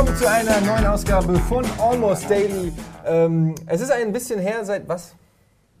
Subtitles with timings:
[0.00, 2.72] willkommen zu einer neuen Ausgabe von Almost Daily.
[3.04, 5.14] Ähm, es ist ein bisschen her seit was?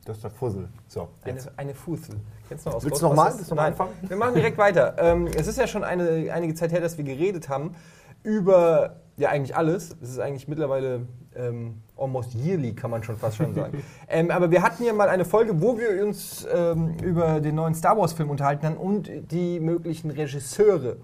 [0.04, 0.68] Das ist der Fussel.
[0.88, 2.16] So, Eine, eine Fussel.
[2.46, 3.30] Kennst du noch aus Willst du noch mal?
[3.30, 3.56] Ghostbusters?
[3.56, 3.92] Willst du anfangen?
[4.02, 4.94] Wir machen direkt weiter.
[4.98, 7.74] Ähm, es ist ja schon eine, einige Zeit her, dass wir geredet haben
[8.22, 9.96] über ja eigentlich alles.
[10.02, 13.82] Es ist eigentlich mittlerweile ähm, almost yearly, kann man schon fast schon sagen.
[14.08, 17.74] ähm, aber wir hatten hier mal eine Folge, wo wir uns ähm, über den neuen
[17.74, 20.98] Star Wars-Film unterhalten haben und die möglichen Regisseure.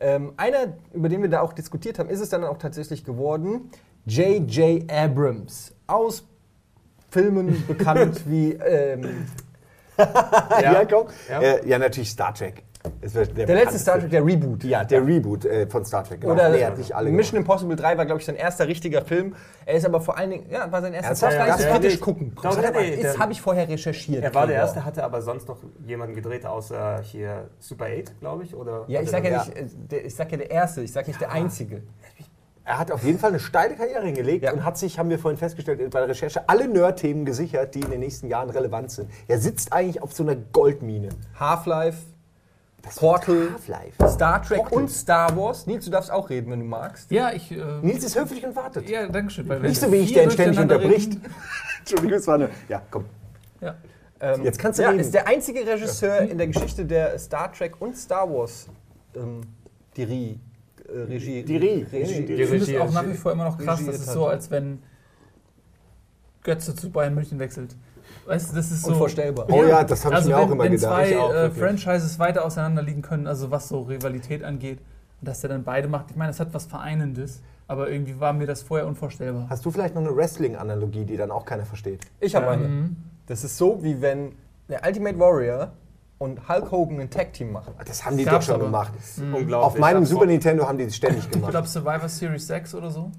[0.00, 3.70] Ähm, einer, über den wir da auch diskutiert haben, ist es dann auch tatsächlich geworden,
[4.06, 4.90] J.J.
[4.90, 5.74] Abrams.
[5.86, 6.24] Aus
[7.10, 9.26] Filmen bekannt wie ähm,
[9.98, 11.08] Ja, komm.
[11.28, 11.42] Ja.
[11.42, 12.62] Ja, ja natürlich Star Trek.
[13.02, 14.64] Es wird der letzte Star Trek, der Reboot.
[14.64, 16.22] Ja, der Reboot äh, von Star Trek.
[16.22, 16.32] Genau.
[16.32, 19.34] Oder Nee, hat nicht alle Mission Impossible 3 war, glaube ich, sein erster richtiger Film.
[19.66, 21.28] Er ist aber vor allen Dingen, ja, war sein erster.
[21.28, 22.00] Darf so Ja, kritisch nee.
[22.00, 22.32] gucken.
[22.42, 22.62] Das nee,
[23.02, 24.24] das der- habe ich vorher recherchiert.
[24.24, 24.56] Er war der.
[24.56, 28.54] Erste, hatte aber sonst noch jemanden gedreht, außer hier Super 8, glaube ich.
[28.54, 30.92] Oder Ja, ich Hatte sag ja nicht, äh, der, ich sag ja der Erste, ich
[30.92, 31.82] sag nicht der Einzige.
[32.64, 34.52] Er hat auf jeden Fall eine steile Karriere hingelegt Ja.
[34.52, 37.90] und hat sich, haben wir vorhin festgestellt, bei der Recherche alle Nerd-Themen gesichert, die in
[37.90, 39.10] den nächsten Jahren relevant sind.
[39.28, 41.08] Er sitzt eigentlich auf so einer Goldmine.
[41.38, 41.98] Half-Life,
[42.82, 44.08] Portal, Half-Life.
[44.08, 44.78] Star Trek Portal.
[44.78, 45.66] und Star Wars.
[45.66, 47.10] Nils, du darfst auch reden, wenn du magst.
[47.10, 47.50] Ja, ich.
[47.52, 48.88] Äh, Nils ist höflich und wartet.
[48.88, 49.46] ja, danke schön.
[49.62, 51.18] Nicht so wie ich, der ihn ständig unterbricht.
[51.80, 52.50] Entschuldigung, es war eine.
[52.68, 53.04] Ja, komm.
[53.60, 53.74] Ja.
[54.20, 55.00] Ähm, Jetzt kannst du ja, reden.
[55.00, 58.66] ist der einzige Regisseur in der Geschichte, der Star Trek und Star Wars
[59.16, 59.40] ähm,
[59.96, 60.40] die Rie,
[60.88, 61.86] äh, Regie, Die Rie.
[61.90, 64.00] Regie, Die Ich finde es Regie- auch nach wie vor immer noch krass, Regie das
[64.00, 64.30] ist so, er.
[64.32, 64.82] als wenn
[66.42, 67.76] Götze zu Bayern München wechselt.
[68.30, 68.92] Weißt du, das ist so.
[68.92, 69.46] Unvorstellbar.
[69.50, 70.92] Oh ja, das habe ich also mir wenn, auch immer wenn gedacht.
[70.94, 71.50] zwei Ich auch, äh.
[71.50, 74.78] Franchises weiter auseinander liegen können, also was so Rivalität angeht,
[75.20, 78.46] dass der dann beide macht, ich meine, das hat was Vereinendes, aber irgendwie war mir
[78.46, 79.46] das vorher unvorstellbar.
[79.50, 82.00] Hast du vielleicht noch eine Wrestling-Analogie, die dann auch keiner versteht?
[82.20, 82.68] Ich habe eine.
[82.68, 82.96] Mhm.
[83.26, 84.32] Das ist so, wie wenn
[84.68, 85.72] der Ultimate Warrior
[86.18, 87.74] und Hulk Hogan ein Tag-Team machen.
[87.84, 88.64] Das haben die doch schon aber.
[88.66, 88.92] gemacht.
[89.18, 89.54] Unglaublich.
[89.54, 91.50] Auf meinem Super Nintendo haben die das ständig Ich gemacht.
[91.50, 93.10] glaube Survivor Series 6 oder so.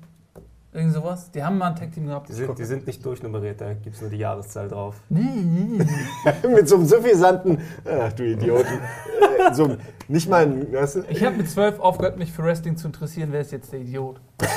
[0.73, 1.29] Irgend sowas.
[1.31, 2.29] Die haben mal ein Tag-Team gehabt.
[2.29, 4.95] Die sind, die sind nicht durchnummeriert, da gibt es nur die Jahreszahl drauf.
[5.09, 5.83] Nee.
[6.47, 8.79] Mit so einem suffisanten, ach du Idioten,
[9.19, 9.77] äh, so einem-
[10.07, 11.03] nicht mal ein, weißt du?
[11.09, 13.29] Ich habe mit zwölf aufgehört, mich für Wrestling zu interessieren.
[13.31, 14.21] Wer ist jetzt der Idiot?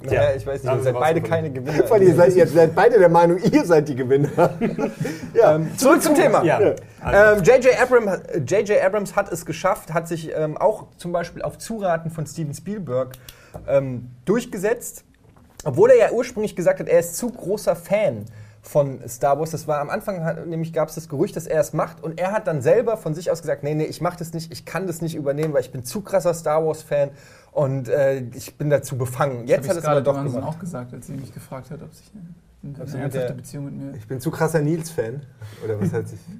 [0.00, 1.82] Naja, ich weiß nicht, ihr seid beide keine Gewinner.
[1.84, 4.28] Vor allem, ihr seid, ihr seid beide der Meinung, ihr seid die Gewinner.
[5.34, 5.56] ja.
[5.56, 6.44] Ähm, zurück zum Thema.
[6.44, 6.60] Ja.
[6.60, 7.80] Ähm, J.J.
[7.82, 8.80] Abrams, J.J.
[8.80, 13.16] Abrams hat es geschafft, hat sich ähm, auch zum Beispiel auf Zuraten von Steven Spielberg
[13.66, 15.04] ähm, durchgesetzt,
[15.64, 18.24] obwohl er ja ursprünglich gesagt hat, er ist zu großer Fan
[18.62, 19.50] von Star Wars.
[19.50, 22.20] Das war am Anfang, hat, nämlich gab es das Gerücht, dass er es macht und
[22.20, 24.64] er hat dann selber von sich aus gesagt, nee, nee, ich mache das nicht, ich
[24.66, 27.10] kann das nicht übernehmen, weil ich bin zu krasser Star Wars Fan
[27.52, 29.46] und äh, ich bin dazu befangen.
[29.46, 30.54] Jetzt Hab hat ich er es aber doch Johansson gemacht.
[30.56, 32.10] auch gesagt, als sie mich gefragt hat, ob sich
[32.62, 33.94] eine, eine, der- ernsthafte Beziehung mit mir.
[33.96, 35.22] Ich bin zu krasser Nils-Fan.
[35.64, 36.20] Oder was hat sich.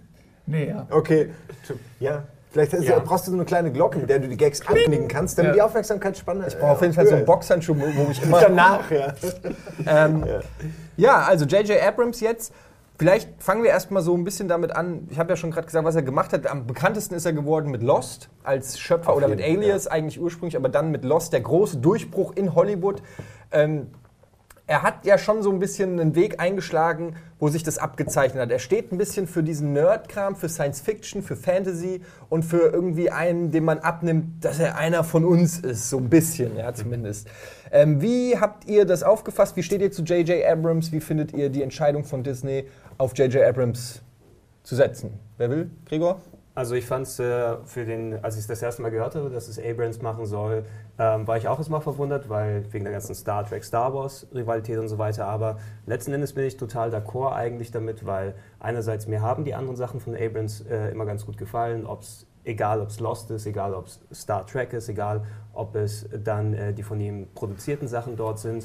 [0.50, 0.86] Nee, ja.
[0.88, 1.28] Okay.
[2.00, 2.24] Ja.
[2.50, 2.98] Vielleicht ist, Ja.
[3.00, 5.54] brauchst du so eine kleine Glocke, mit der du die Gags anknicken kannst, damit Ja.
[5.54, 6.46] die Aufmerksamkeitsspanne.
[6.48, 9.12] Ich brauche auf jeden Fall so einen Boxhandschuh, wo ich immer Danach, ja.
[9.86, 10.24] Ähm,
[10.96, 11.22] ja.
[11.22, 11.80] also J.J.
[11.82, 12.52] Abrams jetzt.
[12.98, 15.06] Vielleicht fangen wir erstmal so ein bisschen damit an.
[15.10, 16.48] Ich habe ja schon gerade gesagt, was er gemacht hat.
[16.48, 20.20] Am bekanntesten ist er geworden mit Lost als Schöpfer Auf oder mit jeden, Alias eigentlich
[20.20, 23.00] ursprünglich, aber dann mit Lost, der große Durchbruch in Hollywood.
[23.52, 23.86] Ähm,
[24.68, 28.50] er hat ja schon so ein bisschen einen Weg eingeschlagen, wo sich das abgezeichnet hat.
[28.50, 33.10] Er steht ein bisschen für diesen Nerd-Kram, für Science Fiction, für Fantasy und für irgendwie
[33.10, 37.28] einen, dem man abnimmt, dass er einer von uns ist, so ein bisschen, ja zumindest.
[37.72, 39.56] Ähm, wie habt ihr das aufgefasst?
[39.56, 40.44] Wie steht ihr zu J.J.
[40.44, 40.92] Abrams?
[40.92, 42.68] Wie findet ihr die Entscheidung von Disney,
[42.98, 43.42] auf J.J.
[43.42, 44.02] Abrams
[44.64, 45.18] zu setzen?
[45.38, 45.70] Wer will?
[45.86, 46.20] Gregor?
[46.54, 49.30] Also ich fand es äh, für den, als ich es das erste Mal gehört habe,
[49.30, 50.64] dass es Abrams machen soll,
[50.98, 54.78] ähm, war ich auch erstmal verwundert, weil wegen der ganzen Star Trek, Star Wars Rivalität
[54.78, 55.26] und so weiter.
[55.26, 59.76] Aber letzten Endes bin ich total d'accord eigentlich damit, weil einerseits mir haben die anderen
[59.76, 63.74] Sachen von Abrams äh, immer ganz gut gefallen, ob's egal ob es Lost ist, egal
[63.74, 65.22] ob es Star Trek ist, egal
[65.52, 68.64] ob es dann äh, die von ihm produzierten Sachen dort sind.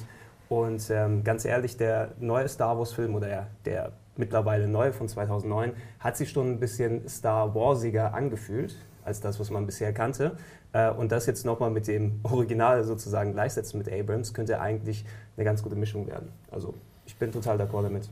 [0.50, 5.74] Und ähm, ganz ehrlich, der neue Star Wars-Film oder der, der mittlerweile neue von 2009
[6.00, 8.76] hat sich schon ein bisschen Star Warsiger angefühlt
[9.06, 10.38] als das, was man bisher kannte.
[10.72, 15.06] Äh, und das jetzt nochmal mit dem Original sozusagen gleichsetzen mit Abrams, könnte eigentlich
[15.38, 16.30] eine ganz gute Mischung werden.
[16.52, 16.74] Also
[17.06, 18.10] ich bin total d'accord damit.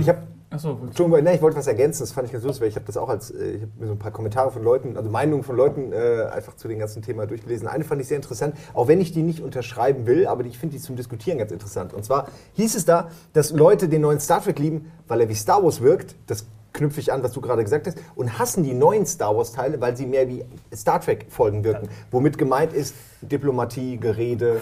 [0.00, 0.78] Ich habe Achso,
[1.20, 3.10] nee, ich wollte was ergänzen, das fand ich ganz lustig, weil ich habe das auch
[3.10, 5.92] als, äh, ich habe mir so ein paar Kommentare von Leuten, also Meinungen von Leuten
[5.92, 7.68] äh, einfach zu dem ganzen Thema durchgelesen.
[7.68, 10.58] Eine fand ich sehr interessant, auch wenn ich die nicht unterschreiben will, aber die, ich
[10.58, 11.92] finde die zum Diskutieren ganz interessant.
[11.92, 15.34] Und zwar hieß es da, dass Leute den neuen Star Trek lieben, weil er wie
[15.34, 16.46] Star Wars wirkt, das
[16.78, 19.96] knüpfe ich an, was du gerade gesagt hast, und hassen die neuen Star Wars-Teile, weil
[19.96, 20.44] sie mehr wie
[20.74, 21.88] Star Trek-Folgen wirken.
[22.10, 24.60] Womit gemeint ist Diplomatie, Gerede,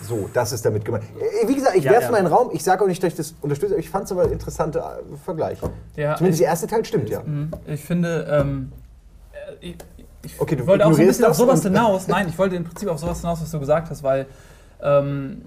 [0.00, 1.04] so, das ist damit gemeint.
[1.18, 2.10] Äh, Wie gesagt, ich Ja, werfe ja.
[2.10, 4.04] mal in den Raum, ich sage auch nicht, dass ich das unterstütze, aber ich fand
[4.04, 5.58] es aber ein interessanter äh, Vergleich.
[5.96, 7.22] Ja, Zumindest ich, der erste Teil stimmt ja.
[7.22, 7.50] Mhm.
[7.66, 8.72] ich finde, ähm,
[9.32, 9.76] äh, ich,
[10.22, 12.08] ich Okay, du wollte auch so ein bisschen auf sowas hinaus.
[12.08, 14.26] Nein, ich wollte im Prinzip auf sowas hinaus, was du gesagt hast, weil
[14.82, 15.42] ähm,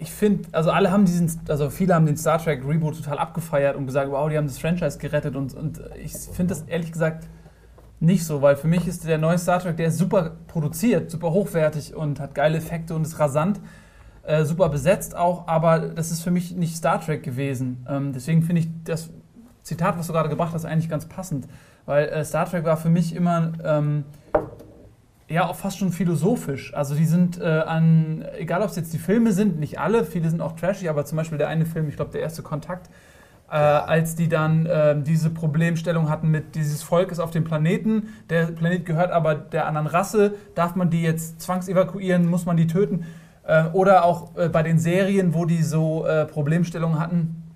[0.00, 3.76] ich finde, also alle haben diesen, also viele haben den Star Trek Reboot total abgefeiert
[3.76, 7.28] und gesagt, wow, die haben das Franchise gerettet und, und ich finde das ehrlich gesagt
[8.00, 11.32] nicht so, weil für mich ist der neue Star Trek, der ist super produziert, super
[11.32, 13.60] hochwertig und hat geile Effekte und ist rasant,
[14.22, 17.84] äh, super besetzt auch, aber das ist für mich nicht Star Trek gewesen.
[17.86, 19.10] Ähm, deswegen finde ich das
[19.62, 21.46] Zitat, was du gerade gebracht hast, eigentlich ganz passend,
[21.84, 24.04] weil äh, Star Trek war für mich immer ähm,
[25.30, 26.74] ja auch fast schon philosophisch.
[26.74, 30.28] Also die sind äh, an, egal ob es jetzt die Filme sind, nicht alle, viele
[30.28, 32.90] sind auch trashig, aber zum Beispiel der eine Film, ich glaube der erste Kontakt,
[33.48, 38.08] äh, als die dann äh, diese Problemstellung hatten mit dieses Volk ist auf dem Planeten,
[38.28, 42.66] der Planet gehört aber der anderen Rasse, darf man die jetzt zwangsevakuieren, muss man die
[42.66, 43.06] töten?
[43.44, 47.52] Äh, oder auch äh, bei den Serien, wo die so äh, Problemstellungen hatten,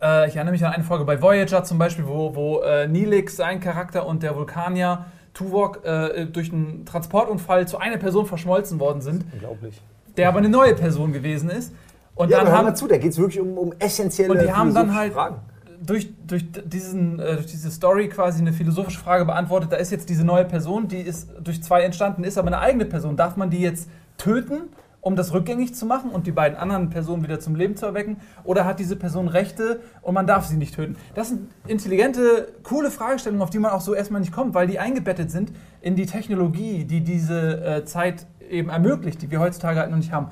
[0.00, 3.60] äh, ich erinnere mich an eine Folge bei Voyager zum Beispiel, wo, wo Neelix, sein
[3.60, 5.04] Charakter und der Vulkanier
[5.34, 9.80] Tuvok äh, durch einen Transportunfall zu einer Person verschmolzen worden sind, Unglaublich.
[10.16, 11.72] der aber eine neue Person gewesen ist.
[12.14, 14.32] Und ja, dann aber hör haben mal zu, da geht es wirklich um, um essentielle
[14.32, 15.36] und die haben dann halt Fragen.
[15.80, 19.72] durch, durch, diesen, äh, durch diese Story quasi eine philosophische Frage beantwortet.
[19.72, 22.84] Da ist jetzt diese neue Person, die ist durch zwei entstanden, ist aber eine eigene
[22.84, 23.16] Person.
[23.16, 23.88] Darf man die jetzt
[24.18, 24.62] töten,
[25.00, 28.18] um das rückgängig zu machen und die beiden anderen Personen wieder zum Leben zu erwecken?
[28.44, 30.96] Oder hat diese Person Rechte und man darf sie nicht töten?
[31.14, 34.78] Das sind intelligente, coole Fragestellungen, auf die man auch so erstmal nicht kommt, weil die
[34.78, 39.90] eingebettet sind in die Technologie, die diese äh, Zeit eben ermöglicht, die wir heutzutage halt
[39.90, 40.28] noch nicht haben.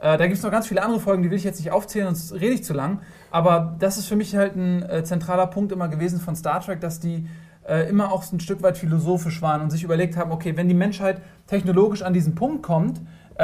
[0.00, 2.14] Äh, da gibt es noch ganz viele andere Folgen, die will ich jetzt nicht aufzählen,
[2.14, 3.00] sonst rede ich zu lang.
[3.30, 6.80] Aber das ist für mich halt ein äh, zentraler Punkt immer gewesen von Star Trek,
[6.80, 7.26] dass die
[7.68, 10.74] äh, immer auch ein Stück weit philosophisch waren und sich überlegt haben, okay, wenn die
[10.74, 13.00] Menschheit technologisch an diesen Punkt kommt,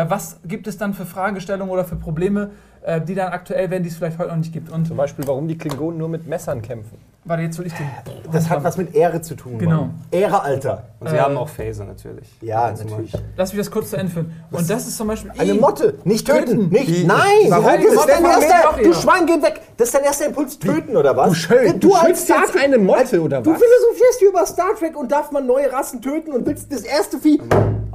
[0.09, 2.51] was gibt es dann für Fragestellungen oder für Probleme,
[2.83, 4.71] äh, die dann aktuell werden, die es vielleicht heute noch nicht gibt?
[4.71, 6.99] Und Zum Beispiel, warum die Klingonen nur mit Messern kämpfen.
[7.27, 7.87] Warte, jetzt will ich den.
[8.33, 9.59] Das hat was mit Ehre zu tun.
[9.59, 9.83] Genau.
[9.83, 9.95] Mann.
[10.11, 10.85] Ehre, Alter.
[11.01, 12.29] Und sie Äh, haben auch Phaser natürlich.
[12.41, 13.13] Ja, Also natürlich.
[13.37, 14.33] Lass mich das kurz zu Ende führen.
[14.51, 15.31] Und das ist zum Beispiel.
[15.37, 15.99] Eine Motte.
[16.05, 16.47] Nicht töten.
[16.47, 16.69] Töten.
[16.71, 16.89] Nicht.
[16.89, 17.19] Die- Nein.
[17.49, 17.65] Warum?
[17.65, 18.83] Das ist dein erster.
[18.83, 18.93] Du.
[18.95, 19.61] Schwein, geh weg.
[19.77, 20.59] Das ist dein erster Impuls.
[20.59, 21.29] Töten oder was?
[21.29, 23.59] Du schön- du schützt jetzt eine Motte, oder Du was?
[23.61, 27.19] philosophierst hier über Star Trek und darf man neue Rassen töten und willst das erste
[27.19, 27.39] Vieh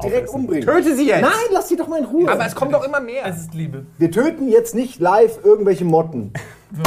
[0.04, 0.36] direkt Aufessen.
[0.36, 0.66] umbringen.
[0.68, 1.22] Töte sie jetzt!
[1.22, 2.30] Nein, lass sie doch mal in Ruhe.
[2.32, 3.26] Aber es kommt doch immer mehr.
[3.26, 3.86] Es ist Liebe.
[3.98, 6.34] Wir töten jetzt nicht live irgendwelche Motten.
[6.76, 6.84] So.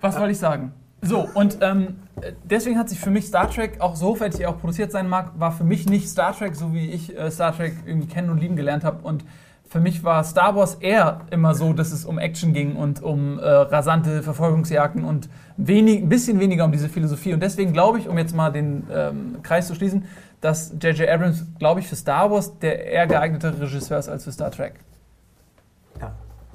[0.00, 0.72] Was wollte ich sagen?
[1.00, 1.96] So, und ähm,
[2.44, 5.52] deswegen hat sich für mich Star Trek, auch so er auch produziert sein mag, war
[5.52, 8.56] für mich nicht Star Trek, so wie ich äh, Star Trek irgendwie kennen und lieben
[8.56, 9.06] gelernt habe.
[9.06, 9.24] Und
[9.68, 13.38] für mich war Star Wars eher immer so, dass es um Action ging und um
[13.38, 17.34] äh, rasante Verfolgungsjagden und wenig, ein bisschen weniger um diese Philosophie.
[17.34, 20.04] Und deswegen glaube ich, um jetzt mal den ähm, Kreis zu schließen,
[20.40, 21.08] dass J.J.
[21.08, 24.74] Abrams, glaube ich, für Star Wars der eher geeignete Regisseur ist als für Star Trek.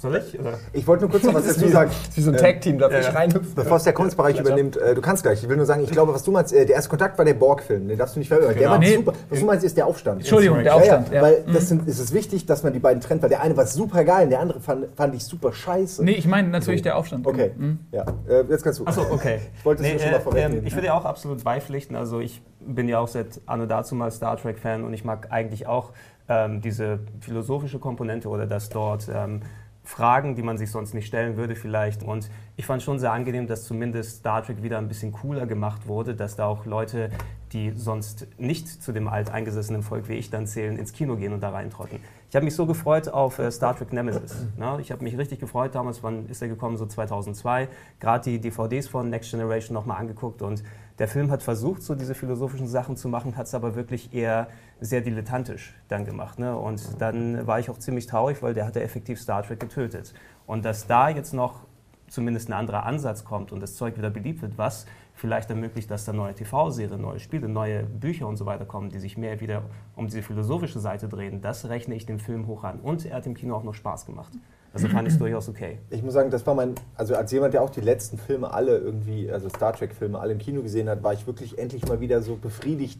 [0.03, 0.37] Soll ich?
[0.39, 0.59] Oder?
[0.73, 1.89] Ich wollte nur kurz noch was dazu sagen.
[1.89, 3.55] das ist wie so ein Tag-Team, darf ja, ich reinhüpfen.
[3.55, 5.41] Bevor es der Kunstbereich übernimmt, äh, du kannst gleich.
[5.41, 7.33] Ich will nur sagen, ich glaube, was du meinst, äh, der erste Kontakt war der
[7.35, 7.87] Borg-Film.
[7.87, 8.49] Den darfst du nicht verwirren.
[8.53, 8.71] Der Genau.
[8.71, 8.95] war Nee.
[8.97, 9.13] super.
[9.29, 10.19] Was du meinst, ist der Aufstand.
[10.19, 11.07] Entschuldigung, der Aufstand.
[11.09, 11.53] ja, Ja, weil Mhm.
[11.53, 14.03] das sind, es ist wichtig, dass man die beiden trennt, weil der eine war super
[14.03, 16.03] geil und der andere fand, fand ich super scheiße.
[16.03, 16.83] Nee, ich meine natürlich So.
[16.83, 17.25] der Aufstand.
[17.25, 17.79] Okay, Mhm.
[17.93, 18.03] ja.
[18.27, 18.85] Äh, jetzt kannst du.
[18.85, 19.39] Achso, okay.
[19.57, 20.57] Ich wollte es nur schon mal vorwegnehmen.
[20.59, 21.95] ähm, ich würde ja auch absolut beipflichten.
[21.95, 25.65] Also ich bin ja auch seit Anno dazu mal Star Trek-Fan und ich mag eigentlich
[25.67, 25.91] auch
[26.29, 29.41] ähm, diese philosophische Komponente oder dass dort ähm,
[29.83, 32.03] Fragen, die man sich sonst nicht stellen würde vielleicht.
[32.03, 35.87] Und ich fand schon sehr angenehm, dass zumindest Star Trek wieder ein bisschen cooler gemacht
[35.87, 37.09] wurde, dass da auch Leute,
[37.51, 41.41] die sonst nicht zu dem alteingesessenen Volk wie ich dann zählen, ins Kino gehen und
[41.41, 41.99] da reintrotten.
[42.29, 44.47] Ich habe mich so gefreut auf äh, Star Trek Nemesis.
[44.57, 44.77] Ne?
[44.81, 46.77] Ich habe mich richtig gefreut damals, wann ist er gekommen?
[46.77, 47.67] So 2002.
[47.99, 50.63] Gerade die DVDs von Next Generation nochmal angeguckt und
[50.99, 54.47] der Film hat versucht, so diese philosophischen Sachen zu machen, hat es aber wirklich eher
[54.83, 56.39] sehr dilettantisch dann gemacht.
[56.39, 56.57] Ne?
[56.57, 60.13] Und dann war ich auch ziemlich traurig, weil der hat ja effektiv Star Trek getötet.
[60.45, 61.61] Und dass da jetzt noch
[62.09, 64.85] zumindest ein anderer Ansatz kommt und das Zeug wieder beliebt wird, was
[65.15, 68.99] vielleicht ermöglicht, dass da neue TV-Serien, neue Spiele, neue Bücher und so weiter kommen, die
[68.99, 69.63] sich mehr wieder
[69.95, 72.79] um diese philosophische Seite drehen, das rechne ich dem Film hoch an.
[72.81, 74.33] Und er hat im Kino auch noch Spaß gemacht.
[74.73, 75.77] Also fand ich es durchaus okay.
[75.91, 78.77] Ich muss sagen, das war mein, also als jemand, der auch die letzten Filme alle
[78.79, 82.23] irgendwie, also Star Trek-Filme alle im Kino gesehen hat, war ich wirklich endlich mal wieder
[82.23, 82.99] so befriedigt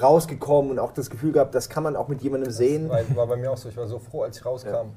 [0.00, 2.88] rausgekommen und auch das Gefühl gehabt, das kann man auch mit jemandem sehen.
[2.88, 3.68] War, war bei mir auch so.
[3.68, 4.92] Ich war so froh, als ich rauskam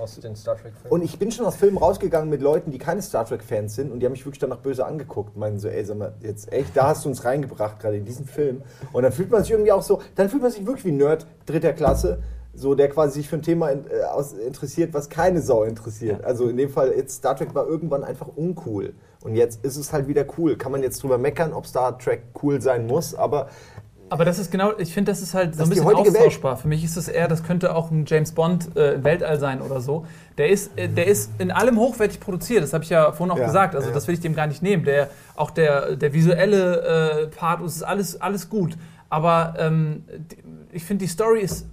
[0.00, 0.90] aus den Star Trek-Filmen.
[0.90, 4.00] Und ich bin schon aus Filmen rausgegangen mit Leuten, die keine Star Trek-Fans sind und
[4.00, 6.88] die haben mich wirklich danach böse angeguckt meinen so, ey, sag mal, jetzt echt, da
[6.88, 8.62] hast du uns reingebracht, gerade in diesen Film.
[8.92, 10.96] Und dann fühlt man sich irgendwie auch so, dann fühlt man sich wirklich wie ein
[10.96, 12.22] Nerd dritter Klasse,
[12.54, 16.20] so der quasi sich für ein Thema in, äh, aus, interessiert, was keine Sau interessiert.
[16.20, 16.26] Ja.
[16.26, 18.94] Also in dem Fall, jetzt Star Trek war irgendwann einfach uncool.
[19.22, 20.56] Und jetzt ist es halt wieder cool.
[20.56, 23.48] Kann man jetzt drüber meckern, ob Star Trek cool sein muss, aber
[24.10, 26.16] Aber das ist genau, ich finde, das ist halt so ein bisschen heutige Welt.
[26.16, 26.56] austauschbar.
[26.56, 29.80] Für mich ist es eher, das könnte auch ein James Bond äh, Weltall sein oder
[29.80, 30.04] so.
[30.36, 33.38] Der ist, äh, der ist in allem hochwertig produziert, das habe ich ja vorhin auch
[33.38, 33.76] Ja, gesagt.
[33.76, 33.94] Also ja.
[33.94, 34.84] das will ich dem gar nicht nehmen.
[34.84, 38.76] Der, auch der, der visuelle äh, Part, es ist alles, alles gut.
[39.08, 40.04] Aber ähm,
[40.72, 41.66] ich finde, die Story ist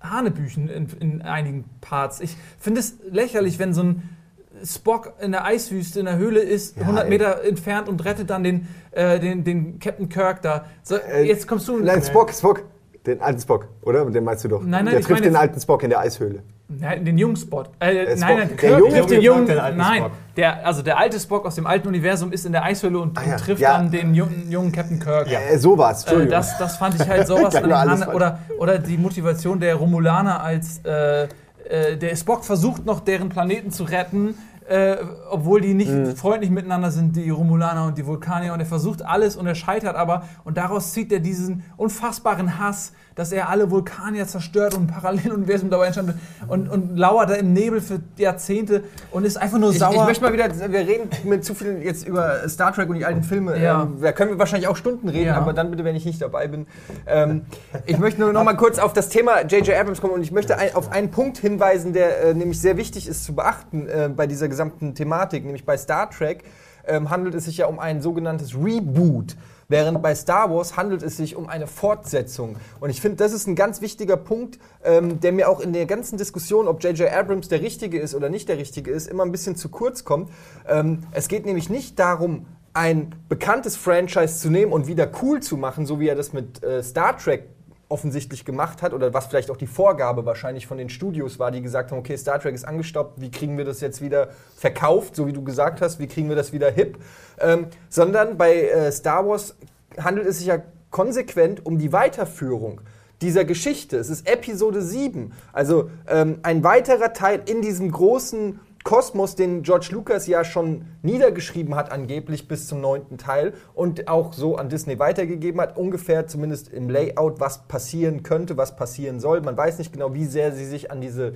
[0.00, 2.20] Hanebüchen in, in einigen Parts.
[2.20, 4.15] Ich finde es lächerlich, wenn so ein
[4.64, 7.10] Spock in der Eiswüste, in der Höhle ist, Ja, 100 ey.
[7.10, 10.64] Meter entfernt und rettet dann den, äh, den, den Captain Kirk da.
[10.82, 11.78] So, Äh, jetzt kommst du.
[11.78, 12.62] Nein, Spock, Spock.
[13.06, 14.04] Den alten Spock, oder?
[14.06, 14.60] Den meinst du doch.
[14.62, 16.42] Nein, nein, Der ich trifft den alten Spock in der Eishöhle.
[16.68, 17.62] Nein, den jungen Spot.
[17.78, 19.46] Äh, nein, Spock- nein, der junge trifft den Spock, jungen.
[19.46, 20.10] den alten Nein, Spock.
[20.36, 23.22] der, also der alte Spock aus dem alten Universum ist in der Eishöhle und, Ah
[23.24, 23.76] ja, und trifft ja.
[23.76, 25.28] dann den jungen, jungen Captain Kirk.
[25.30, 26.30] Äh, so war's, Äh, Entschuldigung.
[26.32, 28.08] das, das fand ich halt sowas an.
[28.12, 31.28] Oder, oder die Motivation der Romulaner als äh,
[31.68, 34.34] äh, der Spock versucht noch deren Planeten zu retten,
[34.68, 34.96] äh,
[35.30, 36.16] obwohl die nicht Mhm.
[36.16, 38.52] freundlich miteinander sind, die Romulaner und die Vulkanier.
[38.52, 40.24] Und er versucht alles und er scheitert aber.
[40.44, 45.70] Und daraus zieht er diesen unfassbaren Hass, dass er alle Vulkanier zerstört und ein Paralleluniversum
[45.70, 46.14] dabei entstand
[46.46, 49.94] und, und lauert da im Nebel für Jahrzehnte und ist einfach nur Ich, sauer.
[49.94, 53.04] ich möchte mal wieder, wir reden mit zu viel jetzt über Star Trek und die
[53.06, 53.58] alten Filme.
[53.60, 53.82] Ja.
[53.82, 55.36] Ähm, da können wir wahrscheinlich auch Stunden reden, Ja.
[55.36, 56.66] aber dann bitte, wenn ich nicht dabei bin.
[57.06, 57.46] Ähm,
[57.86, 59.74] ich möchte nur noch mal kurz auf das Thema J.J.
[59.76, 63.08] Abrams kommen und ich möchte ein, auf einen Punkt hinweisen, der äh, nämlich sehr wichtig
[63.08, 66.44] ist zu beachten äh, bei dieser gesamten Thematik, nämlich bei Star Trek
[66.86, 69.36] ähm, handelt es sich ja um ein sogenanntes Reboot.
[69.68, 72.56] Während bei Star Wars handelt es sich um eine Fortsetzung.
[72.78, 75.86] Und ich finde, das ist ein ganz wichtiger Punkt, ähm, der mir auch in der
[75.86, 77.10] ganzen Diskussion, ob J.J.
[77.10, 80.30] Abrams der Richtige ist oder nicht der Richtige ist, immer ein bisschen zu kurz kommt.
[80.68, 85.56] Ähm, es geht nämlich nicht darum, ein bekanntes Franchise zu nehmen und wieder cool zu
[85.56, 87.55] machen, so wie er das mit äh, Star Trek
[87.88, 91.62] offensichtlich gemacht hat oder was vielleicht auch die Vorgabe wahrscheinlich von den Studios war, die
[91.62, 95.26] gesagt haben, okay, Star Trek ist angestaubt, wie kriegen wir das jetzt wieder verkauft, so
[95.26, 96.98] wie du gesagt hast, wie kriegen wir das wieder hip,
[97.40, 99.54] ähm, sondern bei äh, Star Wars
[99.98, 102.80] handelt es sich ja konsequent um die Weiterführung
[103.22, 103.96] dieser Geschichte.
[103.98, 109.88] Es ist Episode 7, also ähm, ein weiterer Teil in diesem großen Kosmos, den George
[109.90, 115.00] Lucas ja schon niedergeschrieben hat, angeblich bis zum neunten Teil und auch so an Disney
[115.00, 119.40] weitergegeben hat, ungefähr zumindest im Layout, was passieren könnte, was passieren soll.
[119.40, 121.34] Man weiß nicht genau, wie sehr sie sich an diese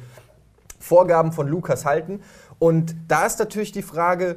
[0.78, 2.21] Vorgaben von Lucas halten.
[2.61, 4.37] Und da ist natürlich die Frage,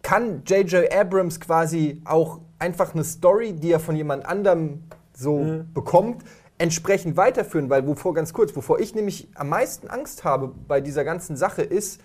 [0.00, 0.90] kann J.J.
[0.94, 6.24] Abrams quasi auch einfach eine Story, die er von jemand anderem so bekommt,
[6.56, 7.68] entsprechend weiterführen?
[7.68, 11.60] Weil wovor, ganz kurz, wovor ich nämlich am meisten Angst habe bei dieser ganzen Sache
[11.60, 12.00] ist,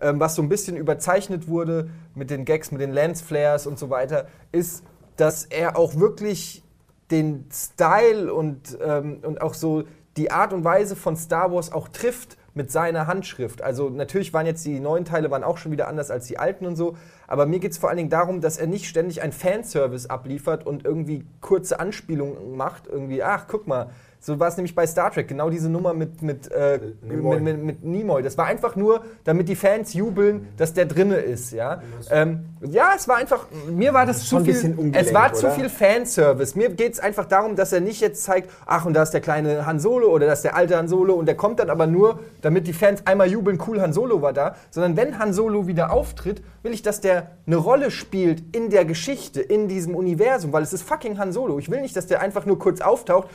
[0.00, 3.90] ähm, was so ein bisschen überzeichnet wurde mit den Gags, mit den Lensflares und so
[3.90, 4.84] weiter, ist,
[5.16, 6.62] dass er auch wirklich
[7.10, 9.84] den Style und, ähm, und auch so
[10.16, 13.62] die Art und Weise von Star Wars auch trifft mit seiner Handschrift.
[13.62, 16.66] Also natürlich waren jetzt die neuen Teile waren auch schon wieder anders als die alten
[16.66, 16.96] und so,
[17.26, 20.64] aber mir geht es vor allen Dingen darum, dass er nicht ständig ein Fanservice abliefert
[20.64, 23.90] und irgendwie kurze Anspielungen macht, irgendwie, ach, guck mal,
[24.24, 27.40] so war es nämlich bei Star Trek, genau diese Nummer mit, mit, äh, Nimoy.
[27.40, 28.22] mit, mit, mit Nimoy.
[28.22, 31.52] Das war einfach nur, damit die Fans jubeln, dass der drinne ist.
[31.52, 35.44] Ja, ähm, ja es war einfach, mir war das, schon zu viel, es war zu
[35.44, 35.54] oder?
[35.54, 36.56] viel Fanservice.
[36.56, 39.20] Mir geht es einfach darum, dass er nicht jetzt zeigt, ach, und da ist der
[39.20, 41.86] kleine Han Solo oder da ist der alte Han Solo und der kommt dann aber
[41.86, 45.66] nur, damit die Fans einmal jubeln, cool, Han Solo war da, sondern wenn Han Solo
[45.66, 50.52] wieder auftritt, will ich, dass der eine Rolle spielt in der Geschichte, in diesem Universum,
[50.52, 51.58] weil es ist fucking Han Solo.
[51.58, 53.28] Ich will nicht, dass der einfach nur kurz auftaucht,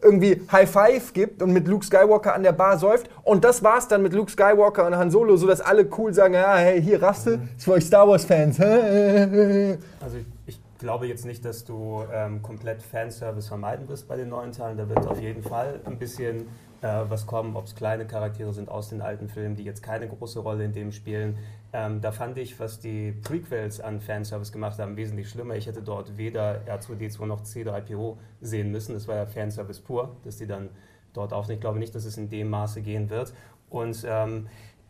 [0.00, 3.88] irgendwie High Five gibt und mit Luke Skywalker an der Bar säuft und das war's
[3.88, 7.40] dann mit Luke Skywalker und Han Solo, sodass alle cool sagen, ja, hey, hier Raste,
[7.56, 8.60] ist für euch Star Wars Fans.
[8.60, 14.28] Also ich, ich glaube jetzt nicht, dass du ähm, komplett Fanservice vermeiden wirst bei den
[14.28, 14.78] neuen Teilen.
[14.78, 16.46] Da wird auf jeden Fall ein bisschen
[16.80, 20.06] äh, was kommen, ob es kleine Charaktere sind aus den alten Filmen, die jetzt keine
[20.06, 21.36] große Rolle in dem spielen.
[21.72, 25.54] Ähm, da fand ich, was die Prequels an Fanservice gemacht haben, wesentlich schlimmer.
[25.54, 28.94] Ich hätte dort weder R2D2 noch C3PO sehen müssen.
[28.94, 30.70] Das war ja Fanservice pur, dass die dann
[31.12, 31.58] dort aufnehmen.
[31.58, 33.34] Ich glaube nicht, dass es in dem Maße gehen wird.
[33.68, 34.48] Und ähm,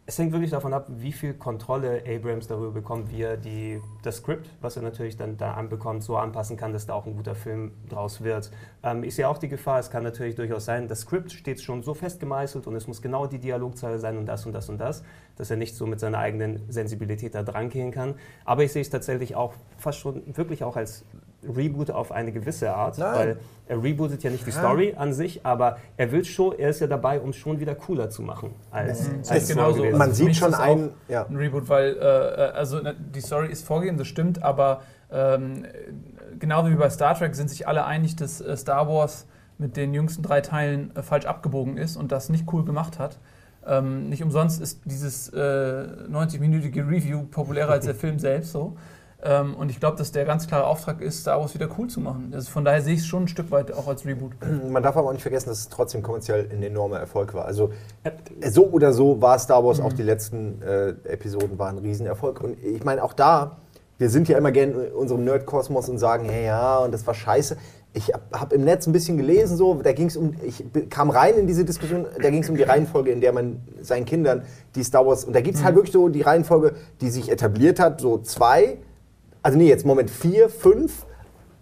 [0.09, 4.17] es hängt wirklich davon ab, wie viel Kontrolle Abrams darüber bekommt, wie er die, das
[4.17, 7.35] Skript, was er natürlich dann da anbekommt, so anpassen kann, dass da auch ein guter
[7.35, 8.51] Film draus wird.
[8.83, 11.83] Ähm, ich sehe auch die Gefahr, es kann natürlich durchaus sein, das Skript steht schon
[11.83, 14.79] so fest gemeißelt und es muss genau die Dialogzeile sein und das und das und
[14.79, 15.05] das,
[15.37, 18.15] dass er nicht so mit seiner eigenen Sensibilität da dran gehen kann.
[18.47, 21.05] Aber ich sehe es tatsächlich auch fast schon wirklich auch als
[21.43, 23.15] Reboot auf eine gewisse Art, Nein.
[23.15, 23.37] weil
[23.69, 26.87] er rebootet ja nicht die Story an sich, aber er will schon, er ist ja
[26.89, 29.85] dabei, um es schon wieder cooler zu machen als, Das als ist es genauso.
[29.85, 30.17] Man ist.
[30.17, 31.27] sieht schon ist das ein- auch ja.
[31.27, 32.01] ein Reboot, weil äh,
[32.57, 35.65] also ne, die Story ist vorgegeben, das stimmt, aber ähm,
[36.39, 39.27] genau wie bei Star Trek sind sich alle einig, dass äh, Star Wars
[39.59, 43.19] mit den jüngsten drei Teilen äh, falsch abgebogen ist und das nicht cool gemacht hat.
[43.67, 48.77] Ähm, nicht umsonst ist dieses äh, 90-minütige Review populärer als der Film selbst so.
[49.21, 52.01] Ähm, und ich glaube, dass der ganz klare Auftrag ist, Star Wars wieder cool zu
[52.01, 52.31] machen.
[52.33, 54.33] Also von daher sehe ich es schon ein Stück weit auch als Reboot.
[54.71, 57.45] Man darf aber auch nicht vergessen, dass es trotzdem kommerziell ein enormer Erfolg war.
[57.45, 57.71] Also
[58.05, 58.11] äh,
[58.51, 62.41] so oder so war Star Wars auch die letzten äh, Episoden waren ein Riesenerfolg.
[62.43, 63.57] Und ich meine auch da,
[63.99, 67.15] wir sind ja immer gerne in unserem Nerd-Kosmos und sagen, hey, ja, und das war
[67.15, 67.57] scheiße.
[67.95, 71.35] ich habe im Netz ein bisschen gelesen, so, da ging es um, ich kam rein
[71.35, 74.43] in diese Diskussion, da ging es um die Reihenfolge, in der man seinen Kindern
[74.77, 75.65] die Star Wars, und da gibt es Mhm.
[75.67, 78.79] halt wirklich so die Reihenfolge, die sich etabliert hat, so zwei,
[79.49, 81.07] also nee, jetzt Moment, vier, fünf,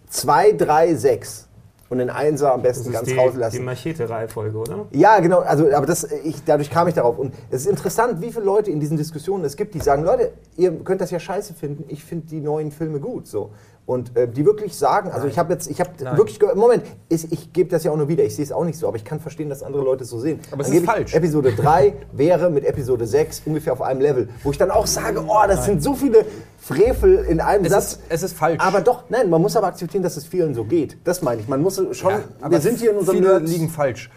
[0.09, 1.47] zwei, drei, sechs.
[1.87, 3.63] Und den Einser am besten Das ist ganz die, die rauslassen.
[3.63, 4.87] Machete-Reihenfolge, oder?
[4.91, 7.17] Ja, genau, also aber das, ich, dadurch kam ich darauf.
[7.17, 10.33] Und es ist interessant, wie viele Leute in diesen Diskussionen es gibt, die sagen, Leute,
[10.57, 13.25] ihr könnt das ja scheiße finden, ich finde die neuen Filme gut.
[13.25, 13.51] So.
[13.87, 16.17] Und äh, die wirklich sagen, also ich habe jetzt, ich habe Nein.
[16.17, 18.65] wirklich gehört, Moment, ist, ich gebe das ja auch nur wieder, ich sehe es auch
[18.65, 20.41] nicht so, aber ich kann verstehen, dass andere Leute es so sehen.
[20.51, 21.13] Aber es ist falsch.
[21.15, 25.23] Episode 3 wäre mit Episode 6 ungefähr auf einem Level, wo ich dann auch sage,
[25.25, 26.25] oh, das sind so viele
[26.59, 27.83] Frevel in einem Es Satz.
[27.93, 28.61] ist, es ist falsch.
[28.61, 30.97] aber doch, nein, man muss aber akzeptieren, dass es vielen so geht.
[31.05, 31.47] Das meine ich.
[31.47, 34.09] Man muss schon, aber wir sind hier in unserem viele Nerds- liegen falsch.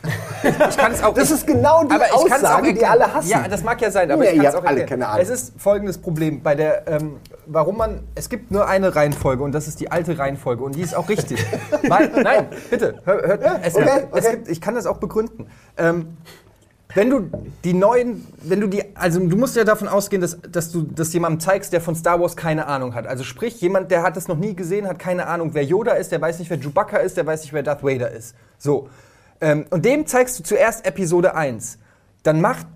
[0.43, 1.15] Ich kann es auch.
[1.21, 3.29] Das ist genau die aber Aussage, die alle hassen.
[3.29, 5.01] Ja, das mag ja sein, aber Nee, ich kann ihr es auch alle erklären.
[5.01, 5.23] keine Ahnung.
[5.23, 9.53] Es ist folgendes Problem bei der, ähm, warum man, es gibt nur eine Reihenfolge und
[9.53, 11.45] das ist die alte Reihenfolge und die ist auch richtig.
[11.89, 14.37] Weil, nein, bitte, hör, hört, es, okay, es okay.
[14.37, 15.47] gibt, ich kann das auch begründen.
[15.77, 16.17] Ähm,
[16.95, 17.31] wenn du
[17.63, 21.13] die neuen, wenn du die, also du musst ja davon ausgehen, dass, dass du das
[21.13, 23.07] jemandem zeigst, der von Star Wars keine Ahnung hat.
[23.07, 26.11] Also sprich, jemand, der hat es noch nie gesehen, hat keine Ahnung, wer Yoda ist,
[26.11, 28.35] der weiß nicht, wer Chewbacca ist, der weiß nicht, wer Darth Vader ist.
[28.59, 28.89] So.
[29.41, 31.79] Ähm, und dem zeigst du zuerst Episode 1.
[32.23, 32.67] Dann macht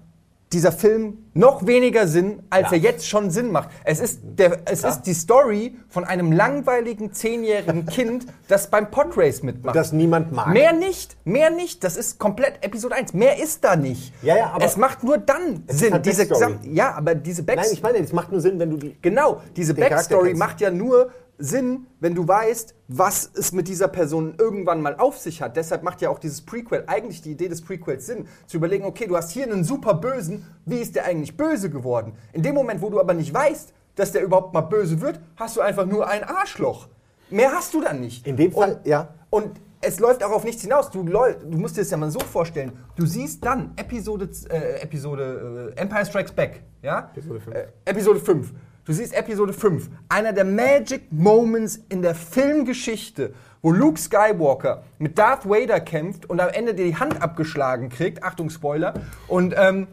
[0.55, 3.69] dieser Film noch weniger Sinn, als er jetzt schon Sinn macht.
[3.85, 9.43] Es ist, der, es ist die Story von einem langweiligen zehnjährigen Kind, das beim Podrace
[9.43, 9.75] mitmacht.
[9.75, 10.49] das niemand mag.
[10.49, 11.83] Mehr nicht, mehr nicht.
[11.83, 13.15] Das ist komplett Episode 1.
[13.15, 14.13] Mehr ist da nicht.
[14.23, 15.93] Ja, ja, aber- es macht nur dann Sinn.
[15.93, 16.55] halt diese Backstory.
[16.73, 17.75] Ja, aber diese Nein, Backstory.
[17.77, 18.97] ich meine, das macht nur Sinn, wenn du die.
[19.03, 24.35] Genau, diese Backstory macht ja nur Sinn, wenn du weißt, was es mit dieser Person
[24.39, 25.57] irgendwann mal auf sich hat.
[25.57, 29.07] Deshalb macht ja auch dieses Prequel, eigentlich die Idee des Prequels Sinn, zu überlegen, okay,
[29.07, 32.15] du hast hier einen super Bösen, wie ist der eigentlich böse geworden?
[32.33, 35.57] In dem Moment, wo du aber nicht weißt, dass der überhaupt mal böse wird, hast
[35.57, 36.89] du einfach nur ein Arschloch.
[37.31, 38.27] Mehr hast du dann nicht.
[38.27, 39.15] In dem Fall, Und, ja.
[39.31, 40.91] Und es läuft auch auf nichts hinaus.
[40.91, 42.73] Du, du musst dir das ja mal so vorstellen.
[42.97, 47.11] Du siehst dann Episode, äh, Episode äh, Empire Strikes Back, ja?
[47.15, 47.57] Episode fünf.
[47.57, 48.53] Äh, Episode 5.
[48.85, 49.89] Du siehst Episode 5.
[50.11, 56.39] Einer der Magic Moments in der Filmgeschichte, wo Luke Skywalker mit Darth Vader kämpft und
[56.39, 58.23] am Ende die Hand abgeschlagen kriegt.
[58.23, 58.93] Achtung, Spoiler.
[59.27, 59.87] Und ähm,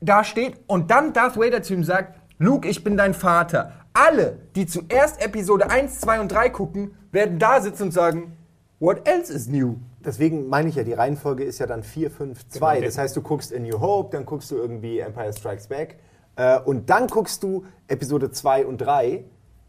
[0.00, 3.74] da steht und dann Darth Vader zu ihm sagt, Luke, ich bin dein Vater.
[3.94, 8.36] Alle, die zuerst Episode 1, 2 und 3 gucken, werden da sitzen und sagen,
[8.80, 9.76] what else is new?
[10.04, 12.74] Deswegen meine ich ja, die Reihenfolge ist ja dann 4, 5, 2.
[12.74, 12.86] Genau.
[12.86, 15.98] Das heißt, du guckst A New Hope, dann guckst du irgendwie Empire Strikes Back
[16.36, 19.24] äh, und dann guckst du Episode 2 und 3,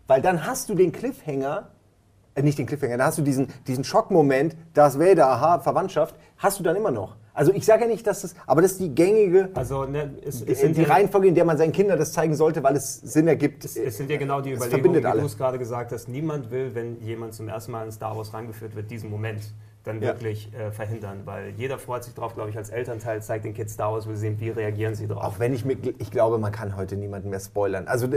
[0.07, 1.69] weil dann hast du den Cliffhanger,
[2.35, 6.59] äh, nicht den Cliffhanger, dann hast du diesen, diesen Schockmoment, Darth Vader, aha, Verwandtschaft, hast
[6.59, 7.15] du dann immer noch.
[7.33, 10.43] Also ich sage ja nicht, dass das, aber das ist die gängige, Also, ne, es,
[10.43, 12.75] die, es sind die ja- Reihenfolge, in der man seinen Kindern das zeigen sollte, weil
[12.75, 13.63] es Sinn ergibt.
[13.63, 15.19] Es, es sind ja genau die Überlegungen, alle.
[15.21, 16.07] du es gerade gesagt hast.
[16.09, 19.53] Niemand will, wenn jemand zum ersten Mal in Star Wars rangeführt wird, diesen Moment
[19.87, 20.09] dann Ja.
[20.09, 21.21] wirklich äh, verhindern.
[21.25, 24.15] Weil jeder freut sich drauf, glaube ich, als Elternteil, zeigt den Kids Star Wars, will
[24.15, 25.23] sehen, wie reagieren sie drauf.
[25.23, 27.87] Auch wenn ich mir, ich glaube, man kann heute niemanden mehr spoilern.
[27.87, 28.07] Also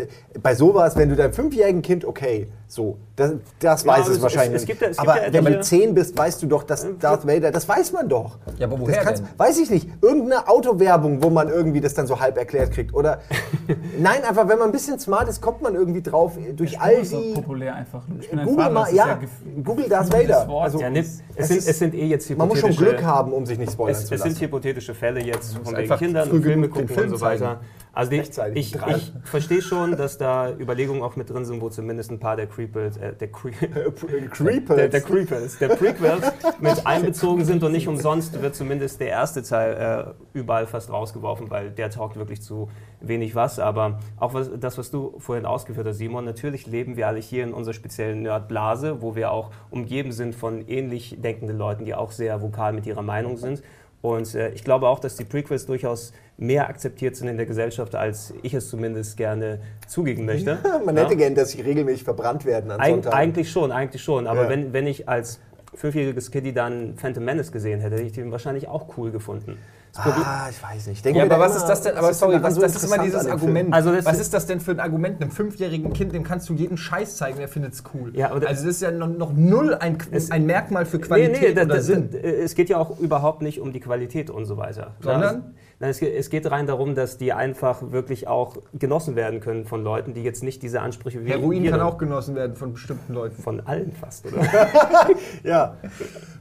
[0.43, 4.23] bei sowas, wenn du deinem fünfjährigen Kind, okay, so, das, das Ja, weiß es, es-
[4.23, 4.63] wahrscheinlich.
[4.63, 6.87] es- es es aber gibt ja wenn man etliche- zehn bist, weißt du doch, dass
[6.99, 8.39] Darth Vader, das weiß man doch.
[8.59, 9.29] Ja, aber Das woher kannst- denn?
[9.39, 9.89] Weiß ich nicht.
[10.03, 12.93] Irgendeine Autowerbung, wo man irgendwie das dann so halb erklärt kriegt.
[12.95, 13.21] Oder
[13.99, 17.03] nein, einfach wenn man ein bisschen smart ist, kommt man irgendwie drauf durch all Spruch
[17.03, 17.33] ist so die.
[17.35, 18.03] populär einfach.
[18.21, 19.19] Ich bin ein Google Vater, mal, das ist ja,
[19.65, 20.49] Google Darth Vader.
[20.49, 23.03] Also, ja, ne, es es, sind, es sind eh jetzt man muss schon hypothetische- Glück
[23.05, 24.33] haben, um sich nicht spoilern Es, zu es lassen.
[24.35, 27.61] sind hypothetische Fälle jetzt von wegen Kindern und Filme gucken Film und so weiter.
[27.92, 28.18] Also die,
[28.55, 32.37] ich, ich verstehe schon, dass da Überlegungen auch mit drin sind, wo zumindest ein paar
[32.37, 33.51] der Creepers, äh, der, Cre
[34.31, 34.77] Creepers.
[34.77, 39.42] der, der Creepers, der Prequels mit einbezogen sind und nicht umsonst wird zumindest der erste
[39.42, 42.68] Teil äh, überall fast rausgeworfen, weil der taugt wirklich zu
[43.01, 43.59] wenig was.
[43.59, 47.45] Aber auch was, das, was du vorhin ausgeführt hast, Simon, natürlich leben wir alle hier
[47.45, 52.11] in unserer speziellen Nerdblase, wo wir auch umgeben sind von ähnlich denkenden Leuten, die auch
[52.13, 53.63] sehr vokal mit ihrer Meinung sind.
[54.03, 57.95] Und äh, ich glaube auch, dass die Prequels durchaus mehr akzeptiert sind in der Gesellschaft,
[57.95, 60.59] als ich es zumindest gerne zugeben möchte.
[60.87, 61.05] Man Ja?
[61.05, 63.19] hätte gern, dass sie regelmäßig verbrannt werden an Eig Sonntagen.
[63.19, 64.27] eigentlich schon, eigentlich schon.
[64.27, 64.49] Aber Ja.
[64.49, 65.41] wenn, wenn ich als
[65.75, 69.59] fünfjähriges Kiddie dann Phantom Menace gesehen hätte, hätte ich den wahrscheinlich auch cool gefunden.
[69.92, 70.98] Das Ah, ich weiß nicht.
[70.98, 71.96] Ich denke Ja, aber was ist das denn?
[71.96, 73.26] Aber sorry, was, so das ist immer dieses?
[73.26, 73.74] Argument.
[73.74, 75.20] Also das- was ist das denn für ein Argument?
[75.20, 78.12] Einem fünfjährigen Kind, dem kannst du jeden Scheiß zeigen, der findet es cool.
[78.16, 79.98] Ja, also das ist ja noch, noch null ein,
[80.31, 82.11] ein Merkmal für Qualität da- oder da- Sinn.
[82.14, 84.94] es geht ja auch überhaupt nicht um die Qualität und so weiter.
[85.00, 85.55] Sondern?
[85.83, 89.64] Nein, es, geht, es geht rein darum, dass die einfach wirklich auch genossen werden können
[89.64, 93.14] von Leuten, die jetzt nicht diese Ansprüche wie Heroin kann auch genossen werden von bestimmten
[93.14, 93.43] Leuten.
[93.43, 94.43] von allen fast, oder?
[95.43, 95.77] Ja.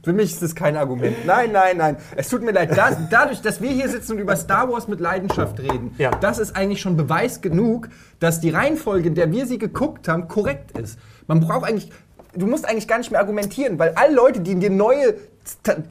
[0.04, 1.24] Für mich ist das kein Argument.
[1.24, 1.96] Nein, nein, nein.
[2.16, 2.76] Es tut mir leid.
[2.76, 6.10] Da, dadurch, dass wir hier sitzen und über Star Wars mit Leidenschaft reden, Ja.
[6.10, 10.28] das ist eigentlich schon Beweis genug, dass die Reihenfolge, in der wir sie geguckt haben,
[10.28, 10.98] korrekt ist.
[11.26, 11.90] Man braucht eigentlich.
[12.34, 15.14] du musst eigentlich gar nicht mehr argumentieren, weil alle Leute, die dir neue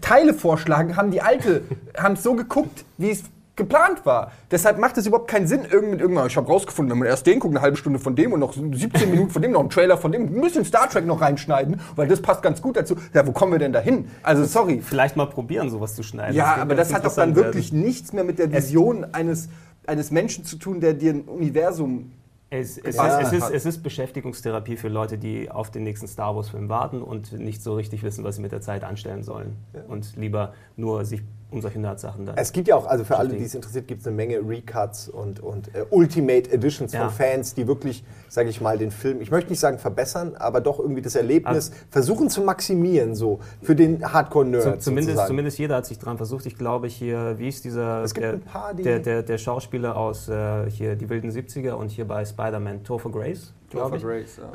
[0.02, 1.64] Teile vorschlagen, haben die alte,
[1.98, 3.24] haben es so geguckt, wie es
[3.60, 4.32] geplant war.
[4.50, 7.28] Deshalb macht es überhaupt keinen Sinn, irgend mit irgendwann, ich habe rausgefunden, wenn man erst
[7.28, 9.70] den guckt, eine halbe Stunde von dem und noch 17 Minuten von dem, noch einen
[9.70, 12.96] Trailer von dem, ein bisschen Star Trek noch reinschneiden, weil das passt ganz gut dazu.
[13.14, 14.10] Ja, wo kommen wir denn da hin?
[14.24, 14.82] Also, sorry.
[14.82, 16.36] Vielleicht mal probieren, sowas zu schneiden.
[16.36, 17.84] Ja, könnte aber das hat doch dann wirklich werden.
[17.84, 19.50] nichts mehr mit der Vision eines,
[19.86, 22.14] eines Menschen zu tun, der dir ein Universum.
[22.52, 23.20] Es, es, Ja.
[23.20, 27.04] ist, es, ist, es ist Beschäftigungstherapie für Leute, die auf den nächsten Star Wars-Film warten
[27.04, 29.56] und nicht so richtig wissen, was sie mit der Zeit anstellen sollen.
[29.88, 32.38] Und lieber nur sich um solche Nerd-Sachen dann.
[32.38, 35.10] Es gibt ja auch, also für alle, die es interessiert, gibt es eine Menge Recuts
[35.10, 37.08] und, und äh, Ultimate Editions Ja.
[37.08, 40.62] von Fans, die wirklich, sage ich mal, den Film, ich möchte nicht sagen verbessern, aber
[40.62, 44.62] doch irgendwie das Erlebnis versuchen zu maximieren, so für den Hardcore-Nerd.
[44.64, 45.28] Zu- zumindest, sozusagen.
[45.28, 46.46] zumindest jeder hat sich dran versucht.
[46.46, 49.38] Ich glaube hier, wie ist dieser Es gibt der, ein paar, die- der, der, der
[49.38, 54.04] Schauspieler aus äh, hier die wilden 70er und hier bei Spider-Man, Topher Grace, glaube ich.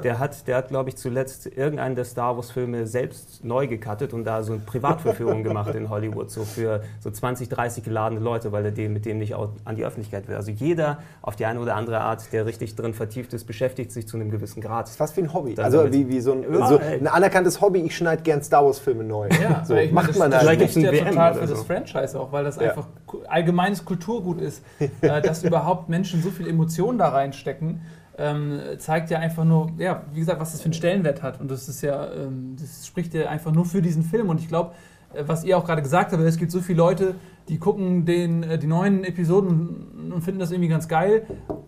[0.02, 4.24] Der hat, der hat glaube ich, zuletzt irgendeinen der Star Wars-Filme selbst neu gecuttet und
[4.24, 8.64] da so eine Privatverführung gemacht in Hollywood, so für so 20, 30 geladene Leute, weil
[8.64, 10.36] er dem, mit dem nicht auch an die Öffentlichkeit will.
[10.36, 14.06] Also jeder auf die eine oder andere Art, der richtig drin vertieft ist, beschäftigt sich
[14.08, 14.88] zu einem gewissen Grad.
[14.88, 15.54] Fast wie ein Hobby.
[15.54, 18.64] Dann Also wie, wie so, ein, Ja, so ein anerkanntes Hobby, ich schneide gern Star
[18.64, 19.28] Wars-Filme neu.
[19.42, 20.58] Ja, so, macht das, man das halt.
[20.58, 21.54] Vielleicht gibt's ja WM total für so.
[21.54, 22.70] das Franchise auch, weil das Ja.
[22.70, 22.86] einfach
[23.28, 24.62] allgemeines Kulturgut ist,
[25.00, 27.80] äh, dass überhaupt Menschen so viel Emotionen da reinstecken.
[28.16, 31.40] Ähm, zeigt ja einfach nur, ja, wie gesagt, was das für einen Stellenwert hat.
[31.40, 34.28] Und das ist ja, ähm, das spricht ja einfach nur für diesen Film.
[34.28, 34.72] Und ich glaube,
[35.14, 37.14] äh, was ihr auch gerade gesagt habt, es gibt so viele Leute,
[37.48, 41.26] die gucken den, äh, die neuen Episoden und, und finden das irgendwie ganz geil.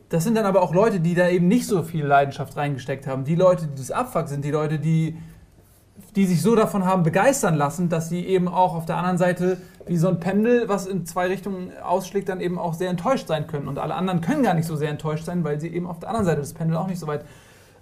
[0.09, 3.25] Das sind dann aber auch Leute, die da eben nicht so viel Leidenschaft reingesteckt haben.
[3.25, 5.17] Die Leute, die das Abfuck sind, die Leute, die
[6.15, 9.59] die sich so davon haben begeistern lassen, dass sie eben auch auf der anderen Seite
[9.87, 13.47] wie so ein Pendel, was in zwei Richtungen ausschlägt, dann eben auch sehr enttäuscht sein
[13.47, 13.69] können.
[13.69, 16.09] Und alle anderen können gar nicht so sehr enttäuscht sein, weil sie eben auf der
[16.09, 17.25] anderen Seite des Pendels auch nicht so weit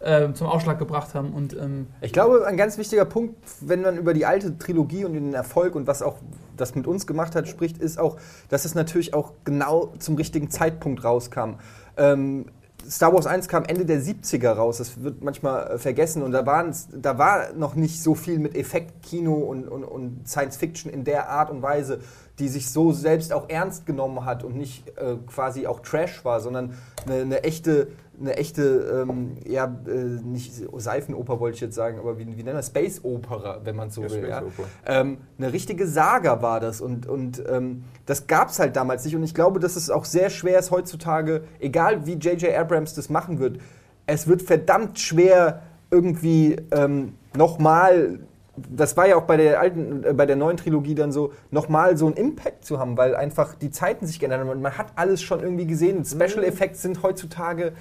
[0.01, 1.33] äh, zum Ausschlag gebracht haben.
[1.33, 5.15] Und ähm, Ich glaube, ein ganz wichtiger Punkt, wenn man über die alte Trilogie und
[5.15, 6.17] den Erfolg und was auch
[6.57, 8.19] das mit uns gemacht hat, spricht, ist auch,
[8.51, 11.55] dass es natürlich auch genau zum richtigen Zeitpunkt rauskam.
[11.97, 12.47] Ähm,
[12.89, 16.23] Star Wars 1 kam Ende der 70er raus, das wird manchmal äh, vergessen.
[16.23, 20.57] Und da, waren's, da war noch nicht so viel mit Effektkino und, und, und Science
[20.57, 22.01] Fiction in der Art und Weise,
[22.39, 26.41] die sich so selbst auch ernst genommen hat und nicht äh, quasi auch Trash war,
[26.41, 26.75] sondern
[27.07, 27.89] eine, eine echte,
[28.21, 32.47] eine echte ähm, ja, äh, nicht Seifenoper wollte ich jetzt sagen, aber wie, wie nennt
[32.47, 32.69] man das?
[32.69, 34.29] Space Opera, wenn man so Ja, will.
[34.29, 34.43] Ja?
[34.87, 39.17] Ähm, eine richtige Saga war das und, und ähm, das gab es halt damals nicht
[39.17, 42.55] und ich glaube, dass es auch sehr schwer ist heutzutage, egal wie J.J.
[42.55, 43.59] Abrams das machen wird,
[44.07, 48.19] es wird verdammt schwer irgendwie ähm, nochmal,
[48.57, 51.97] das war ja auch bei der alten, äh, bei der neuen Trilogie dann so, nochmal
[51.97, 54.89] so einen Impact zu haben, weil einfach die Zeiten sich geändert haben und man hat
[54.97, 56.05] alles schon irgendwie gesehen.
[56.05, 57.73] Special Effects sind heutzutage,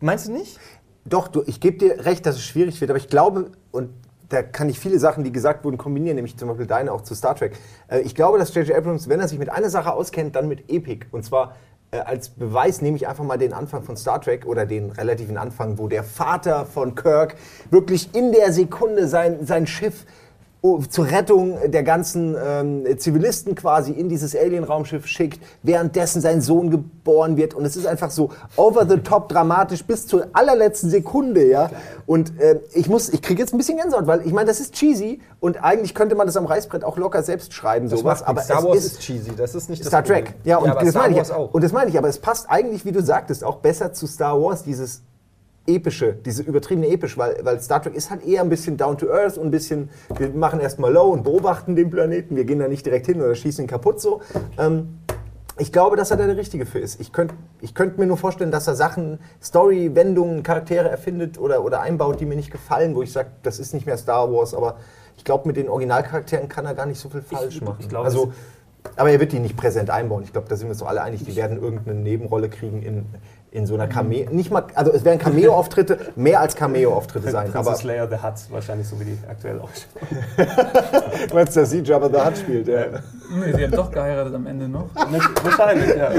[0.00, 0.58] meinst du nicht?
[1.04, 3.90] Doch, du, ich gebe dir recht, dass es schwierig wird, aber ich glaube, und
[4.30, 7.14] da kann ich viele Sachen, die gesagt wurden, kombinieren, nämlich zum Beispiel deine auch zu
[7.14, 7.56] Star Trek.
[7.88, 8.76] Äh, ich glaube, dass J.J.
[8.76, 11.06] Abrams, wenn er sich mit einer Sache auskennt, dann mit Epic.
[11.10, 11.56] Und zwar
[11.92, 15.78] als Beweis nehme ich einfach mal den Anfang von Star Trek oder den relativen Anfang,
[15.78, 17.34] wo der Vater von Kirk
[17.70, 20.06] wirklich in der Sekunde sein, sein Schiff
[20.90, 27.38] zur Rettung der ganzen ähm, Zivilisten quasi in dieses Alien-Raumschiff schickt, währenddessen sein Sohn geboren
[27.38, 27.54] wird.
[27.54, 31.70] Und es ist einfach so over the top dramatisch bis zur allerletzten Sekunde, ja.
[32.06, 34.74] Und äh, ich muss, ich kriege jetzt ein bisschen Gänsehaut, weil ich meine, das ist
[34.74, 38.20] cheesy und eigentlich könnte man das am Reißbrett auch locker selbst schreiben, sowas.
[38.20, 38.42] macht Aber.
[38.42, 40.34] Star Wars ist, ist cheesy, das ist nicht das Star Trek.
[40.44, 41.32] Ja, und aber das meine ich.
[41.32, 41.54] Auch.
[41.54, 44.40] Und das meine ich, aber es passt eigentlich, wie du sagtest, auch besser zu Star
[44.40, 45.02] Wars, dieses
[45.74, 49.10] epische, diese übertriebene episch, weil, weil Star Trek ist halt eher ein bisschen down to
[49.10, 52.68] earth und ein bisschen, wir machen erstmal low und beobachten den Planeten, wir gehen da
[52.68, 54.20] nicht direkt hin oder schießen ihn kaputt so.
[54.58, 54.98] Ähm,
[55.58, 57.00] ich glaube, dass er da der Richtige für ist.
[57.00, 61.62] Ich könnte ich könnt mir nur vorstellen, dass er Sachen, Story, Wendungen, Charaktere erfindet oder,
[61.64, 64.54] oder einbaut, die mir nicht gefallen, wo ich sage, das ist nicht mehr Star Wars,
[64.54, 64.76] aber
[65.16, 67.76] ich glaube, mit den Originalcharakteren kann er gar nicht so viel falsch machen.
[67.80, 68.32] ich glaube, also,
[68.96, 70.22] aber er wird die nicht präsent einbauen.
[70.22, 73.04] Ich glaube, da sind wir uns doch alle einig, die werden irgendeine Nebenrolle kriegen in,
[73.52, 74.30] in so einer Cameo.
[74.30, 77.48] Nicht mal, also es werden Cameo-Auftritte, mehr als Cameo-Auftritte sein.
[77.52, 81.28] Aber Princess Leia the Hutt, wahrscheinlich so wie die aktuell ausschaut.
[81.28, 82.86] du meinst, dass sie Jabba the Hutt spielt, ja.
[83.34, 84.86] nee, sie haben doch geheiratet am Ende noch.
[84.94, 86.10] wahrscheinlich, ja.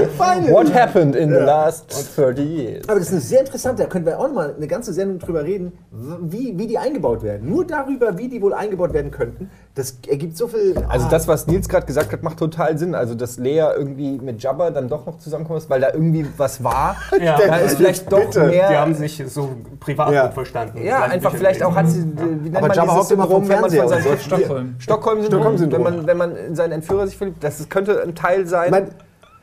[0.52, 2.88] What happened in the last 30 years?
[2.88, 5.18] Aber das ist eine sehr interessante, da können wir auch noch mal eine ganze Sendung
[5.18, 7.48] drüber reden, wie, wie die eingebaut werden.
[7.48, 9.50] Nur darüber, wie die wohl eingebaut werden könnten.
[9.74, 10.76] Das ergibt so viel.
[10.86, 12.94] Also ah, das, was Nils gerade gesagt hat, macht total Sinn.
[12.94, 16.96] Also dass Lea irgendwie mit Jabba dann doch noch zusammenkommt, weil da irgendwie was war.
[17.22, 18.44] Ja, da ist vielleicht doch bitte.
[18.44, 18.68] mehr.
[18.68, 20.24] Die haben sich so privat Ja.
[20.26, 20.82] gut verstanden.
[20.82, 22.04] ja, einfach vielleicht auch hat sie, wie
[22.50, 24.16] nennt Aber man Jabba dieses hockt immer Syndrom, wenn man von so.
[24.16, 24.74] Stockholm.
[24.78, 25.84] Stockholm-Syndrom, Stockholm-Syndrom.
[25.84, 28.70] wenn man, wenn man in seinen Entführer sich verliebt, das könnte ein Teil sein.
[28.70, 28.88] mein,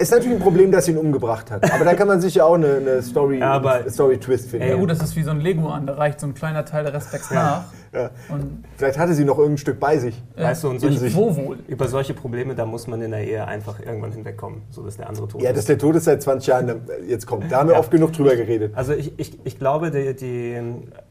[0.02, 1.70] Ist natürlich ein Problem, dass sie ihn umgebracht hat.
[1.74, 4.70] Aber da kann man sich ja auch eine, eine Story, Ja, aber- Story-Twist finden.
[4.70, 6.86] Ja gut, das ist wie so ein Lego an, da reicht so ein kleiner Teil,
[6.86, 7.66] der Rest wächst nach.
[7.92, 8.10] Ja.
[8.30, 10.24] Und Vielleicht hatte sie noch irgendein Stück bei sich.
[10.38, 11.58] Weißt du, und solche, wo wohl?
[11.68, 15.10] über solche Probleme, da muss man in der Ehe einfach irgendwann hinwegkommen, so dass der
[15.10, 15.58] andere tot Ja, ist.
[15.58, 17.52] dass der Tod ist seit 20 Jahren äh, jetzt kommt.
[17.52, 17.80] Da haben wir Ja.
[17.80, 18.72] oft genug drüber geredet.
[18.78, 20.56] Also ich, ich, ich glaube, die, die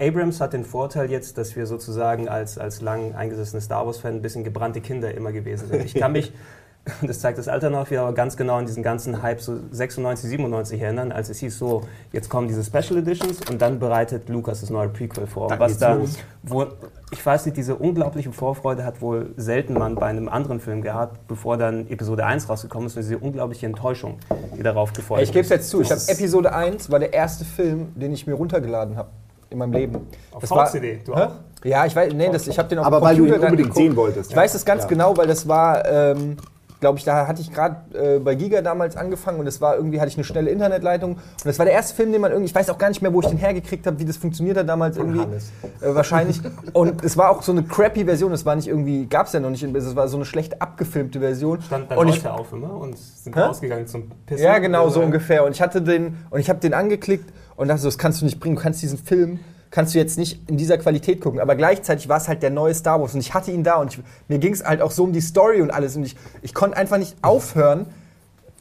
[0.00, 4.22] Abrams hat den Vorteil jetzt, dass wir sozusagen als, als lang eingesessene Star Wars-Fan ein
[4.22, 5.84] bisschen gebrannte Kinder immer gewesen sind.
[5.84, 6.32] Ich kann mich,
[7.02, 10.80] das zeigt das Alter noch, wieder ganz genau an diesen ganzen Hype so 96, 97
[10.80, 14.70] erinnern, als es hieß so, jetzt kommen diese Special Editions und dann bereitet Lucas das
[14.70, 15.48] neue Prequel vor.
[15.48, 16.16] Dann was da, los.
[16.42, 16.64] wo,
[17.10, 21.26] ich weiß nicht, diese unglaubliche Vorfreude hat wohl selten man bei einem anderen Film gehabt,
[21.28, 24.18] bevor dann Episode 1 rausgekommen ist und diese unglaubliche Enttäuschung,
[24.56, 25.50] die darauf gefolgt Ich gebe es ist.
[25.56, 29.10] jetzt zu, ich habe Episode 1 war der erste Film, den ich mir runtergeladen habe
[29.50, 30.06] in meinem Leben.
[30.32, 31.20] Auf Das war- VCD, du Hä?
[31.22, 31.32] auch?
[31.64, 33.50] Ja, ich weiß, nee, das, ich habe den auf Aber weil du ihn Computer dann
[33.52, 34.30] unbedingt sehen wolltest.
[34.30, 34.88] Ich weiß das ganz Ja.
[34.88, 36.36] genau, weil das war, ähm,
[36.80, 40.00] glaube ich, da hatte ich gerade äh, bei Giga damals angefangen und es war irgendwie,
[40.00, 42.54] hatte ich eine schnelle Internetleitung und das war der erste Film, den man irgendwie, ich
[42.54, 44.96] weiß auch gar nicht mehr, wo ich den hergekriegt habe, wie das funktioniert hat damals
[44.96, 45.20] irgendwie.
[45.20, 46.40] Äh, wahrscheinlich.
[46.72, 49.40] Und es war auch so eine crappy Version, es war nicht irgendwie, gab es ja
[49.40, 51.60] noch nicht, es war so eine schlecht abgefilmte Version.
[51.62, 53.40] Standen da und Leute ich, auf immer und sind Hä?
[53.40, 54.44] rausgegangen zum Pissen.
[54.44, 55.44] ja, genau so ungefähr.
[55.44, 58.24] Und ich hatte den, und ich habe den angeklickt und dachte so, das kannst du
[58.24, 61.40] nicht bringen, du kannst diesen Film, kannst du jetzt nicht in dieser Qualität gucken.
[61.40, 63.94] Aber gleichzeitig war es halt der neue Star Wars und ich hatte ihn da und
[63.94, 66.54] ich, mir ging es halt auch so um die Story und alles und ich, ich
[66.54, 67.86] konnte einfach nicht aufhören.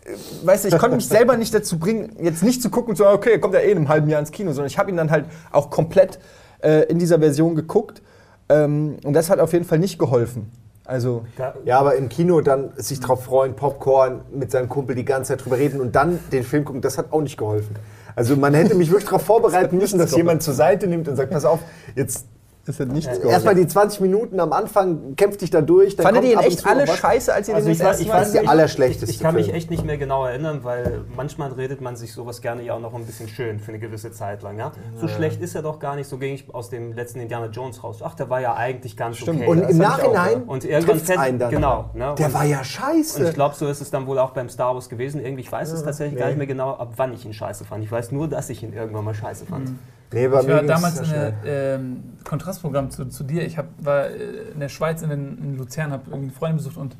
[0.05, 2.95] äh, Weißt du, ich konnte mich selber nicht dazu bringen, jetzt nicht zu gucken und
[2.95, 4.89] zu sagen, okay, kommt ja eh in einem halben Jahr ins Kino, sondern ich habe
[4.89, 6.19] ihn dann halt auch komplett
[6.61, 8.01] äh, in dieser Version geguckt.
[8.49, 10.51] Ähm, und das hat auf jeden Fall nicht geholfen.
[10.85, 11.25] Also,
[11.65, 15.43] Ja, aber im Kino dann sich drauf freuen, Popcorn, mit seinem Kumpel die ganze Zeit
[15.43, 17.75] drüber reden und dann den Film gucken, das hat auch nicht geholfen.
[18.17, 21.29] Also man hätte mich wirklich darauf vorbereiten müssen, dass jemand zur Seite nimmt und sagt,
[21.29, 21.59] pass auf,
[21.95, 22.25] jetzt
[22.67, 25.95] das hat nichts erstmal die 20 Minuten am Anfang, kämpft dich da durch.
[25.95, 26.97] Dann Fandet kommt ihr ihn ab und echt alle was.
[26.97, 29.33] scheiße, als ihr also den ich das ich Mal weiß nicht, allerschlechteste ich, ich kann
[29.35, 32.79] mich echt nicht mehr genau erinnern, weil manchmal redet man sich sowas gerne ja auch
[32.79, 34.59] noch ein bisschen schön für eine gewisse Zeit lang.
[34.59, 34.71] Ja?
[34.99, 37.83] So schlecht ist er doch gar nicht, so ging ich aus dem letzten Indiana Jones
[37.83, 37.99] raus.
[38.03, 39.39] Ach, der war ja eigentlich ganz Stimmt.
[39.41, 39.49] okay.
[39.49, 41.49] Und das im fand ich auch, Nachhinein Und irgendwann fällt- einen dann.
[41.51, 42.15] genau, ne?
[42.17, 43.23] Der Und- war ja Und scheiße.
[43.23, 45.23] ich glaube, so ist es dann wohl auch beim Star Wars gewesen.
[45.23, 47.83] Irgendwie, ich weiß es tatsächlich gar nicht mehr genau, ab wann ich ihn scheiße fand.
[47.83, 49.69] Ich weiß nur, dass ich ihn irgendwann mal scheiße fand.
[49.69, 49.75] nee,
[50.09, 53.45] bei Ich war damals in der, ähm, Kontrastprogramm zu, zu dir.
[53.45, 56.77] Ich hab, war äh, in der Schweiz, in, den, in Luzern, habe irgendwie Freunde besucht
[56.77, 56.95] und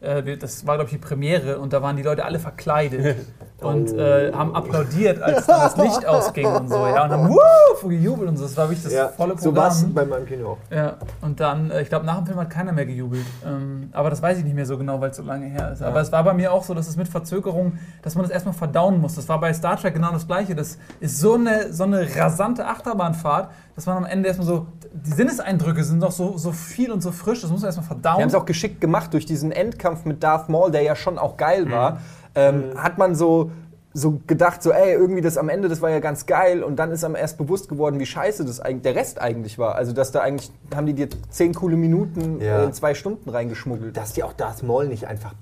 [0.00, 3.16] das war, glaube ich, die Premiere und da waren die Leute alle verkleidet
[3.60, 6.86] und äh, haben applaudiert, als dann das Licht ausging und so.
[6.86, 7.88] Ja, und haben Wuh!
[7.88, 8.44] gejubelt und so.
[8.44, 9.94] Das war wirklich das ja, volle so war es Programm.
[9.94, 10.58] bei meinem Kino auch.
[10.70, 13.24] Ja, und dann, äh, ich glaube, nach dem Film hat keiner mehr gejubelt.
[13.46, 15.82] Ähm, aber das weiß ich nicht mehr so genau, weil es so lange her ist.
[15.82, 18.54] Aber es war bei mir auch so, dass es mit Verzögerung, dass man das erstmal
[18.54, 19.14] verdauen muss.
[19.14, 20.54] Das war bei Star Trek genau das Gleiche.
[20.54, 25.10] Das ist so eine, so eine rasante Achterbahnfahrt, dass man am Ende erstmal so, die
[25.10, 28.20] Sinneseindrücke sind doch so, so viel und so frisch, das muss man erstmal Die verdauen.
[28.20, 31.38] haben es auch geschickt gemacht durch diesen Endkampf mit Darth Maul, der ja schon auch
[31.38, 32.00] geil war.
[32.34, 33.50] Ähm, Hat man so,
[33.94, 36.62] so gedacht, so, ey, irgendwie das am Ende, das war ja ganz geil.
[36.62, 39.76] Und dann ist einem erst bewusst geworden, wie scheiße das eigentlich, der Rest eigentlich war.
[39.76, 42.60] Also, dass da eigentlich, haben die dir zehn coole Minuten Ja.
[42.60, 43.96] äh, in zwei Stunden reingeschmuggelt.
[43.96, 45.32] Dass die auch Darth Maul nicht einfach,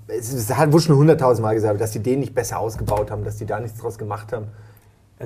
[0.53, 3.45] hat wurde schon hunderttausend Mal gesagt, dass die den nicht besser ausgebaut haben, dass die
[3.45, 4.47] da nichts draus gemacht haben.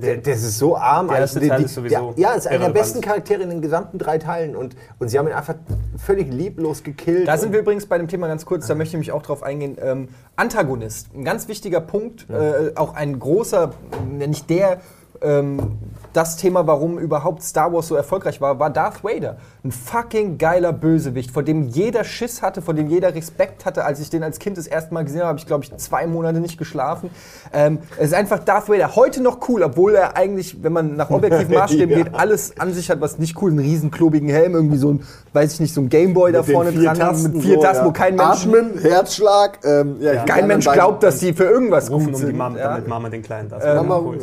[0.02, 1.08] Der, das ist so arm.
[1.08, 1.50] Der erste eigentlich.
[1.50, 4.18] Teil Die- ist sowieso der, ja, ist einer der besten Charaktere in den gesamten drei
[4.18, 5.56] Teilen und, und sie haben ihn einfach
[6.04, 7.28] völlig lieblos gekillt.
[7.28, 9.44] Da sind wir übrigens bei dem Thema ganz kurz, da möchte ich mich auch drauf
[9.44, 9.78] eingehen.
[9.80, 13.72] Ähm, Antagonist, ein ganz wichtiger Punkt, äh, auch ein großer,
[14.18, 14.80] wenn nicht der,
[15.22, 15.78] ähm,
[16.14, 19.38] das Thema, warum überhaupt Star Wars so erfolgreich war, war Darth Vader.
[19.64, 23.84] Ein fucking geiler Bösewicht, vor dem jeder Schiss hatte, vor dem jeder Respekt hatte.
[23.86, 26.06] Als ich den als Kind das erste Mal gesehen habe, habe ich, glaube ich, zwei
[26.08, 27.10] Monate nicht geschlafen.
[27.52, 28.96] Ähm, es ist einfach Darth Vader.
[28.96, 32.04] Heute noch cool, obwohl er eigentlich, wenn man nach objektiven Maßstäben Ja.
[32.04, 33.58] geht, alles an sich hat, was nicht cool ist.
[33.58, 36.72] Einen riesen klobigen Helm, irgendwie so ein, weiß ich nicht, so ein Gameboy da vorne
[36.72, 37.90] vier dran, Tasten mit vier so, Tasten, ja.
[37.90, 39.60] wo kein Mensch, Atmen, Herzschlag.
[39.64, 42.30] Ähm, ja, kein Mensch glaubt, dass die für irgendwas Rufen gut um sind.
[42.32, 43.64] die Mama, damit Mama den Kleinen darf.
[43.64, 44.20] Mama, Cool.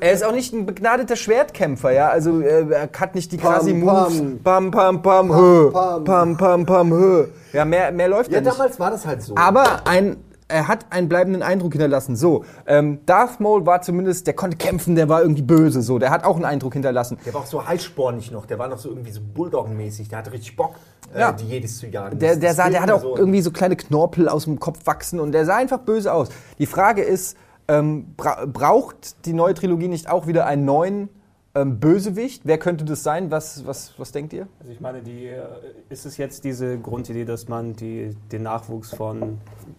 [0.00, 2.08] Er ist auch nicht ein begnadeter Schwertkämpfer, ja.
[2.08, 4.22] Also äh, er hat nicht die quasi Moves.
[4.42, 4.70] pam.
[4.70, 5.70] Pam, pam, hö.
[5.70, 6.36] pam.
[6.36, 7.26] Pam, pam, hö.
[7.52, 8.52] Ja, mehr, mehr läuft Ja, ja nicht.
[8.52, 9.34] damals war das halt so.
[9.36, 10.16] Aber ein,
[10.48, 12.14] er hat einen bleibenden Eindruck hinterlassen.
[12.16, 15.82] So, ähm, Darth Maul war zumindest, der konnte kämpfen, der war irgendwie böse.
[15.82, 17.18] So, der hat auch einen Eindruck hinterlassen.
[17.26, 20.32] der war auch so halsspornig noch, der war noch so irgendwie so Bulldoggen-mäßig, der hatte
[20.32, 20.74] richtig Bock,
[21.16, 21.30] Ja.
[21.30, 22.18] äh, die Jedis zu jagen.
[22.18, 23.16] Der, der, sah, der hatte auch so.
[23.16, 26.28] irgendwie so kleine Knorpel aus dem Kopf wachsen und der sah einfach böse aus.
[26.58, 31.08] Die Frage ist, ähm, bra braucht die neue Trilogie nicht auch wieder einen neuen
[31.56, 33.30] Ähm, Bösewicht, wer könnte das sein?
[33.30, 34.48] Was, was, was denkt ihr?
[34.58, 35.44] Also ich meine, die, äh,
[35.88, 39.38] ist es jetzt diese Grundidee, dass man die, den Nachwuchs von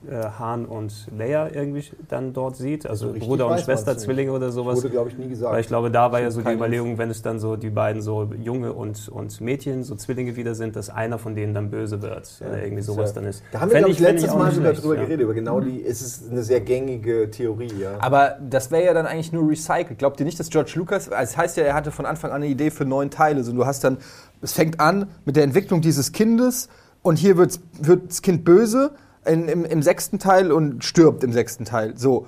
[0.09, 2.85] äh, Han und Leia irgendwie dann dort sieht?
[2.85, 3.97] Also richtig Bruder und Schwester.
[3.97, 4.77] Zwillinge oder sowas?
[4.77, 5.53] Wurde, glaube ich, nie gesagt.
[5.53, 8.01] Weil ich glaube, da war ja so die Überlegung, wenn es dann so die beiden
[8.01, 12.01] so Junge und, und Mädchen, so Zwillinge wieder sind, dass einer von denen dann böse
[12.01, 12.29] wird.
[12.41, 13.43] oder irgendwie sowas dann ist.
[13.51, 15.01] Da haben wir, glaube ich, letztes auch Mal sogar drüber ja.
[15.01, 15.21] geredet.
[15.21, 17.97] Über genau die, es ist eine sehr gängige Theorie, ja.
[17.99, 19.97] Aber das wäre ja dann eigentlich nur recycelt.
[19.97, 22.37] Glaubt ihr nicht, dass George Lucas, also es heißt ja, er hatte von Anfang an
[22.37, 23.37] eine Idee für neun Teile.
[23.37, 23.97] Also du hast dann,
[24.41, 26.69] es fängt an mit der Entwicklung dieses Kindes
[27.01, 28.91] und hier wird's, wird das Kind böse
[29.25, 31.97] in, im, im sechsten Teil und stirbt im sechsten Teil.
[31.97, 32.27] So.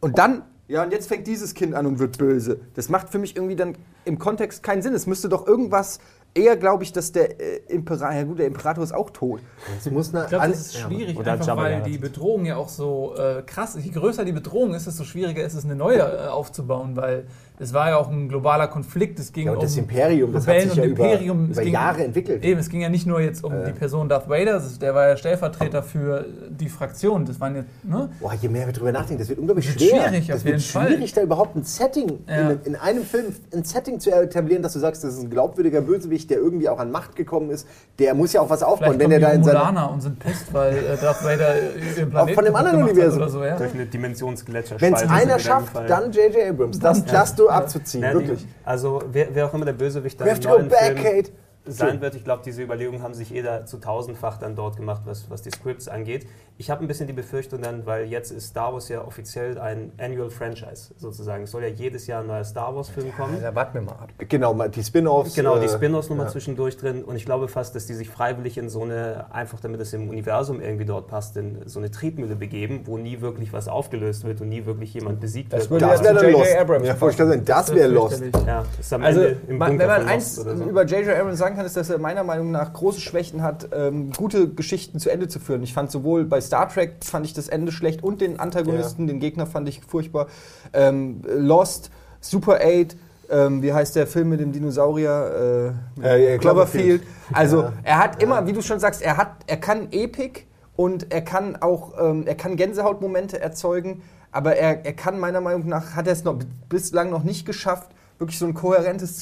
[0.00, 2.60] Und dann, ja, und jetzt fängt dieses Kind an und wird böse.
[2.74, 4.94] Das macht für mich irgendwie dann im Kontext keinen Sinn.
[4.94, 5.98] Es müsste doch irgendwas,
[6.36, 9.40] eher glaube ich, dass der äh, Imperator, ja gut, der Imperator ist auch tot.
[9.78, 12.68] Es muss eine, Ich glaube, das ist schwierig, Oder einfach weil die Bedrohung ja auch
[12.68, 13.84] so äh, krass ist.
[13.84, 17.26] Je größer die Bedrohung ist, desto schwieriger ist es, eine neue äh, aufzubauen, weil
[17.58, 19.18] es war ja auch ein globaler Konflikt.
[19.18, 21.44] Es ging ja, und um das Imperium, das hat Rebellen sich ja und über, Imperium.
[21.50, 22.44] Es über ging- Jahre entwickelt.
[22.44, 25.08] Eben, es ging ja nicht nur jetzt um die Person Darth Vader, das der war
[25.08, 27.24] ja Stellvertreter für die Fraktion.
[27.24, 28.08] Das waren jetzt, ne?
[28.20, 30.08] Boah, je mehr wir drüber nachdenken, das wird unglaublich Wird schwer.
[30.08, 30.86] schwierig, das auf wird jeden Fall.
[30.88, 32.50] schwierig, da überhaupt ein Setting Ja.
[32.50, 35.80] in, in einem Film ein Setting zu etablieren, dass du sagst, das ist ein glaubwürdiger
[35.80, 37.66] Bösewicht, der irgendwie auch an Macht gekommen ist.
[37.98, 40.18] Der muss ja auch was aufbauen, Vielleicht wenn er da die in seiner und sind
[40.18, 41.54] pisst, weil äh, Darth Vader
[41.96, 43.20] äh, Planeten von dem anderen Universum.
[43.22, 43.56] Hat oder so, ja?
[43.56, 44.76] Durch eine Dimensionsgletscher.
[44.80, 46.50] Wenn es einer schafft, dann J.J.
[46.50, 46.78] Abrams.
[46.78, 48.40] Das just du abzuziehen, wirklich.
[48.40, 51.02] Die, also wer, wer auch immer der Bösewicht dann We have to go back, Film
[51.02, 51.30] Kate.
[51.66, 55.30] Sein wird, ich glaube, diese Überlegungen haben sich jeder zu tausendfach dann dort gemacht, was,
[55.30, 56.26] was die Scripts angeht.
[56.58, 59.92] Ich habe ein bisschen die Befürchtung dann, weil jetzt ist Star Wars ja offiziell ein
[59.98, 61.44] Annual Franchise sozusagen.
[61.44, 63.38] Es soll ja jedes Jahr ein neuer Star Wars Film kommen.
[63.42, 64.08] Da warten wir mal ab.
[64.18, 65.34] Genau, die Spin-Offs.
[65.34, 66.32] Genau, die äh, Spin-offs nochmal ja.
[66.32, 67.04] zwischendurch drin.
[67.04, 70.08] Und ich glaube fast, dass die sich freiwillig in so eine, einfach damit es im
[70.08, 74.40] Universum irgendwie dort passt, in so eine Tretmühle begeben, wo nie wirklich was aufgelöst wird
[74.40, 75.82] und nie wirklich jemand besiegt Das wird.
[75.82, 76.38] Das ja wäre dann J.J.
[76.38, 76.56] Lost.
[76.56, 78.22] Abrams Ja, ich sagen, das wäre Lost.
[78.46, 80.50] Ja, ist am Also, Ende im man, wenn man eins so.
[80.50, 81.16] über J.J.
[81.16, 85.00] Abrams sagen kann, ist, dass er meiner Meinung nach große Schwächen hat, ähm, gute Geschichten
[85.00, 85.62] zu Ende zu führen.
[85.62, 89.18] Ich fand sowohl bei Star Trek fand ich das Ende schlecht und den Antagonisten, den
[89.18, 90.28] Gegner fand ich furchtbar.
[90.72, 91.90] Ähm, Lost,
[92.20, 92.96] Super 8,
[93.30, 95.74] ähm, wie heißt der Film mit dem Dinosaurier?
[95.98, 97.02] Äh, Äh, ja, Cloverfield.
[97.32, 97.72] Also Ja.
[97.82, 100.42] er hat immer, wie du schon sagst, er hat, er kann Epic
[100.76, 105.66] und er kann auch, ähm, er kann Gänsehautmomente erzeugen, aber er, er kann meiner Meinung
[105.66, 106.38] nach, hat er es noch
[106.68, 109.18] bislang noch nicht geschafft, wirklich so ein kohärentes,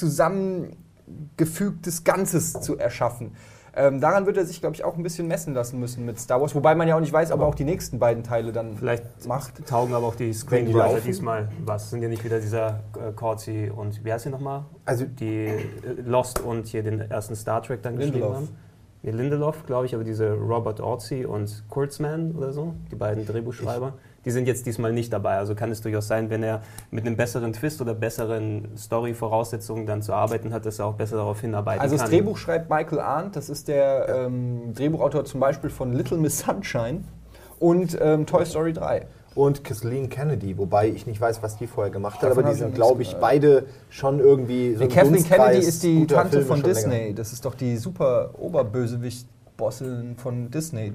[1.06, 3.32] zusammengefügtes Ganzes zu erschaffen.
[3.76, 6.40] Ähm, daran wird er sich, glaube ich, auch ein bisschen messen lassen müssen mit Star
[6.40, 8.76] Wars, wobei man ja auch nicht weiß, ob er auch die nächsten beiden Teile dann
[8.76, 9.66] Vielleicht macht.
[9.66, 11.90] taugen aber auch die Screenwriter diesmal was.
[11.90, 14.64] Sind ja nicht wieder dieser äh, Corsi und wie heißt sie nochmal?
[14.84, 15.60] Also Die äh,
[16.04, 18.36] Lost und hier den ersten Star Trek dann geschrieben Lindelof.
[18.36, 18.48] haben.
[19.02, 24.30] Lindelof, glaube ich, aber diese Robert Orci und Kurtzman oder so, die beiden Drehbuchschreiber, die
[24.30, 25.36] sind jetzt diesmal nicht dabei.
[25.36, 30.02] Also kann es durchaus sein, wenn er mit einem besseren Twist oder besseren Story-Voraussetzungen dann
[30.02, 32.04] zu arbeiten hat, dass er auch besser darauf hinarbeiten Also kann.
[32.04, 36.38] das Drehbuch schreibt Michael Arndt, das ist der ähm, Drehbuchautor zum Beispiel von Little Miss
[36.40, 37.04] Sunshine
[37.58, 39.06] und ähm, Toy Story 3.
[39.34, 42.58] und Kathleen Kennedy, wobei ich nicht weiß, was die vorher gemacht hat, Davon aber die
[42.58, 46.46] sind, glaube ich, beide schon irgendwie so Nee, Kathleen Dunstkreis Kennedy ist die Tante Filme
[46.46, 46.88] von schon länger.
[46.90, 47.14] Disney.
[47.14, 50.92] Das ist doch die super Oberbösewicht-Bossin von Disney,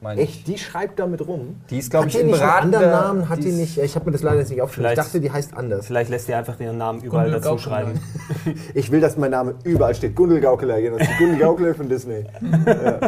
[0.00, 0.28] meine ich.
[0.28, 0.46] Echt?
[0.48, 1.60] Die schreibt damit rum?
[1.70, 3.28] Die ist, glaube Hat ich, die ein nicht einen anderen beratender- Namen?
[3.28, 3.78] Hat die die nicht?
[3.78, 4.90] Ich habe mir das leider jetzt nicht aufgeschrieben.
[4.90, 5.86] Ich Vielleicht- dachte, die heißt anders.
[5.86, 7.92] Vielleicht lässt ihr einfach ihren Namen überall Gundel dazu schreiben.
[8.74, 10.14] Ich will, dass mein Name überall steht.
[10.14, 10.98] Gundel Gaukeler, genau.
[10.98, 12.24] Das ist die Gundel Gaukeler von Disney.
[12.66, 13.00] ja.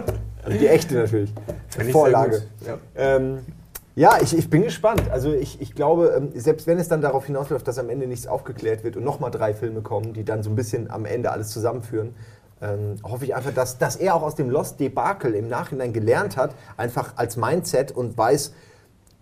[0.44, 1.32] Also die echte natürlich.
[1.68, 2.42] Finde ich Vorlage.
[2.66, 3.38] Ja, ähm,
[3.94, 5.02] ja ich, ich bin gespannt.
[5.10, 8.26] Also ich, ich glaube, ähm, selbst wenn es dann darauf hinausläuft, dass am Ende nichts
[8.26, 11.50] aufgeklärt wird und nochmal drei Filme kommen, die dann so ein bisschen am Ende alles
[11.50, 12.14] zusammenführen,
[12.62, 16.54] ähm, hoffe ich einfach, dass, dass er auch aus dem Lost-Debakel im Nachhinein gelernt hat,
[16.76, 18.52] einfach als Mindset und weiß,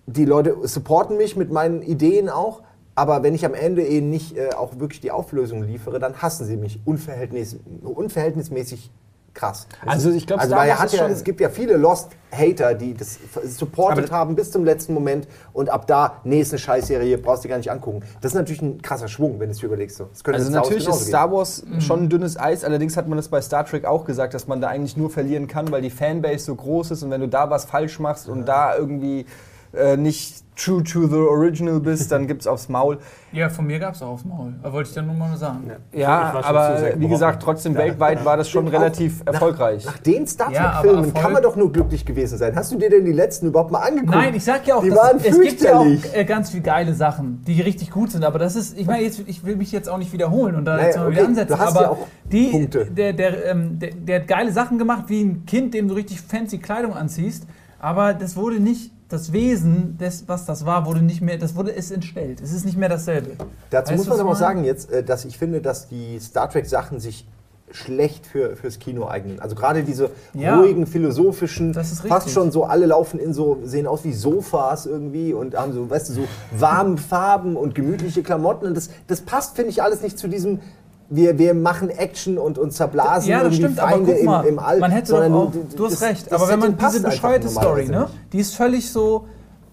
[0.07, 2.63] die Leute supporten mich mit meinen Ideen auch,
[2.95, 6.47] aber wenn ich am Ende eben nicht äh, auch wirklich die Auflösung liefere, dann hassen
[6.47, 8.91] sie mich unverhältnis, unverhältnismäßig
[9.37, 9.67] krass.
[9.85, 11.77] Also ich glaube, also Star er Wars hat ist ja, schon- es gibt ja viele
[11.77, 16.53] Lost-Hater, die das supportet Aber- haben bis zum letzten Moment und ab da, nee, ist
[16.53, 18.01] eine Scheißserie, brauchst du dir gar nicht angucken.
[18.21, 19.97] Das ist natürlich ein krasser Schwung, wenn du es dir überlegst.
[19.99, 20.05] So.
[20.13, 21.07] Das könnte Also natürlich ist.
[21.07, 24.35] Star Wars schon ein dünnes Eis, allerdings hat man das bei Star Trek auch gesagt,
[24.35, 27.21] dass man da eigentlich nur verlieren kann, weil die Fanbase so groß ist und wenn
[27.21, 29.27] du da was falsch machst und da irgendwie
[29.77, 32.97] äh, nicht true to the original bist, dann gibt's aufs Maul.
[33.31, 34.55] Ja, von mir gab es auch aufs Maul.
[34.63, 35.71] Aber wollte ich dann nur mal sagen.
[35.93, 39.85] Ja, zu aber wie gesagt, trotzdem weltweit war das schon relativ nach- erfolgreich.
[39.85, 42.57] Nach den Star Ja, Trek-Filmen Erfolg- kann man doch nur glücklich gewesen sein.
[42.57, 44.15] Hast du dir denn die letzten überhaupt mal angeguckt?
[44.15, 46.17] Nein, ich sag ja auch, Die dass- waren es gibt ja auch fürchterlich.
[46.17, 48.25] äh, ganz viele geile Sachen, die richtig gut sind.
[48.25, 50.77] Aber das ist, ich meine, jetzt, ich will mich jetzt auch nicht wiederholen und da
[50.77, 51.53] Naja, jetzt mal okay, wieder ansetzen.
[51.55, 52.87] du hast aber ja auch die, Punkte.
[52.87, 56.23] Der, der, ähm, der, der hat geile Sachen gemacht, wie ein Kind, dem du richtig
[56.23, 57.47] fancy Kleidung anziehst.
[57.79, 61.71] Aber das wurde nicht das Wesen, des, was das war, wurde nicht mehr, das wurde
[61.71, 62.41] ist entstellt.
[62.41, 63.33] Es ist nicht mehr dasselbe.
[63.71, 66.51] Dazu Weißt muss man aber auch sagen jetzt, äh, dass ich finde, dass die Star
[66.51, 67.27] Trek Sachen sich
[67.71, 69.41] schlecht für, fürs Kino eignen.
[69.41, 70.59] Also gerade diese Ja.
[70.59, 74.87] ruhigen, philosophischen, Das ist fast schon so, alle laufen in so, sehen aus wie Sofas
[74.87, 76.21] irgendwie und haben so, weißt du, so
[76.53, 78.67] warme Farben und gemütliche Klamotten.
[78.67, 80.61] Und das, das passt, finde ich, alles nicht zu diesem,
[81.09, 84.43] wir, wir machen Action und, und zerblasen Ja, das irgendwie stimmt, aber Feinde guck mal,
[84.45, 84.79] im, im All.
[84.81, 87.89] man hätte sondern auch, du- hast das- recht, das aber wenn man diese bescheuerte Story,
[87.89, 89.27] ne, die ist völlig so,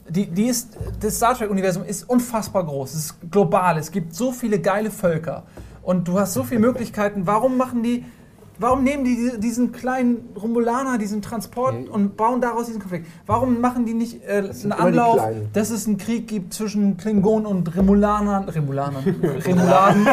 [0.09, 4.31] die, die ist, das Star Trek-Universum ist unfassbar groß, es ist global, es gibt so
[4.31, 5.43] viele geile Völker
[5.81, 8.05] und du hast so viele Möglichkeiten, warum machen die,
[8.59, 13.07] warum nehmen die diese- diesen kleinen Romulaner, diesen Transport und bauen daraus diesen Konflikt?
[13.25, 15.21] Warum machen die nicht äh, einen Anlauf,
[15.53, 19.03] dass es einen Krieg gibt zwischen Klingonen und Remulanern, Remulanern,
[19.45, 20.07] Remuladen,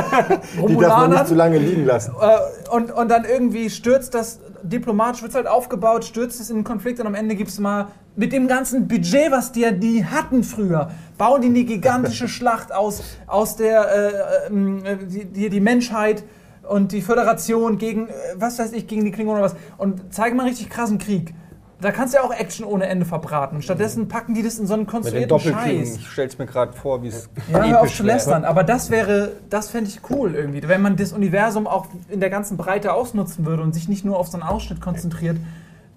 [0.69, 2.13] Die darf man nicht zu lange liegen lassen.
[2.21, 6.57] äh, und, und dann irgendwie stürzt das, diplomatisch wird es halt aufgebaut, stürzt es in
[6.57, 10.05] den Konflikt und am Ende gibt es mal mit dem ganzen Budget, was die, die
[10.05, 15.61] hatten früher, bauen die eine gigantische Schlacht aus, aus der, äh, äh, die, die, die
[15.61, 16.25] Menschheit
[16.71, 20.37] und die Föderation gegen, äh, was weiß ich, gegen die Klingonen oder was und zeigen
[20.37, 21.35] mal einen richtig krassen Krieg.
[21.81, 23.63] Da kannst du ja auch Action ohne Ende verbraten.
[23.63, 25.41] Stattdessen packen die das in so einen Mit den konstruierten.
[25.41, 25.97] Scheiß.
[25.97, 27.31] Ich stell's mir gerade vor, wie es.
[27.51, 28.45] Ja, hör auf zu lästern.
[28.45, 30.63] Aber das wäre, das fände ich cool irgendwie.
[30.69, 34.19] Wenn man das Universum auch in der ganzen Breite ausnutzen würde und sich nicht nur
[34.19, 35.39] auf so einen Ausschnitt konzentriert,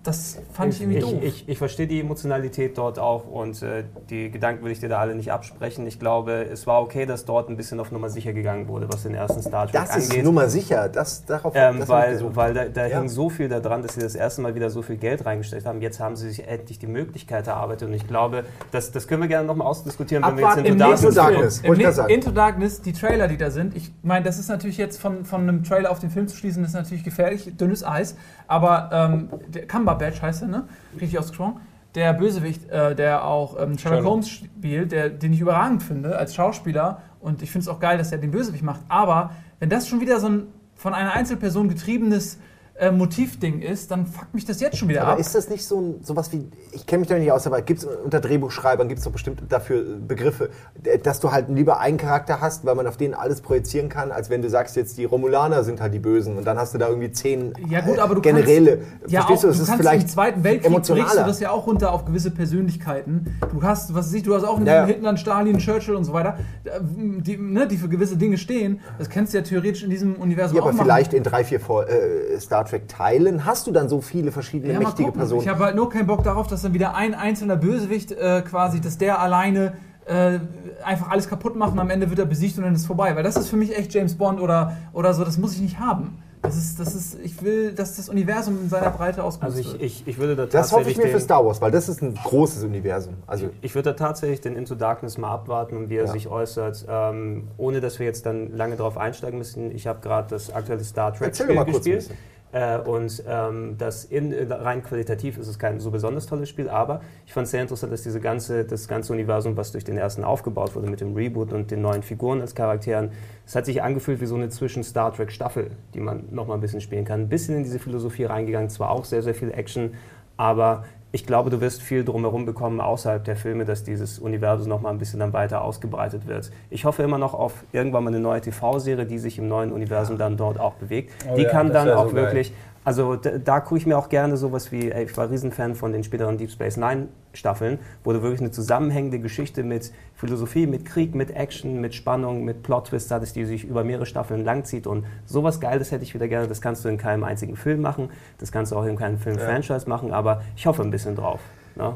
[0.04, 1.14] das fand ich irgendwie Ich, doof.
[1.24, 5.00] ich, ich verstehe die Emotionalität dort auch und äh, die Gedanken würde ich dir da
[5.00, 5.88] alle nicht absprechen.
[5.88, 9.04] Ich glaube, es war okay, dass dort ein bisschen auf Nummer sicher gegangen wurde, was
[9.04, 10.26] den ersten Star Trek Das ist angeht.
[10.26, 10.90] Nummer sicher.
[10.90, 12.36] Das, darauf Ähm, das weil gesucht.
[12.36, 13.00] weil da, da Ja.
[13.00, 15.82] hing so viel daran, dass sie das erste Mal wieder so viel Geld reingesteckt haben.
[15.82, 19.30] Jetzt haben sie sich endlich die Möglichkeit erarbeitet und ich glaube, das, das können wir
[19.30, 21.60] gerne nochmal ausdiskutieren, wenn wir jetzt im Into Darkness Darkness.
[21.62, 22.14] Im Ne- gerade sagen.
[22.14, 25.42] Into Darkness, die Trailer, die da sind, ich meine, das ist natürlich jetzt von, von
[25.42, 28.16] einem Trailer auf den Film zu schließen, ist natürlich gefährlich, dünnes Eis,
[28.48, 30.64] aber ähm, der Cumberbatch heißt er, ne?
[31.00, 31.62] Richtig ausgesprochen.
[31.96, 34.06] Der Bösewicht, äh, der auch ähm, Sherlock Sherlock.
[34.06, 37.98] Holmes spielt, der, den ich überragend finde als Schauspieler und ich finde es auch geil,
[37.98, 41.70] dass er den Bösewicht macht, aber wenn das schon wieder so ein von einer Einzelperson
[41.70, 42.40] getriebenes
[42.76, 45.20] äh, Motivding ist, dann fuckt mich das jetzt schon wieder Aber ab.
[45.20, 47.82] ist das nicht so ein, sowas wie, ich kenne mich da nicht aus, aber gibt
[47.82, 51.98] es unter Drehbuchschreibern, gibt es doch bestimmt dafür Begriffe, d- dass du halt lieber einen
[51.98, 55.06] Charakter hast, weil man auf den alles projizieren kann, als wenn du sagst, jetzt die
[55.06, 58.16] Romulaner sind halt die Bösen und dann hast du da irgendwie zehn Ja gut, aber
[58.16, 58.78] du äh, Generäle.
[58.78, 60.96] kannst, ja, Verstehst auch, du, es ist vielleicht im Zweiten Weltkrieg brichst du
[61.26, 63.36] das ja auch runter auf gewisse Persönlichkeiten.
[63.52, 64.86] Du hast, was weiß ich, du hast auch einen Ja, ja.
[64.86, 66.38] Hitler, einen Stalin, Churchill und so weiter,
[66.82, 68.80] die, ne, die für gewisse Dinge stehen.
[68.98, 70.86] Das kannst du ja theoretisch in diesem Universum Ja, auch aber machen.
[70.86, 74.74] vielleicht in drei, vier Vor- äh, Star Trek Teilen hast du dann so viele verschiedene
[74.74, 75.20] Ja, mächtige gucken.
[75.20, 75.42] Personen.
[75.42, 78.82] Ich habe halt nur keinen Bock darauf, dass dann wieder ein einzelner Bösewicht äh, quasi,
[78.82, 79.74] dass der alleine
[80.06, 80.40] äh,
[80.84, 83.16] einfach alles kaputt macht und am Ende wird er besiegt und dann ist es vorbei.
[83.16, 85.80] Weil das ist für mich echt James Bond oder, oder so, das muss ich nicht
[85.80, 86.18] haben.
[86.42, 89.72] Das ist, das ist, ich will, dass das Universum in seiner Breite ausgenutzt Also ich,
[89.72, 89.82] wird.
[89.82, 91.88] ich, ich würde da das hoffe ich tatsächlich mir für den- Star Wars, weil das
[91.88, 93.14] ist ein großes Universum.
[93.28, 96.12] Also Ich würde da tatsächlich den Into Darkness mal abwarten und wie er Ja.
[96.12, 99.72] sich äußert, ähm, ohne dass wir jetzt dann lange drauf einsteigen müssen.
[99.72, 102.18] Ich habe gerade das aktuelle Star Trek Erzähl doch Spiel mal kurz ein bisschen.
[102.54, 107.02] Äh, und ähm, das in, rein qualitativ ist es kein so besonders tolles Spiel, aber
[107.26, 110.24] ich fand es sehr interessant, dass diese ganze, das ganze Universum, was durch den ersten
[110.24, 113.10] aufgebaut wurde mit dem Reboot und den neuen Figuren als Charakteren,
[113.46, 116.80] es hat sich angefühlt wie so eine Zwischen-Star Trek-Staffel, die man noch mal ein bisschen
[116.80, 117.22] spielen kann.
[117.22, 119.96] Ein bisschen in diese Philosophie reingegangen, zwar auch sehr, sehr viel Action,
[120.38, 120.84] aber
[121.16, 124.90] ich glaube, du wirst viel drumherum bekommen außerhalb der Filme, dass dieses Universum noch mal
[124.90, 126.52] ein bisschen dann weiter ausgebreitet wird.
[126.72, 130.18] Ich hoffe immer noch auf irgendwann mal eine neue TV-Serie, die sich im neuen Universum
[130.18, 131.14] dann dort auch bewegt.
[131.32, 132.46] Oh die ja, kann dann auch so geil.
[132.84, 135.92] Also da, da gucke ich mir auch gerne sowas wie, ey, ich war Riesenfan von
[135.92, 140.86] den späteren Deep Space Nine Staffeln, wo du wirklich eine zusammenhängende Geschichte mit Philosophie, mit
[140.86, 145.06] Krieg, mit Action, mit Spannung, mit Plot-Twist hattest, die sich über mehrere Staffeln langzieht und
[145.26, 146.48] sowas Geiles hätte ich wieder gerne.
[146.48, 149.90] Das kannst du in keinem einzigen Film machen, das kannst du auch in keinem Film-Franchise
[149.90, 151.40] machen, aber ich hoffe ein bisschen drauf.
[151.76, 151.96] Ne?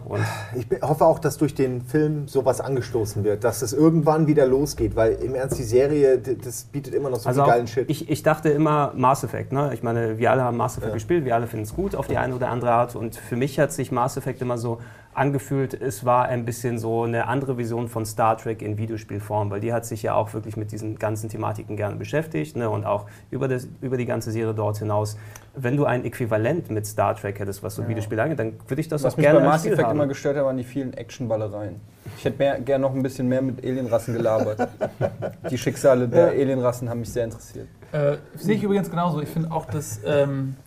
[0.55, 4.95] Ich hoffe auch, dass durch den Film sowas angestoßen wird, dass es irgendwann wieder losgeht,
[4.95, 7.89] weil im Ernst die Serie, das bietet immer noch so Also geilen Shit.
[7.89, 9.51] ich, ich dachte immer Mass Effect.
[9.51, 9.71] Ne?
[9.73, 12.17] Ich meine, wir alle haben Mass Effect gespielt, wir alle finden es gut auf die
[12.17, 12.95] eine oder andere Art.
[12.95, 14.79] Und für mich hat sich Mass Effect immer so
[15.17, 19.59] angefühlt, es war ein bisschen so eine andere Vision von Star Trek in Videospielform, weil
[19.59, 22.69] die hat sich ja auch wirklich mit diesen ganzen Thematiken gerne beschäftigt ne?
[22.69, 25.17] und auch über, das, über die ganze Serie dort hinaus.
[25.55, 28.87] Wenn du ein Äquivalent mit Star Trek hättest, was so Videospiele angeht, dann würde ich
[28.87, 30.63] das Was auch mich gerne bei als Mass Spiel Effect immer gestört hat, waren die
[30.63, 31.81] vielen Actionballereien.
[32.17, 34.69] Ich hätte mehr, gern noch ein bisschen mehr mit Alienrassen gelabert.
[35.49, 37.67] die Schicksale der Alienrassen haben mich sehr interessiert.
[37.91, 39.21] Äh, sehe ich übrigens genauso.
[39.21, 40.66] Ich finde auch, dass ähm, äh,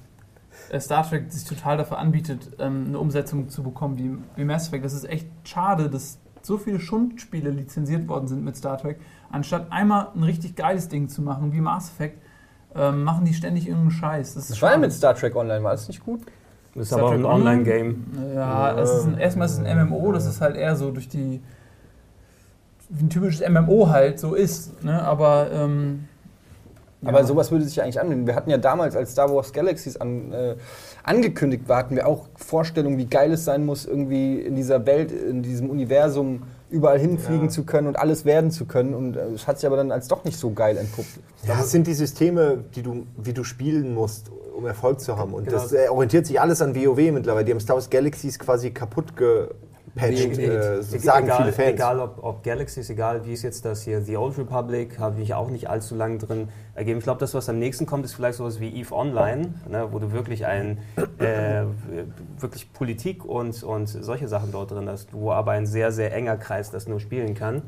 [0.79, 4.85] Star Trek sich total dafür anbietet, ähm, eine Umsetzung zu bekommen wie, wie Mass Effect.
[4.85, 8.99] Das ist echt schade, dass so viele Schundspiele lizenziert worden sind mit Star Trek.
[9.31, 12.23] Anstatt einmal ein richtig geiles Ding zu machen wie Mass Effect,
[12.75, 14.35] ähm, machen die ständig irgendeinen Scheiß.
[14.35, 16.21] Das ist Das war ja mit Star Trek Online, war das nicht gut?
[16.75, 17.51] Das ist Star aber auch Trek ein Online?
[17.51, 18.07] Online-Game.
[18.35, 21.09] Ja, es ist ein, erstmal ist es ein MMO, das ist halt eher so durch
[21.09, 21.43] die.
[22.89, 24.85] wie ein typisches MMO halt so ist.
[24.85, 25.03] Ne?
[25.03, 25.51] Aber.
[25.53, 26.05] Ähm,
[27.05, 27.25] Aber ja.
[27.25, 28.27] sowas würde sich ja eigentlich annehmen.
[28.27, 30.57] Wir hatten ja damals, als Star Wars Galaxies an, äh,
[31.03, 35.11] angekündigt war, hatten wir auch Vorstellungen, wie geil es sein muss, irgendwie in dieser Welt,
[35.11, 37.49] in diesem Universum überall hinfliegen Ja.
[37.51, 38.95] zu können und alles werden zu können.
[38.95, 41.09] Und äh, es hat sich aber dann als doch nicht so geil entpuppt.
[41.47, 45.33] Ja, es sind die Systeme, die du, wie du spielen musst, um Erfolg zu haben.
[45.33, 45.57] Und Genau.
[45.59, 47.45] das äh, orientiert sich alles an WoW mittlerweile.
[47.47, 49.17] Die haben Star Wars Galaxies quasi kaputt
[49.95, 51.69] gepatcht, äh, so sagen egal, viele Fans.
[51.69, 55.35] Egal ob, ob Galaxies, egal wie ist jetzt das hier, The Old Republic, habe ich
[55.35, 56.99] auch nicht allzu lange drin ergeben.
[56.99, 59.99] Ich glaube, das, was am nächsten kommt, ist vielleicht sowas wie EVE Online, ne, wo
[59.99, 60.79] du wirklich ein,
[61.19, 61.65] äh,
[62.39, 66.37] wirklich Politik und, und solche Sachen dort drin hast, wo aber ein sehr, sehr enger
[66.37, 67.63] Kreis das nur spielen kann.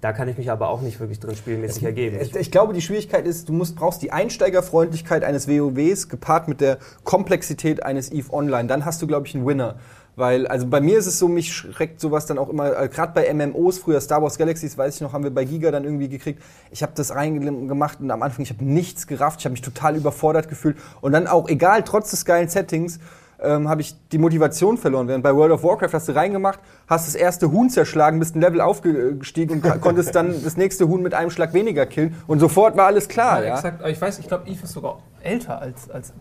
[0.00, 2.18] Da kann ich mich aber auch nicht wirklich drin spielmäßig ergeben.
[2.20, 6.60] Ich, ich glaube, die Schwierigkeit ist, du musst, brauchst die Einsteigerfreundlichkeit eines WoWs gepaart mit
[6.60, 8.68] der Komplexität eines EVE Online.
[8.68, 9.76] Dann hast du, glaube ich, einen Winner.
[10.16, 13.12] Weil, also bei mir ist es so, mich schreckt sowas dann auch immer, äh, gerade
[13.12, 16.08] bei MMOs, früher Star Wars Galaxies, weiß ich noch, haben wir bei Giga dann irgendwie
[16.08, 16.40] gekriegt.
[16.70, 19.96] Ich habe das reingemacht und am Anfang, ich habe nichts gerafft, ich habe mich total
[19.96, 20.76] überfordert gefühlt.
[21.00, 23.00] Und dann auch, egal, trotz des geilen Settings,
[23.44, 25.08] ähm, habe ich die Motivation verloren.
[25.08, 28.40] Während bei World of Warcraft hast du reingemacht, hast das erste Huhn zerschlagen, bist ein
[28.40, 32.16] Level aufgestiegen und konntest dann das nächste Huhn mit einem Schlag weniger killen.
[32.26, 33.40] Und sofort war alles klar.
[33.40, 33.80] ja, Ja, exakt.
[33.80, 36.12] Aber ich weiß, ich glaube, Eve ist sogar älter als, als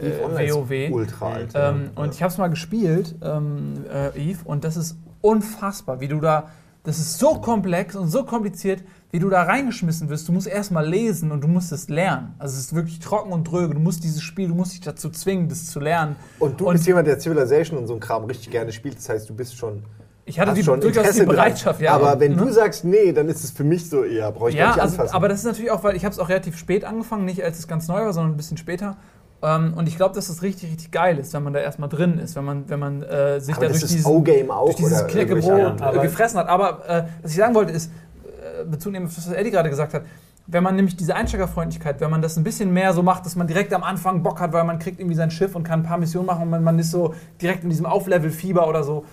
[0.00, 0.90] äh, ist WoW.
[0.92, 1.50] Ultra alt.
[1.54, 6.08] Ähm, und ich habe es mal gespielt, ähm, äh, Eve, und das ist unfassbar, wie
[6.08, 6.48] du da.
[6.84, 8.82] Das ist so komplex und so kompliziert,
[9.12, 10.26] wie du da reingeschmissen wirst.
[10.26, 12.34] Du musst erst mal lesen und du musst es lernen.
[12.38, 13.74] Also es ist wirklich trocken und dröge.
[13.74, 16.16] Du musst dieses Spiel, du musst dich dazu zwingen, das zu lernen.
[16.38, 18.96] Und du bist jemand, der Civilization und so ein Kram richtig gerne spielt.
[18.96, 19.82] Das heißt, du bist schon.
[20.24, 21.28] ich hatte die, schon durchaus die dran.
[21.28, 21.92] Bereitschaft, ja.
[21.94, 22.38] Aber wenn Mhm.
[22.38, 24.80] du sagst, nee, dann ist es für mich so eher, brauche ich gar Ja, nicht
[24.80, 25.14] also, anfassen.
[25.14, 27.58] aber das ist natürlich auch, weil ich habe es auch relativ spät angefangen, nicht als
[27.58, 28.96] es ganz neu war, sondern ein bisschen später.
[29.42, 32.18] Ähm, und ich glaube, dass das richtig, richtig geil ist, wenn man da erstmal drin
[32.18, 35.06] ist, wenn man, wenn man äh, sich Aber da durch diesen, O-Game auch, durch dieses
[35.08, 36.46] Knäckebrot gefressen hat.
[36.48, 37.90] Aber äh, was ich sagen wollte ist,
[39.06, 40.02] auf das, was Eddie gerade gesagt hat,
[40.46, 43.46] wenn man nämlich diese Einsteigerfreundlichkeit, wenn man das ein bisschen mehr so macht, dass man
[43.46, 45.98] direkt am Anfang Bock hat, weil man kriegt irgendwie sein Schiff und kann ein paar
[45.98, 49.04] Missionen machen und man, man ist so direkt in diesem Auflevel-Fieber oder so.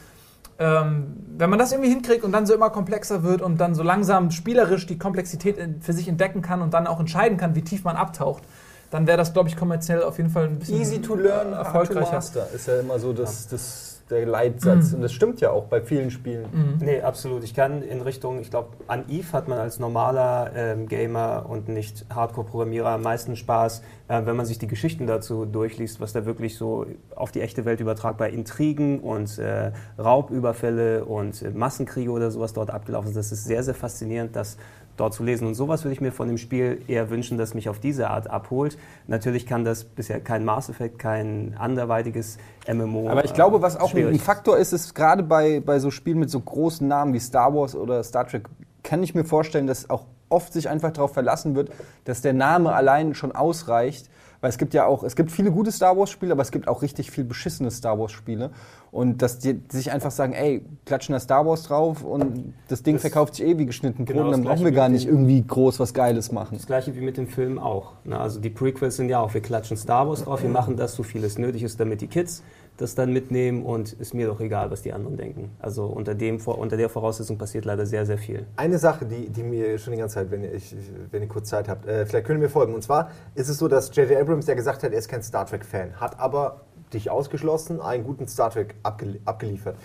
[0.57, 3.83] Ähm, wenn man das irgendwie hinkriegt und dann so immer komplexer wird und dann so
[3.83, 7.85] langsam spielerisch die Komplexität für sich entdecken kann und dann auch entscheiden kann, wie tief
[7.85, 8.43] man abtaucht,
[8.91, 11.87] dann wäre das, glaube ich, kommerziell auf jeden Fall ein bisschen Easy to learn, hard
[11.87, 12.15] to erfolgreicher.
[12.15, 14.89] master ist ja immer so das, das, der Leitsatz.
[14.89, 14.95] Mhm.
[14.95, 16.45] Und das stimmt ja auch bei vielen Spielen.
[16.51, 16.85] Mhm.
[16.85, 17.43] Nee, absolut.
[17.43, 21.69] Ich kann in Richtung, ich glaube, an Eve hat man als normaler ähm, Gamer und
[21.69, 26.25] nicht Hardcore-Programmierer am meisten Spaß, äh, wenn man sich die Geschichten dazu durchliest, was da
[26.25, 26.85] wirklich so
[27.15, 32.71] auf die echte Welt übertragbar Intrigen und äh, Raubüberfälle und äh, Massenkriege oder sowas dort
[32.71, 33.17] abgelaufen sind.
[33.17, 34.57] Das ist sehr, sehr faszinierend, das
[34.99, 35.47] dort zu lesen.
[35.47, 38.29] Und sowas würde ich mir von dem Spiel eher wünschen, das mich auf diese Art
[38.29, 38.77] abholt.
[39.07, 42.37] Natürlich kann das bisher kein Mass Effect, kein anderweitiges
[42.71, 43.09] MMO.
[43.09, 44.19] Aber ich glaube, was auch ein.
[44.19, 47.75] Faktor ist, ist gerade bei, bei so Spielen mit so großen Namen wie Star Wars
[47.75, 48.47] oder Star Trek,
[48.83, 51.71] kann ich mir vorstellen, dass auch oft sich einfach darauf verlassen wird,
[52.05, 54.09] dass der Name allein schon ausreicht.
[54.41, 56.81] Weil es gibt ja auch, es gibt viele gute Star Wars-Spiele, aber es gibt auch
[56.81, 58.51] richtig viel beschissene Star Wars-Spiele.
[58.91, 62.95] Und dass die sich einfach sagen, ey, klatschen da Star Wars drauf und das Ding
[62.95, 65.79] Das- verkauft sich eh wie geschnitten Brot, Genau dann brauchen wir gar nicht irgendwie groß
[65.79, 66.55] was Geiles machen.
[66.57, 67.93] Das gleiche wie mit dem Film auch.
[68.05, 68.19] Ne?
[68.19, 71.03] Also die Prequels sind ja auch, wir klatschen Star Wars drauf, wir machen das, so
[71.03, 72.41] viel es nötig ist, damit die Kids
[72.81, 75.51] das dann mitnehmen und ist mir doch egal, was die anderen denken.
[75.59, 78.45] Also unter, dem, unter der Voraussetzung passiert leider sehr, sehr viel.
[78.55, 80.73] Eine Sache, die, die mir schon die ganze Zeit, wenn ihr, ich,
[81.11, 82.73] wenn ihr kurz Zeit habt, äh, vielleicht könnt ihr mir folgen.
[82.73, 84.21] Und zwar ist es so, dass J.J.
[84.21, 86.61] Abrams ja gesagt hat, er ist kein Star Trek-Fan, hat aber
[86.93, 89.75] dich ausgeschlossen, einen guten Star Trek abgel abgeliefert.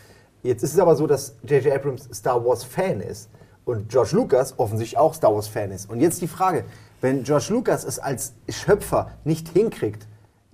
[0.45, 1.75] Jetzt ist es aber so, dass J.J.
[1.75, 3.29] Abrams Star Wars-Fan ist
[3.65, 5.91] und George Lucas offensichtlich auch Star Wars-Fan ist.
[5.91, 6.65] Und jetzt die Frage,
[7.01, 10.07] wenn George Lucas es als Schöpfer nicht hinkriegt,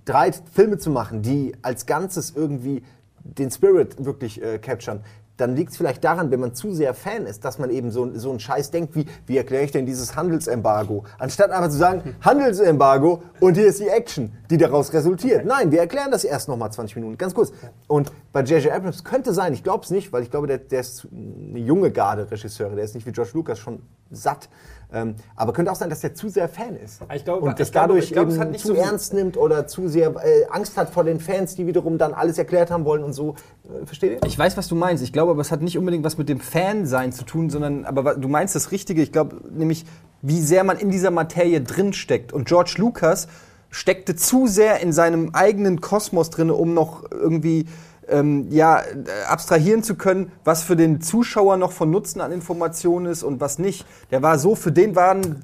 [0.05, 2.83] drei Filme zu machen, die als Ganzes irgendwie
[3.23, 5.03] den Spirit wirklich äh, capturen,
[5.37, 8.15] dann liegt es vielleicht daran, wenn man zu sehr Fan ist, dass man eben so,
[8.17, 11.03] so einen Scheiß denkt, wie, wie erkläre ich denn dieses Handelsembargo?
[11.17, 15.45] Anstatt einfach zu sagen, Handelsembargo und hier ist die Action, die daraus resultiert.
[15.45, 17.51] Nein, wir erklären das erst nochmal 20 Minuten, ganz kurz.
[17.87, 18.71] Und bei J.J.
[18.71, 21.91] Abrams könnte sein, ich glaube es nicht, weil ich glaube, der, der ist eine junge
[21.91, 24.49] Garde Regisseure, der ist nicht wie George Lucas schon satt.
[24.93, 27.01] Ähm, aber könnte auch sein, dass der zu sehr Fan ist.
[27.13, 29.37] Ich glaube- und das dadurch ich glaube, es eben hat nicht zu so- ernst nimmt
[29.37, 32.83] oder zu sehr äh, Angst hat vor den Fans, die wiederum dann alles erklärt haben
[32.83, 33.35] wollen und so.
[33.63, 34.27] Äh, versteht ihr?
[34.27, 35.01] Ich weiß, was du meinst.
[35.01, 38.15] Ich glaube, aber es hat nicht unbedingt was mit dem Fan-Sein zu tun, sondern, aber
[38.15, 39.01] du meinst das Richtige.
[39.01, 39.85] Ich glaube nämlich,
[40.21, 42.33] wie sehr man in dieser Materie drinsteckt.
[42.33, 43.29] Und George Lucas
[43.69, 47.65] steckte zu sehr in seinem eigenen Kosmos drin, um noch irgendwie
[48.07, 48.81] ähm, ja,
[49.27, 53.59] abstrahieren zu können, was für den Zuschauer noch von Nutzen an Informationen ist und was
[53.59, 53.85] nicht.
[54.09, 55.43] Der war so, für den waren,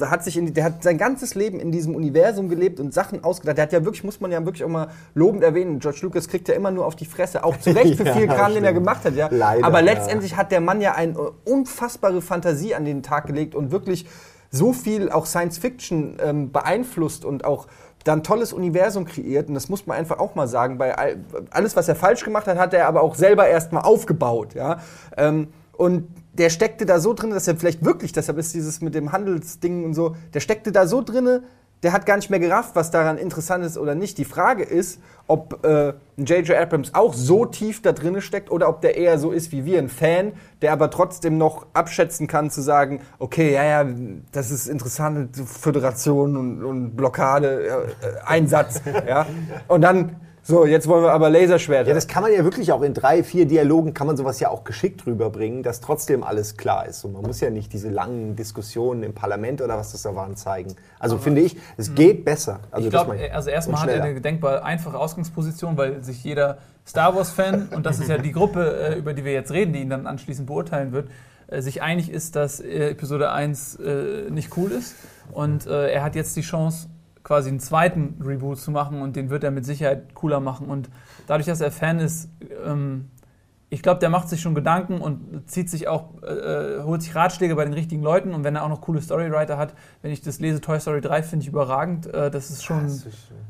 [0.00, 3.58] hat sich in, der hat sein ganzes Leben in diesem Universum gelebt und Sachen ausgedacht.
[3.58, 6.48] Der hat ja wirklich, muss man ja wirklich auch mal lobend erwähnen, George Lucas kriegt
[6.48, 8.72] ja immer nur auf die Fresse, auch zu Recht für Ja, viel Kram, den er
[8.72, 9.28] gemacht hat, ja.
[9.30, 9.84] Leider, Aber ja.
[9.84, 14.06] letztendlich hat der Mann ja eine unfassbare Fantasie an den Tag gelegt und wirklich
[14.50, 17.66] so viel auch Science Fiction ähm, beeinflusst und auch
[18.04, 19.48] dann tolles Universum kreiert.
[19.48, 20.78] Und das muss man einfach auch mal sagen.
[20.78, 21.16] Bei all,
[21.50, 24.54] alles, was er falsch gemacht hat, hat er aber auch selber erstmal aufgebaut.
[24.54, 24.80] Ja?
[25.16, 28.94] Ähm, und der steckte da so drin, dass er vielleicht wirklich, deshalb ist dieses mit
[28.94, 31.42] dem Handelsding und so, der steckte da so drinne,
[31.82, 34.18] der hat gar nicht mehr gerafft, was daran interessant ist oder nicht.
[34.18, 36.56] Die Frage ist, ob äh, J.J.
[36.56, 39.78] Abrams auch so tief da drinne steckt oder ob der eher so ist wie wir,
[39.78, 43.86] ein Fan, der aber trotzdem noch abschätzen kann, zu sagen, okay, ja, ja,
[44.32, 49.26] das ist interessant, Föderation und, und Blockade, äh, Einsatz, ja.
[49.68, 50.16] Und dann,
[50.48, 51.88] so, jetzt wollen wir aber Laserschwerter.
[51.88, 54.48] Ja, das kann man ja wirklich auch in drei, vier Dialogen kann man sowas ja
[54.48, 57.04] auch geschickt rüberbringen, dass trotzdem alles klar ist.
[57.04, 60.36] Und man muss ja nicht diese langen Diskussionen im Parlament oder was das da waren
[60.36, 60.74] zeigen.
[60.98, 62.60] Also finde ich, es geht besser.
[62.70, 66.56] Also ich glaube, meine also erstmal hat er eine denkbar einfache Ausgangsposition, weil sich jeder
[66.86, 69.80] Star Wars-Fan, und das ist ja die Gruppe, äh, über die wir jetzt reden, die
[69.80, 71.10] ihn dann anschließend beurteilen wird,
[71.48, 74.96] äh, sich einig ist, dass äh, Episode 1 äh, nicht cool ist.
[75.30, 76.88] Und äh, er hat jetzt die Chance,
[77.28, 80.68] quasi einen zweiten Reboot zu machen und den wird er mit Sicherheit cooler machen.
[80.68, 80.88] Und
[81.26, 82.30] dadurch, dass er Fan ist,
[82.66, 83.10] ähm,
[83.68, 87.54] ich glaube, der macht sich schon Gedanken und zieht sich auch, äh, holt sich Ratschläge
[87.54, 88.32] bei den richtigen Leuten.
[88.32, 91.22] Und wenn er auch noch coole Storywriter hat, wenn ich das lese, Toy Story 3
[91.22, 92.06] finde ich überragend.
[92.06, 92.90] Äh, das ist schon,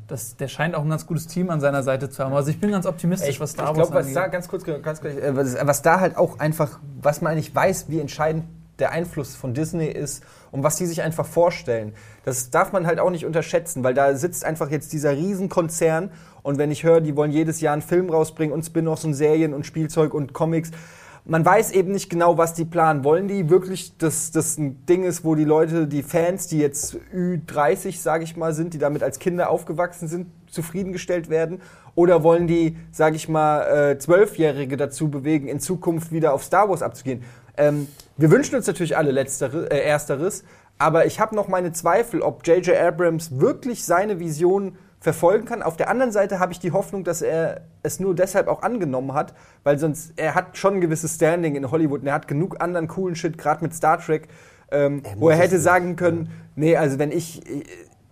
[0.07, 2.33] das, der scheint auch ein ganz gutes Team an seiner Seite zu haben.
[2.33, 4.17] Also ich bin ganz optimistisch, Ich, was Star ich Wars glaube, was angeht.
[4.17, 7.55] da ganz kurz, ganz gleich, äh, was, was da halt auch einfach, was man nicht
[7.55, 8.43] weiß, wie entscheidend
[8.79, 11.93] der Einfluss von Disney ist und was die sich einfach vorstellen.
[12.25, 16.11] Das darf man halt auch nicht unterschätzen, weil da sitzt einfach jetzt dieser Riesenkonzern
[16.43, 19.53] und wenn ich höre, die wollen jedes Jahr einen Film rausbringen und Spin-offs und Serien
[19.53, 20.71] und Spielzeug und Comics,
[21.25, 23.03] man weiß eben nicht genau, was die planen.
[23.03, 26.97] Wollen die wirklich, dass das ein Ding ist, wo die Leute, die Fans, die jetzt
[27.13, 31.61] Ü30, sage ich mal, sind, die damit als Kinder aufgewachsen sind, zufriedengestellt werden?
[31.93, 36.69] Oder wollen die, sage ich mal, äh, Zwölfjährige dazu bewegen, in Zukunft wieder auf Star
[36.69, 37.23] Wars abzugehen?
[37.59, 37.87] Ähm,
[38.17, 40.43] wir wünschen uns natürlich alle Letztere, äh, Ersteres,
[40.77, 42.75] aber ich habe noch meine Zweifel, ob J.J.
[42.75, 45.61] Abrams wirklich seine Vision verfolgen kann.
[45.61, 49.13] Auf der anderen Seite habe ich die Hoffnung, dass er es nur deshalb auch angenommen
[49.13, 49.33] hat,
[49.63, 52.87] weil sonst er hat schon ein gewisses Standing in Hollywood und er hat genug anderen
[52.87, 54.29] coolen Shit, gerade mit Star Trek,
[54.71, 57.41] ähm, Er wo er hätte sagen können, nee, also wenn ich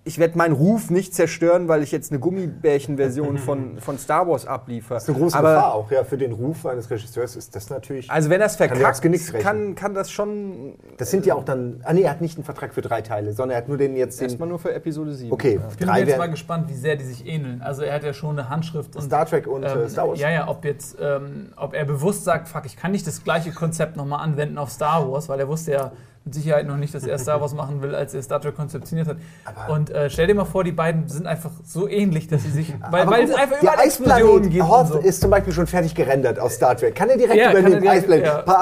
[0.07, 4.47] ich werde meinen Ruf nicht zerstören, weil ich jetzt eine Gummibärchen-Version von, von Star Wars
[4.47, 4.95] abliefere.
[4.95, 6.03] Das ist eine große Aber, Gefahr auch, ja.
[6.03, 8.09] Für den Ruf eines Regisseurs ist das natürlich.
[8.09, 9.39] Also wenn er Kann aufs verkackt, brechen.
[9.41, 11.81] kann, kann das schon das sind ja auch dann.
[11.83, 13.95] Ah, nee, er hat nicht einen Vertrag für drei Teile, sondern er hat nur den
[13.95, 14.19] jetzt.
[14.19, 15.31] Den, erstmal nur für Episode 7.
[15.31, 17.61] okay, Ich bin drei jetzt mal gespannt, wie sehr die sich ähneln.
[17.61, 20.19] Also er hat ja schon eine Handschrift und Star Trek und ähm, äh, Star Wars.
[20.19, 23.51] Ja, ja, ob jetzt, ähm, ob er bewusst sagt, fuck, ich kann nicht das gleiche
[23.51, 25.91] Konzept nochmal anwenden auf Star Wars, weil er wusste ja
[26.27, 29.07] mit Sicherheit noch nicht, dass er Star Wars machen will, als er Star Trek konzeptioniert
[29.07, 29.17] hat.
[29.45, 32.49] Aber- und äh, stell dir mal vor, die beiden sind einfach so ähnlich, dass sie
[32.51, 34.97] sich, weil, weil es einfach der überall Explosionen und Hoth so.
[34.99, 36.95] ist zum Beispiel schon fertig gerendert aus Star Trek.
[36.95, 37.75] Kann er direkt Ja, übernehmen?
[37.75, 38.25] er direkt- Eisplanet.
[38.25, 38.39] ja.
[38.39, 38.59] Ein paar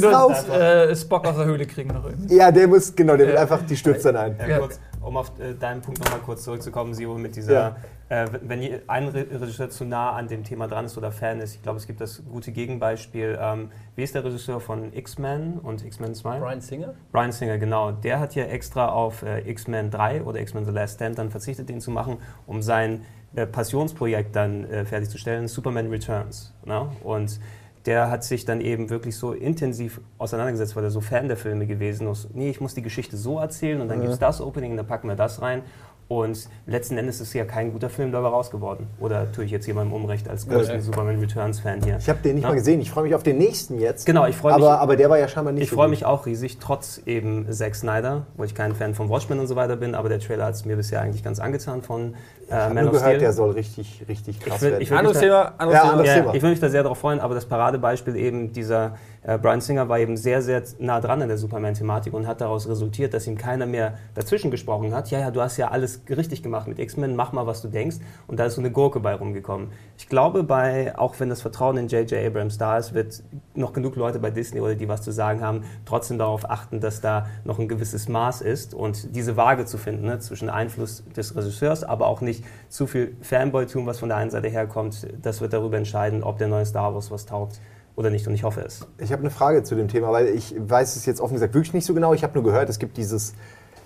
[0.00, 0.48] nur, drauf.
[0.50, 2.36] Äh, Spock aus der Höhle kriegen noch irgendwie.
[2.36, 4.36] Ja, der muss, genau, der will einfach, die stürzt dann ein.
[4.38, 4.58] Ja, Ja.
[4.60, 7.76] kurz, um auf äh, deinen Punkt nochmal kurz zurückzukommen, Siro, mit dieser,
[8.10, 8.24] Ja.
[8.24, 11.54] äh, wenn ein Re- Regisseur zu nah an dem Thema dran ist oder Fan ist,
[11.54, 13.38] ich glaube, es gibt das gute Gegenbeispiel.
[13.40, 16.38] Ähm, wie ist der Regisseur von X-Men und X-Men 2?
[16.38, 16.94] Brian Singer?
[17.12, 17.92] Brian Singer, genau.
[17.92, 21.68] Der hat ja extra auf äh, X-Men 3 oder X-Men The Last Stand dann verzichtet,
[21.68, 23.02] den zu machen, um sein
[23.34, 26.52] äh, Passionsprojekt dann äh, fertigzustellen, Superman Returns.
[26.64, 26.88] Ne?
[27.04, 27.40] Und
[27.86, 31.66] der hat sich dann eben wirklich so intensiv auseinandergesetzt, weil er so Fan der Filme
[31.66, 32.34] gewesen ist.
[32.34, 34.86] Nee, ich muss die Geschichte so erzählen und dann gibt es das Opening und dann
[34.86, 35.62] packen wir das rein.
[36.10, 38.88] Und letzten Endes ist ja kein guter Film dabei raus geworden.
[38.98, 40.82] Oder tue ich jetzt jemandem Unrecht als größten Ja.
[40.82, 41.98] Superman Returns-Fan hier?
[41.98, 42.48] Ich habe den nicht Ja.
[42.48, 42.80] mal gesehen.
[42.80, 44.06] Ich freue mich auf den nächsten jetzt.
[44.06, 44.64] Genau, ich freue mich.
[44.64, 47.46] Aber, aber der war ja scheinbar nicht Ich so freue mich auch riesig, trotz eben
[47.52, 50.46] Zack Snyder, wo ich kein Fan von Watchmen und so weiter bin, aber der Trailer
[50.46, 53.10] hat es mir bisher eigentlich ganz angetan von Ich äh, habe Man nur of gehört,
[53.12, 53.20] Steel.
[53.20, 54.82] der soll richtig, richtig krass Ich will- werden.
[54.82, 55.92] ich will- Anderes mich da- Thema, anderes Ja, Thema.
[55.92, 56.34] anderes Ja, Thema.
[56.34, 59.88] ich will mich da sehr darauf freuen, aber das Paradebeispiel eben dieser äh, Brian Singer
[59.88, 63.36] war eben sehr, sehr nah dran an der Superman-Thematik und hat daraus resultiert, dass ihm
[63.36, 65.10] keiner mehr dazwischen gesprochen hat.
[65.10, 67.96] Ja, ja, du hast ja alles richtig gemacht mit X-Men, mach mal, was du denkst.
[68.26, 69.68] Und da ist so eine Gurke bei rumgekommen.
[69.98, 72.26] Ich glaube, bei, auch wenn das Vertrauen in J.J.
[72.26, 73.22] Abrams da ist, wird
[73.54, 77.00] noch genug Leute bei Disney oder die was zu sagen haben, trotzdem darauf achten, dass
[77.02, 81.36] da noch ein gewisses Maß ist und diese Waage zu finden ne, zwischen Einfluss des
[81.36, 85.06] Regisseurs, aber auch nicht zu viel Fanboy-Tum, was von der einen Seite herkommt.
[85.20, 87.60] Das wird darüber entscheiden, ob der neue Star Wars was taugt
[87.96, 88.26] oder nicht.
[88.26, 88.86] Und ich hoffe es.
[88.98, 91.74] Ich habe eine Frage zu dem Thema, weil ich weiß es jetzt offen gesagt wirklich
[91.74, 92.14] nicht so genau.
[92.14, 93.34] Ich habe nur gehört, es gibt dieses,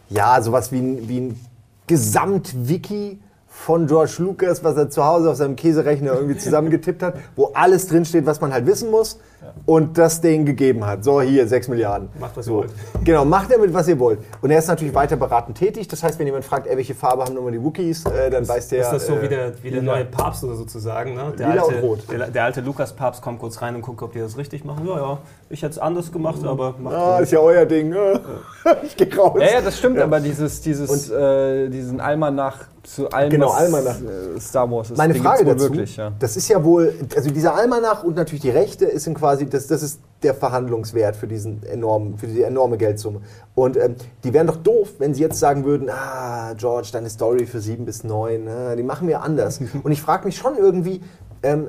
[0.09, 1.41] ja, sowas wie ein, wie ein
[1.87, 3.19] Gesamt-Wiki
[3.55, 7.87] von George Lucas, was er zu Hause auf seinem Käserechner irgendwie zusammengetippt hat, wo alles
[7.87, 9.21] drinsteht, was man halt wissen muss
[9.65, 11.05] und das denen gegeben hat.
[11.05, 12.09] So, hier, 6 Milliarden.
[12.19, 12.57] Macht, was ihr so.
[12.57, 12.73] wollt.
[13.05, 14.19] Genau, macht damit, was ihr wollt.
[14.43, 15.89] Und er ist natürlich weiter beratend tätig.
[15.89, 18.69] Das heißt, wenn jemand fragt, ey, welche Farbe haben nochmal die Wookies, äh, dann weiß
[18.69, 18.83] der...
[18.83, 21.15] Ist das so äh, wie der, wie der neue Papst oder sozusagen?
[21.15, 21.33] Ne?
[21.39, 21.99] Der, Lila alte, und rot.
[22.11, 24.87] Der, der alte Lukas-Papst kommt kurz rein und guckt, ob die das richtig machen.
[24.87, 25.19] Ja, ja,
[25.55, 27.89] ich hätte es anders gemacht, aber macht Ah, ist ja euer Ding.
[27.89, 28.21] ne?
[28.83, 29.39] ich geh raus.
[29.41, 33.97] Ja, ja, das stimmt, aber dieses, dieses, äh, diesen Almanach zu allem, Genau, was Almanach.
[34.37, 34.99] äh, Star Wars ist.
[34.99, 36.13] Meine den Frage gibt's wohl dazu, wirklich, ja.
[36.19, 39.67] das ist ja wohl, also dieser Almanach und natürlich die Rechte ist in quasi, das,
[39.69, 43.21] das ist der Verhandlungswert für diesen enormen, für diese enorme Geldsumme.
[43.55, 47.47] Und ähm, die wären doch doof, wenn sie jetzt sagen würden, ah, George, deine Story
[47.47, 49.61] für sieben bis neun, ah, die machen wir anders.
[49.83, 51.01] und ich frage mich schon irgendwie,
[51.43, 51.69] ähm,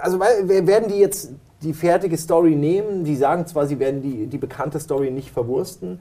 [0.00, 1.30] also weil, wer- werden die jetzt
[1.62, 3.04] die fertige Story nehmen?
[3.04, 6.00] Die sagen zwar, sie werden die, die bekannte Story nicht verwursten.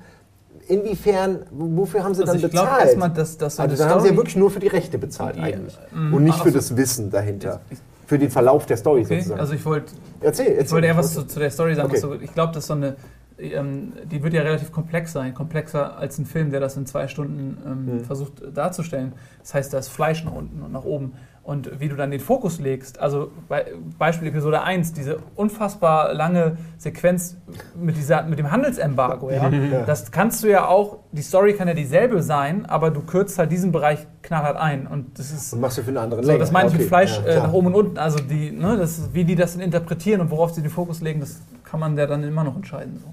[0.67, 2.85] Inwiefern, wofür haben sie Also dann ich bezahlt?
[2.85, 5.35] erstmal, dass, dass so Also dann haben sie ja wirklich nur für die Rechte bezahlt
[5.37, 5.77] Die- eigentlich.
[5.93, 6.57] Mm, Und nicht für so.
[6.57, 7.61] das Wissen dahinter.
[7.69, 9.39] Ich- Für den Verlauf der Story Okay, sozusagen.
[9.39, 10.63] also ich wollte erzähl, erzähl.
[10.65, 11.89] ich wollte eher was zu, zu der Story sagen.
[11.89, 11.99] Okay.
[11.99, 12.95] So, ich glaube, dass so eine,
[13.37, 17.07] ähm, die wird ja relativ komplex sein, komplexer als ein Film, der das in zwei
[17.07, 18.05] Stunden ähm, Hm.
[18.05, 19.13] versucht darzustellen.
[19.41, 21.13] Das heißt, da ist Fleisch nach unten und nach oben.
[21.49, 23.65] Und wie du dann den Fokus legst, also bei,
[23.97, 27.37] Beispiel Episode 1, diese unfassbar lange Sequenz
[27.73, 29.81] mit, dieser, mit dem Handelsembargo, ja, Ja.
[29.81, 33.51] das kannst du ja auch, die Story kann ja dieselbe sein, aber du kürzt halt
[33.51, 34.85] diesen Bereich knallhart ein.
[34.85, 36.87] Und das ist Und machst du für einen anderen so, das meine ich Okay, mit
[36.87, 37.97] Fleisch ja, äh, nach oben und unten.
[37.97, 41.01] Also die, ne, das, ist- wie die das dann interpretieren und worauf sie den Fokus
[41.01, 43.01] legen, das kann man ja dann immer noch entscheiden.
[43.03, 43.11] So.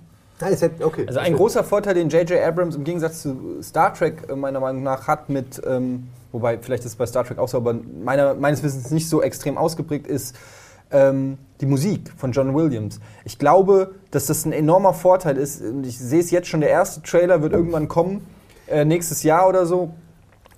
[0.85, 1.05] Okay.
[1.09, 2.39] Also ein großer Vorteil, den J.J.
[2.47, 6.85] Abrams im Gegensatz zu Star Trek äh, meiner Meinung nach hat mit, ähm, wobei vielleicht
[6.85, 7.75] ist es bei Star Trek auch so, aber
[8.05, 10.37] meiner, meines Wissens nicht so extrem ausgeprägt ist,
[10.93, 13.01] ähm, die Musik von John Williams.
[13.25, 15.63] Ich glaube, dass das ein enormer Vorteil ist.
[15.63, 18.27] Und Ich sehe es jetzt schon, der erste Trailer wird irgendwann kommen,
[18.69, 19.91] äh, nächstes Jahr oder so.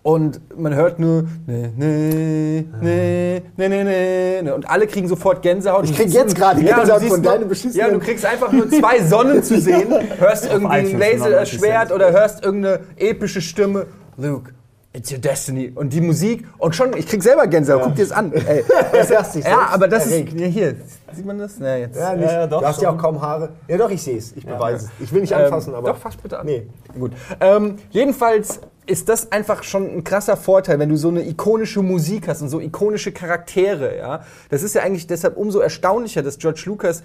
[0.03, 4.55] Und man hört nur ne, ne, ne, ne, ne, ne, ne.
[4.55, 5.85] Und alle kriegen sofort Gänsehaut.
[5.85, 8.68] Ich Du krieg jetzt gerade Gänsehaut siehst von deinen beschissenen- Ja, du kriegst einfach nur
[8.70, 13.87] zwei Sonnen zu sehen, hörst irgendwie ein Laserschwert 99 oder hörst irgendeine epische Stimme.
[14.16, 14.53] Luke,
[14.93, 15.70] it's your destiny.
[15.74, 16.47] Und die Musik.
[16.59, 17.82] Und schon, ich krieg selber Gänsehaut.
[17.84, 18.32] Guck dir das an.
[18.32, 18.64] Ey.
[18.93, 20.32] Das hast dich Ja, selbst aber das erregt.
[20.34, 20.41] ist.
[20.41, 20.74] Ja, hier.
[21.12, 21.57] Sieht man das?
[21.59, 21.97] Na, jetzt.
[21.97, 22.24] Ja, nicht.
[22.26, 22.99] Ja, ja, doch, du hast ja schon.
[22.99, 23.51] auch kaum Haare.
[23.68, 24.32] Ja, doch, ich sehe es.
[24.36, 25.05] Ich beweise es.
[25.05, 25.91] Ich will nicht Ähm, anfassen, aber.
[25.91, 26.47] Doch, fass bitte an.
[26.47, 26.66] Nee.
[26.99, 27.12] Gut.
[27.41, 32.26] Ähm, jedenfalls ist das einfach schon ein krasser Vorteil, wenn du so eine ikonische Musik
[32.26, 33.99] hast und so ikonische Charaktere.
[33.99, 34.22] Ja?
[34.49, 37.03] Das ist ja eigentlich deshalb umso erstaunlicher, dass George Lucas,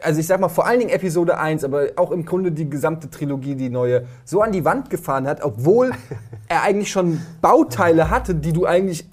[0.00, 3.08] also ich sag mal vor allen Dingen Episode 1, aber auch im Grunde die gesamte
[3.08, 5.92] Trilogie, die neue, so an die Wand gefahren hat, obwohl
[6.52, 9.06] er eigentlich schon Bauteile hatte, die du eigentlich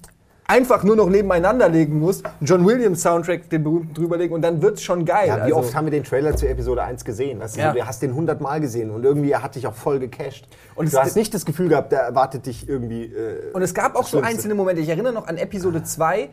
[0.46, 2.24] einfach nur noch nebeneinander legen musst.
[2.40, 5.28] John Williams Soundtrack, den berühmten drüberlegen und dann wird's schon geil.
[5.28, 7.38] Ja, wie Also- oft haben wir den Trailer zu Episode 1 gesehen?
[7.38, 7.72] Weißt du, Ja.
[7.72, 10.48] du hast den 100 Mal gesehen und irgendwie hat dich auch voll gecasht.
[10.74, 13.04] Und es du hast nicht das Gefühl gehabt, der erwartet dich irgendwie.
[13.04, 14.28] Äh, Und es gab auch so Schlimmste.
[14.34, 14.82] einzelne Momente.
[14.82, 16.30] Ich erinnere noch an Episode 2.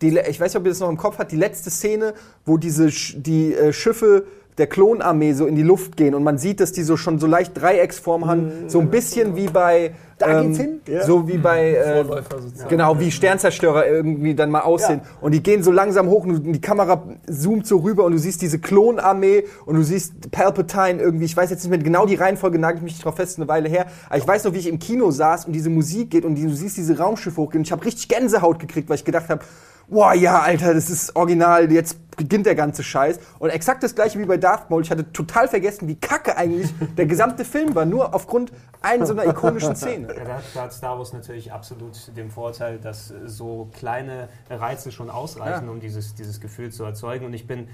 [0.00, 1.30] Die, le- ich weiß nicht, ob ihr das noch im Kopf habt.
[1.30, 4.24] Die letzte Szene, wo diese Sch die äh, Schiffe
[4.58, 7.26] der Klonarmee so in die Luft gehen und man sieht, dass die so schon so
[7.26, 9.92] leicht Dreiecksform haben, so ein bisschen wie bei.
[10.18, 11.04] Da geht's hin, ja.
[11.04, 12.68] so wie bei äh, Vorläufer sozusagen.
[12.68, 15.10] genau wie Sternzerstörer irgendwie dann mal aussehen Ja.
[15.20, 18.40] und die gehen so langsam hoch und die Kamera zoomt so rüber und du siehst
[18.40, 22.60] diese Klonarmee und du siehst Palpatine irgendwie ich weiß jetzt nicht mehr genau die Reihenfolge
[22.60, 24.68] nagel ich mich nicht drauf fest eine Weile her aber ich weiß noch wie ich
[24.68, 27.66] im Kino saß und diese Musik geht und die, du siehst diese Raumschiffe hochgehen und
[27.66, 29.40] ich habe richtig Gänsehaut gekriegt weil ich gedacht habe
[29.88, 33.18] Boah, ja, Alter, das ist original, jetzt beginnt der ganze Scheiß.
[33.38, 34.82] Und exakt das gleiche wie bei Darth Maul.
[34.82, 39.12] Ich hatte total vergessen, wie kacke eigentlich der gesamte Film war, nur aufgrund einer so
[39.12, 40.08] einer ikonischen Szene.
[40.16, 40.24] Ja,
[40.54, 45.70] da, hat, Star Wars natürlich absolut den Vorteil, dass so kleine Reize schon ausreichen, Ja.
[45.72, 47.26] um dieses, dieses Gefühl zu erzeugen.
[47.26, 47.68] Und ich bin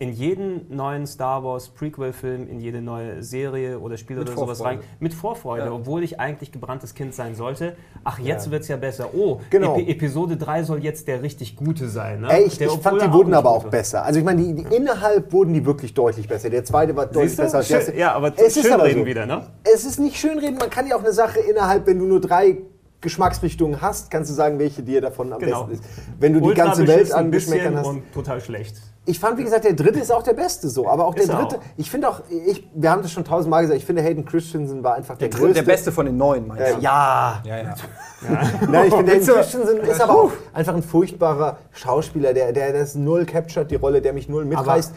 [0.00, 4.58] in jeden neuen Star Wars Prequel-Film, in jede neue Serie oder Spiel Mit oder sowas
[4.58, 4.80] Vorfreude.
[4.82, 5.72] rein, mit Vorfreude, Ja.
[5.72, 7.74] obwohl ich eigentlich gebranntes Kind sein sollte.
[8.04, 8.52] Ach, jetzt Ja.
[8.52, 9.08] wird es ja besser.
[9.12, 9.76] Oh, Genau.
[9.76, 12.20] Epi Episode 3 soll jetzt der richtig gute sein.
[12.20, 12.28] Ne?
[12.30, 13.70] Ey, ich, der, ich fand, die wurden aber auch war.
[13.72, 14.04] besser.
[14.04, 16.48] Also ich meine, die, die innerhalb wurden die wirklich deutlich besser.
[16.48, 17.98] Der zweite war deutlich besser als der Schön, erste.
[17.98, 19.04] ja, aber es ist aber so.
[19.04, 19.46] wieder, ne?
[19.64, 22.58] Es ist nicht schönreden, man kann ja auch eine Sache innerhalb, wenn du nur drei
[23.00, 25.64] Geschmacksrichtungen hast, kannst du sagen, welche dir davon am Genau.
[25.64, 25.84] besten ist.
[26.18, 27.86] Wenn du die Ultra ganze Welt an Geschmäckern hast.
[27.86, 28.76] Und total schlecht.
[29.08, 30.86] Ich fand, wie gesagt, der dritte ist auch der beste so.
[30.86, 31.62] Aber auch Ist der er dritte, auch.
[31.78, 34.96] ich finde auch, ich, wir haben das schon tausendmal gesagt, ich finde Hayden Christensen war
[34.96, 35.54] einfach der, Der, größte.
[35.54, 36.80] der beste von den neuen, meinst Äh, du?
[36.82, 37.42] ja.
[37.42, 37.74] Ja, ja.
[38.70, 42.74] Nein, ich finde, Hayden du- Christensen ist aber auch einfach ein furchtbarer Schauspieler, der, der
[42.74, 44.92] das null captured, die Rolle, der mich null mitreißt.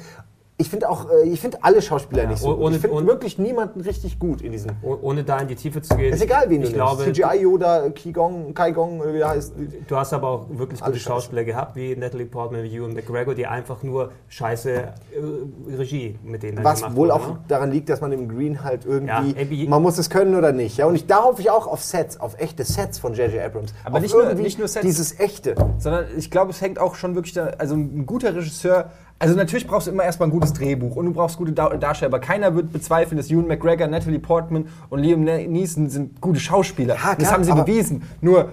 [0.62, 2.49] Ich finde auch, äh, ich finde alle Schauspieler Ja, nicht so.
[2.55, 2.72] ohne- gut.
[2.76, 4.72] ich finde wirklich niemanden richtig gut in diesem.
[4.82, 6.14] Oh- Ohne da in die Tiefe zu gehen.
[6.14, 6.74] Ist egal, wen du ich nimmst.
[6.76, 9.53] glaube, CGI Yoda, Qigong, Kaigong, oder wie der heißt.
[9.88, 11.03] Du hast aber auch wirklich Alle gute.
[11.03, 16.43] Schauspieler gehabt, wie Natalie Portman, wie Ewan McGregor, die einfach nur scheiße äh, Regie mit
[16.43, 17.39] denen Was wohl wurde, auch ne?
[17.47, 20.51] daran liegt, dass man im Green halt irgendwie, Ja, ey, man muss es können oder
[20.51, 20.78] nicht.
[20.78, 23.41] Ja, und ich, da hoffe ich auch auf Sets, auf echte Sets von J.J.
[23.43, 23.74] Abrams.
[23.84, 24.86] Aber auf nicht nur- irgendwie nicht nur Sets.
[24.86, 25.55] Dieses echte.
[25.78, 28.91] sondern ich glaube, es hängt auch schon wirklich da, also ein guter Regisseur,
[29.22, 32.09] also natürlich brauchst du immer erstmal ein gutes Drehbuch und du brauchst gute Da- Darsteller,
[32.09, 36.39] aber keiner wird bezweifeln, dass Ewan McGregor, Natalie Portman und Liam Ne- Neeson sind gute
[36.39, 36.95] Schauspieler.
[36.95, 38.03] Ja, das klar, haben sie bewiesen.
[38.19, 38.49] Nur.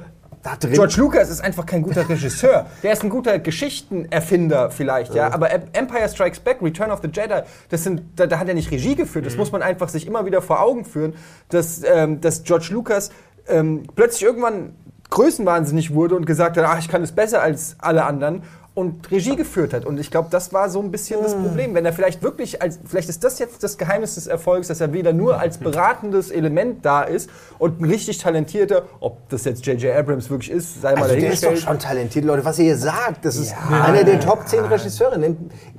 [0.61, 2.67] George Lucas ist einfach kein guter Regisseur.
[2.83, 5.33] Der ist ein guter Geschichtenerfinder vielleicht, ja.
[5.33, 7.41] Aber Empire Strikes Back, Return of the Jedi,
[7.71, 9.27] das sind, da, da hat er nicht Regie geführt.
[9.27, 11.15] Das muss man einfach sich immer wieder vor Augen führen,
[11.49, 13.11] dass, ähm, dass George Lucas
[13.49, 14.75] ähm, plötzlich irgendwann
[15.11, 18.43] größenwahnsinnig wurde und gesagt hat, ach, ich kann es besser als alle anderen
[18.79, 19.85] und Regie geführt hat.
[19.85, 21.75] Und ich glaube, das war so ein bisschen das Problem.
[21.75, 24.93] Wenn er vielleicht wirklich, als, vielleicht ist das jetzt das Geheimnis des Erfolgs, dass er
[24.93, 29.97] wieder nur als beratendes Element da ist und ein richtig talentierter, ob das jetzt J.J.
[29.97, 32.45] Abrams wirklich ist, sei mal Also der ist doch schon talentiert, Leute.
[32.45, 35.19] Was ihr hier sagt, das ist einer der Top 10 Regisseure.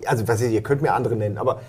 [0.05, 1.61] Also, was ihr, ihr könnt mir andere nennen, aber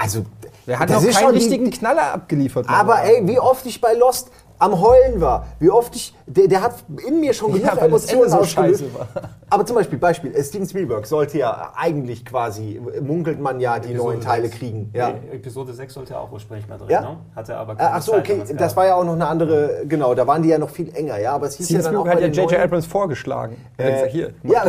[0.00, 0.24] also.
[0.66, 2.66] Er hat noch ist keinen richtigen Knaller abgeliefert.
[2.68, 4.30] Aber ey, wie oft ich bei Lost
[4.60, 6.74] am Heulen war, wie oft ich, der, der hat
[7.06, 8.80] in mir schon genug Ja, Emotionen so ausgelöst.
[8.82, 9.08] scheiße war.
[9.48, 13.88] Aber zum Beispiel, Beispiel, äh, Steven Spielberg sollte ja eigentlich quasi, munkelt man ja, die
[13.88, 14.58] Episode neuen Teile sechs.
[14.58, 14.90] kriegen.
[14.94, 15.10] Ja.
[15.28, 17.00] Nee, Episode 6 sollte auch ursprünglich mal drin, Ja?
[17.00, 17.16] ne?
[17.34, 19.82] Hatte aber Äh, keine Ach so, Zeit okay, das war ja auch noch eine andere,
[19.88, 21.96] genau, da waren die ja noch viel enger, ja, aber es hieß Steven ja dann
[21.96, 22.64] auch Spielberg hat bei ja den J.J.
[22.64, 23.56] Abrams vorgeschlagen.
[23.76, 24.62] Er hat Äh, gesagt, hier, ja,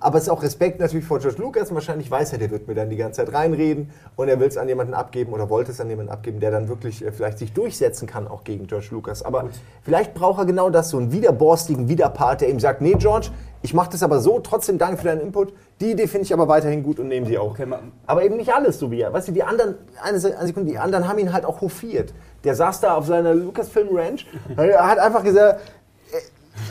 [0.00, 1.72] aber, es ist auch Respekt natürlich vor George Lucas.
[1.72, 4.56] Wahrscheinlich weiß er, der wird mir dann die ganze Zeit reinreden und er will es
[4.56, 7.52] an jemanden abgeben oder wollte es an jemanden abgeben, der dann wirklich äh, vielleicht sich
[7.52, 9.22] durchsetzen kann, auch gegen George Lucas.
[9.22, 9.44] Aber
[9.82, 13.28] vielleicht braucht er genau das, so einen widerborstigen Widerpart, der ihm sagt, nee George,
[13.62, 15.52] ich mache das aber so, trotzdem danke für deinen Input.
[15.82, 17.50] Die Idee finde ich aber weiterhin gut und nehmen sie auch.
[17.50, 17.66] Okay,
[18.06, 19.12] aber eben nicht alles so wie er.
[19.12, 22.14] Weißt du, die anderen, eine Se- eine Sekunde, die anderen haben ihn halt auch hofiert.
[22.44, 25.60] Der saß da auf seiner Lucasfilm Ranch, er hat einfach gesagt,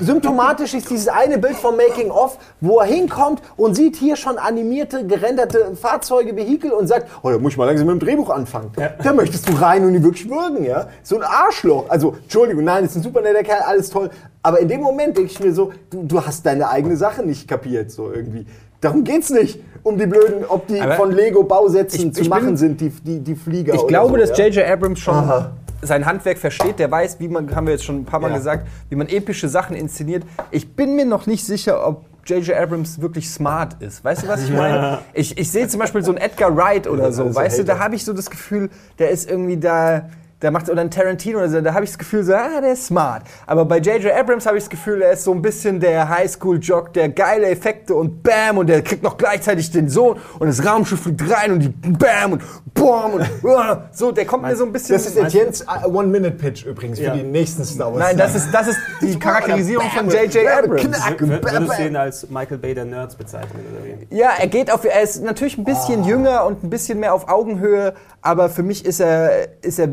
[0.02, 4.38] Symptomatisch ist dieses eine Bild vom Making of, wo er hinkommt und sieht hier schon
[4.38, 8.30] animierte, gerenderte Fahrzeuge, Vehikel und sagt, oh, da muss ich mal langsam mit dem Drehbuch
[8.30, 8.72] anfangen.
[9.04, 10.88] Da möchtest du rein und die wirklich würgen, ja?
[11.04, 11.86] So ein Arschloch.
[11.89, 14.10] Also, Entschuldigung, nein, ist ein super netter Kerl, alles toll.
[14.41, 17.47] Aber in dem Moment denke ich mir so, du, du hast deine eigene Sache nicht
[17.47, 18.45] kapiert, so irgendwie.
[18.82, 19.60] Darum geht's nicht.
[19.84, 22.89] Um die blöden, ob die Aber von Lego-Bausätzen ich- zu ich machen bin- sind, die,
[22.89, 23.74] die, die Flieger.
[23.74, 24.45] Ich glaube, so, dass ja?
[24.47, 24.66] J.J.
[24.70, 25.52] Abrams schon Aha.
[25.82, 26.80] Sein Handwerk versteht.
[26.80, 28.38] Der weiß, wie man, haben wir jetzt schon ein paar Mal Ja.
[28.38, 30.23] gesagt, wie man epische Sachen inszeniert.
[30.51, 32.55] Ich bin mir noch nicht sicher, ob J.J.
[32.55, 34.03] Abrams wirklich smart ist.
[34.03, 34.99] Weißt du, was ich meine?
[35.13, 37.23] Ich, ich sehe zum Beispiel so einen Edgar Wright oder so.
[37.23, 38.69] ein Weißt du, da habe ich so das Gefühl,
[38.99, 40.09] der ist irgendwie da.
[40.42, 42.72] Der macht oder ein Tarantino oder so, da habe ich das Gefühl, so, ah, der
[42.72, 43.24] ist smart.
[43.46, 44.14] Aber bei J.J.
[44.14, 47.94] Abrams habe ich das Gefühl, er ist so ein bisschen der Highschool-Jock, der geile Effekte
[47.94, 51.60] und Bam und der kriegt noch gleichzeitig den Sohn und das Raumschiff fliegt rein und
[51.60, 52.42] die Bam und
[52.74, 54.96] Bam und ah, so, der kommt mir so ein bisschen.
[54.96, 57.16] Das ist Etienne's uh, One-Minute-Pitch übrigens für Ja.
[57.18, 58.00] die nächsten Star Wars.
[58.00, 60.48] Nein, das ist, das ist die Charakterisierung von J.J.
[60.48, 60.82] Abrams.
[60.84, 61.86] Knack, bam, Würdest du bam.
[61.86, 64.16] ihn als Michael Bay der Nerds bezeichnen oder wie?
[64.16, 67.28] Ja, er geht auf, er ist natürlich ein bisschen jünger und ein bisschen mehr auf
[67.28, 69.90] Augenhöhe, aber für mich ist er, ist er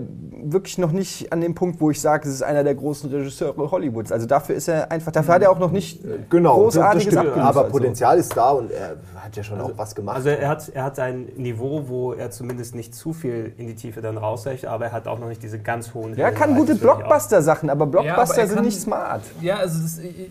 [0.53, 3.71] wirklich noch nicht an dem Punkt, wo ich sage, es ist einer der großen Regisseure
[3.71, 4.13] Hollywoods.
[4.13, 7.39] Also dafür ist er einfach, dafür hat er auch noch nicht Genau, großartiges das stimmt.
[7.39, 7.71] aber so.
[7.71, 10.17] Potenzial ist da und er hat ja schon auch was gemacht.
[10.17, 13.75] Also er hat, er hat ein Niveau, wo er zumindest nicht zu viel in die
[13.75, 16.55] Tiefe dann rausreicht, aber er hat auch noch nicht diese ganz hohen Ja, er kann
[16.55, 16.97] gute Das auch.
[16.99, 19.23] Blockbuster-Sachen, aber Ja, Blockbuster aber er sind kann- nicht smart.
[19.41, 20.31] Ja, also das, ich,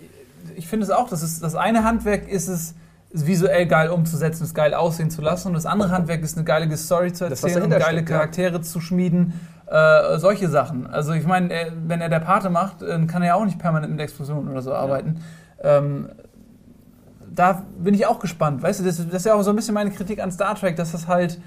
[0.55, 2.73] ich finde es auch, das, ist, das eine Handwerk ist es,
[3.13, 5.49] es visuell geil umzusetzen, es geil aussehen zu lassen.
[5.49, 8.09] Und das andere Handwerk ist, eine geile Story zu Das, erzählen und dahinter geile steckt,
[8.09, 8.15] ja.
[8.17, 9.33] Charaktere zu schmieden.
[9.67, 10.85] Äh, solche Sachen.
[10.87, 13.57] Also ich meine, er- wenn er der Pate macht, dann kann er ja auch nicht
[13.57, 15.21] permanent mit Explosionen oder so arbeiten.
[15.63, 16.09] Ähm,
[17.33, 18.61] da bin ich auch gespannt.
[18.61, 20.75] Weißt du, das, das ist ja auch so ein bisschen meine Kritik an Star Trek,
[20.75, 21.39] dass das halt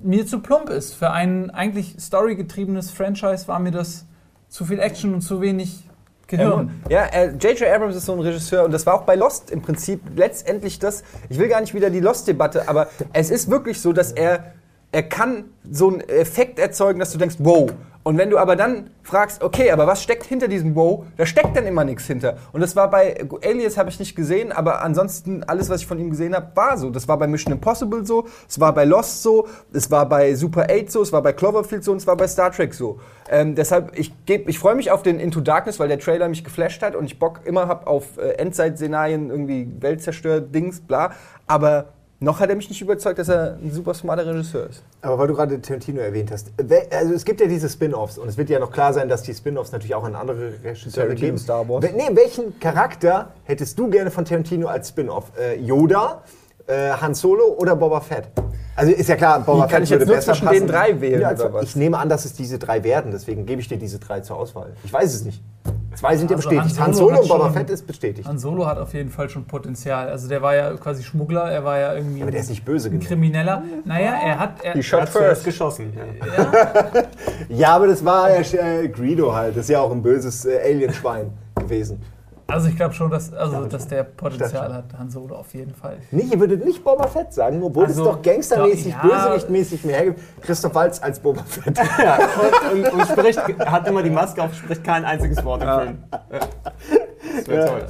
[0.00, 0.94] mir zu plump ist.
[0.94, 4.06] Für ein eigentlich storygetriebenes Franchise war mir das
[4.48, 5.82] zu viel Action und zu wenig
[6.28, 6.80] Gehirn.
[6.88, 7.68] Ja, äh, J.J.
[7.72, 11.04] Abrams ist so ein Regisseur und das war auch bei Lost im Prinzip letztendlich das.
[11.28, 14.52] Ich will gar nicht wieder die Lost-Debatte, aber es ist wirklich so, dass er,
[14.96, 17.70] er kann so einen Effekt erzeugen, dass du denkst, wow.
[18.02, 21.54] Und wenn du aber dann fragst, okay, aber was steckt hinter diesem Wow, da steckt
[21.54, 22.38] dann immer nichts hinter.
[22.52, 25.98] Und das war bei Alias habe ich nicht gesehen, aber ansonsten alles, was ich von
[25.98, 26.88] ihm gesehen habe, war so.
[26.88, 30.66] Das war bei Mission Impossible so, es war bei Lost so, es war bei Super
[30.70, 32.98] 8 so, es war bei Cloverfield so und es war bei Star Trek so.
[33.28, 36.80] Ähm, deshalb, ich, ich freue mich auf den Into Darkness, weil der Trailer mich geflasht
[36.82, 41.10] hat und ich Bock immer habe auf äh, Endzeit-Szenarien, irgendwie Weltzerstört, Dings, bla.
[41.46, 44.82] Aber noch hat er mich nicht überzeugt, dass er ein super smarter Regisseur ist.
[45.02, 46.52] Aber weil du gerade Tarantino erwähnt hast,
[46.90, 49.34] also es gibt ja diese Spin-offs und es wird ja noch klar sein, dass die
[49.34, 51.38] Spin-offs natürlich auch an andere Regisseure Tarantino, geben.
[51.38, 51.84] Star Wars.
[51.94, 55.32] Nee, welchen Charakter hättest du gerne von Tarantino als Spin-off?
[55.38, 56.22] Äh, Yoda,
[56.66, 58.24] äh, Han Solo oder Boba Fett?
[58.74, 60.60] Also ist ja klar, Boba Wie, kann ich jetzt würde nur besser zwischen passen.
[60.60, 61.62] den drei wählen, Ja, also oder was?
[61.64, 64.36] Ich nehme an, dass es diese drei werden, deswegen gebe ich dir diese drei zur
[64.36, 64.74] Auswahl.
[64.84, 65.42] Ich weiß es nicht.
[65.94, 66.78] Zwei sind ja Also bestätigt.
[66.78, 68.28] Han Han Solo Solo und Boba Fett ist bestätigt.
[68.28, 70.10] Han Solo hat auf jeden Fall schon Potenzial.
[70.10, 72.88] Also der war ja quasi Schmuggler, er war ja irgendwie Aber der ist nicht böse
[72.88, 73.06] ein genug.
[73.06, 73.62] Krimineller.
[73.86, 74.62] Naja, er hat.
[74.62, 75.44] Er, Die Shot hat first.
[75.44, 75.94] geschossen.
[75.96, 76.46] Ja.
[77.48, 79.56] Ja, aber das war ja äh, Greedo halt.
[79.56, 82.02] Das ist ja auch ein böses äh, Alienschwein gewesen.
[82.48, 85.98] Also ich glaube schon, dass, also, dass der Potenzial hat, Han Solo auf jeden Fall.
[86.10, 89.02] Nee, ihr würdet nicht Boba Fett sagen, obwohl Also, es doch gangstermäßig, ja.
[89.02, 90.20] bösewichtmäßig mehr gibt.
[90.42, 91.78] Christoph Waltz als Boba Fett.
[91.98, 92.18] Ja,
[92.72, 95.98] und, und, und spricht, hat immer die Maske auf, spricht kein einziges Wort im Film.
[97.36, 97.66] Das wäre Ja.
[97.72, 97.86] toll.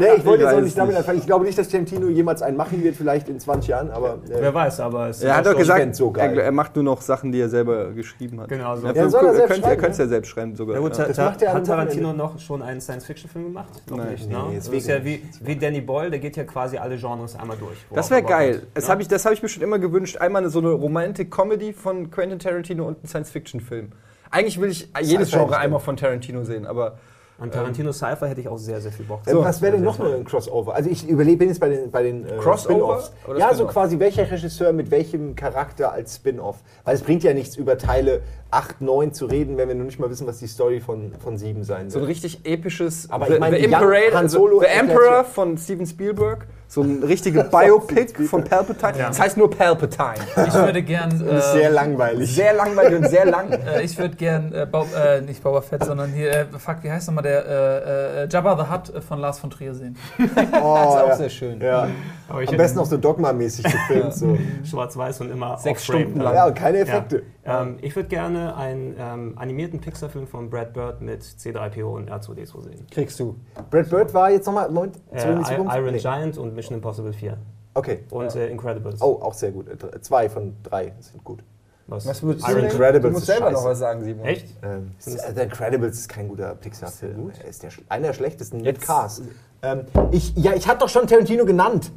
[0.00, 1.18] Nee, ich wollte Ich jetzt auch nicht damit anfangen.
[1.18, 4.14] Ich glaube nicht, dass Tarantino jemals einen machen wird, vielleicht in 20 Jahren, aber.
[4.28, 6.36] Äh, Wer weiß, aber es Er hat doch gesagt, so geil.
[6.38, 8.48] er, er macht nur noch Sachen, die er selber geschrieben hat.
[8.48, 8.86] Genau so.
[8.86, 10.08] Ja, Ja, soll er er könnte es ja ne?
[10.10, 10.76] selbst schreiben sogar.
[10.76, 11.24] Ja gut, ja.
[11.24, 13.68] Macht er hat Tarantino noch schon einen Science-Fiction-Film gemacht?
[13.88, 14.12] Noch Nein.
[14.12, 14.44] nicht, ne?
[14.50, 17.56] nee, das ist ja wie, wie Danny Boyle, der geht ja quasi alle Genres einmal
[17.56, 17.78] durch.
[17.92, 18.54] Das wäre er geil.
[18.56, 18.90] hat, Das ne?
[18.90, 20.16] habe ich, das hab ich mir schon immer gewünscht.
[20.18, 23.90] Einmal so eine Romantic-Comedy von Quentin Tarantino und einen Science-Fiction-Film.
[24.30, 26.98] Eigentlich will ich jedes Genre einmal von Tarantino sehen, aber
[27.38, 29.20] An Tarantino Cypher hätte ich auch sehr, sehr viel Bock.
[29.26, 30.74] Äh, was wäre denn noch nur ein Crossover?
[30.74, 33.02] Also ich überlebe bin jetzt bei den, bei den äh, Crossover
[33.36, 36.56] Ja, so quasi welcher Regisseur mit welchem Charakter als Spin-Off.
[36.84, 39.98] Weil es bringt ja nichts über Teile 8, 9 zu reden, wenn wir noch nicht
[39.98, 42.10] mal wissen, was die Story von, von 7 sein so ein wird.
[42.10, 45.86] richtig episches Aber The, ich meine, The Young Emperor, Han Solo The Emperor von Steven
[45.86, 46.46] Spielberg.
[46.76, 49.06] So ein richtiges Biopic von Palpatine.
[49.08, 50.26] Das heißt nur Palpatine.
[50.46, 51.08] Ich würde gern.
[51.26, 52.34] Das ist sehr Äh, langweilig.
[52.34, 53.50] Sehr langweilig und sehr lang.
[53.66, 56.90] äh, ich würde gern, äh, Bo äh, nicht Boba Fett, sondern hier, äh, fuck, wie
[56.90, 59.96] heißt nochmal der, äh, äh, Jabba the Hutt äh, von Lars von Trier sehen.
[60.18, 61.16] Oh, Das ist auch ja.
[61.16, 61.60] sehr schön.
[61.62, 61.88] Ja.
[62.28, 64.12] Aber ich Am besten auch so Dogma-mäßig gefilmt.
[64.12, 64.36] so.
[64.68, 66.34] schwarz-weiß und immer Sechs Stunden lang.
[66.34, 67.22] Ja, und keine Effekte.
[67.46, 72.62] Ähm, ich würde gerne einen ähm, animierten Pixar-Film von Brad Bird mit C3PO und R2D2
[72.62, 72.86] sehen.
[72.90, 73.36] Kriegst du.
[73.70, 75.30] Brad Bird war jetzt nochmal, Moment, Äh?
[75.30, 75.98] Iron Nee.
[75.98, 77.36] Giant und Mission Impossible 4.
[77.74, 78.00] Okay.
[78.10, 79.00] Und äh, Incredibles.
[79.02, 79.68] Oh, auch sehr gut.
[79.68, 81.44] Äh, Zwei von drei sind gut.
[81.88, 82.04] Was?
[82.06, 84.24] Was würdest Iron du Incredibles Du musst selber noch was sagen, Simon.
[84.26, 84.48] Echt?
[84.64, 87.30] Ähm, The Incredibles ist kein guter Pixar-Film.
[87.40, 89.22] Er ist der, sch- einer der schlechtesten mit Jetzt- Cars.
[89.62, 91.92] Ähm, ich, ja, ich hatte doch schon Tarantino genannt.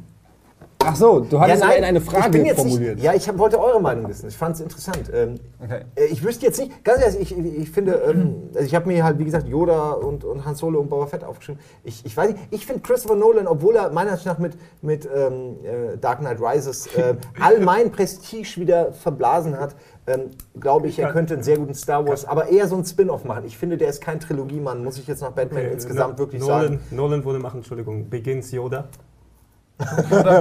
[0.82, 2.94] Ach so, du hattest ja, in eine Frage formuliert.
[2.96, 4.28] Nicht, ja, ich hab, wollte eure Meinung wissen.
[4.28, 5.10] Ich fand es interessant.
[5.12, 5.82] Ähm, Okay.
[5.94, 9.04] äh, Ich wüsste jetzt nicht, ganz ehrlich, ich, ich, finde, ähm, also ich habe mir
[9.04, 11.60] halt, wie gesagt, Yoda und, und Han Solo und Boba Fett aufgeschrieben.
[11.84, 15.06] Ich, ich weiß nicht, ich finde Christopher Nolan, obwohl er meiner Ansicht nach mit, mit
[15.14, 19.76] ähm, äh, Dark Knight Rises äh, all mein Prestige wieder verblasen hat,
[20.06, 23.24] ähm, glaube ich, er könnte einen sehr guten Star Wars, aber eher so einen Spin-off
[23.24, 23.44] machen.
[23.44, 26.80] Ich finde, der ist kein Trilogiemann, muss ich jetzt nach Batman insgesamt wirklich Nolan, sagen.
[26.90, 28.88] Nolan würde machen, Entschuldigung, Begins Yoda.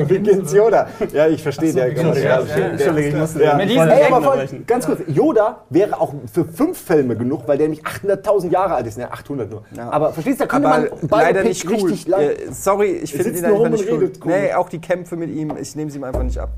[0.07, 0.87] Begins Yoda.
[1.13, 2.43] Ja, ich verstehe, der Begins der- Yoda.
[2.55, 3.53] der- Entschuldigung, ich musste Ja.
[3.55, 7.15] Mit voll diesen Ey, daneben aber voll, ganz kurz, Yoda wäre auch für fünf Filme
[7.15, 8.97] genug, weil der nämlich 800.000 Jahre alt ist.
[8.97, 9.63] Ne, 800 nur.
[9.75, 9.89] Ja.
[9.89, 11.73] Aber verstehst du, da könnte Aber man ein leider nicht cool.
[11.75, 12.21] richtig lang.
[12.21, 14.11] Äh, sorry, ich finde ihn einfach und nicht cool.
[14.25, 14.31] cool.
[14.31, 16.49] Nee, auch die Kämpfe mit ihm, ich nehme sie ihm einfach nicht ab.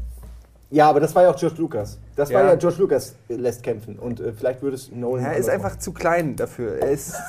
[0.70, 2.00] Ja, aber das war ja auch George Lucas.
[2.16, 2.48] Das war Ja.
[2.50, 4.00] ja George Lucas lässt kämpfen.
[4.00, 5.26] Und äh, vielleicht würde es Nolan.
[5.26, 6.78] Er ist einfach zu klein dafür.
[6.82, 7.16] Er ist.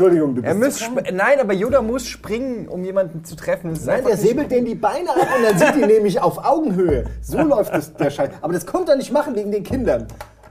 [0.00, 0.82] Entschuldigung, du bist.
[0.82, 3.78] er muss nein, aber Yoda muss springen, um jemanden zu treffen.
[3.84, 7.04] Nein, der säbelt denen die Beine ab und dann sind die nämlich auf Augenhöhe.
[7.20, 8.30] So läuft das, der Scheiß.
[8.40, 10.06] Aber das kommt er nicht machen wegen den Kindern.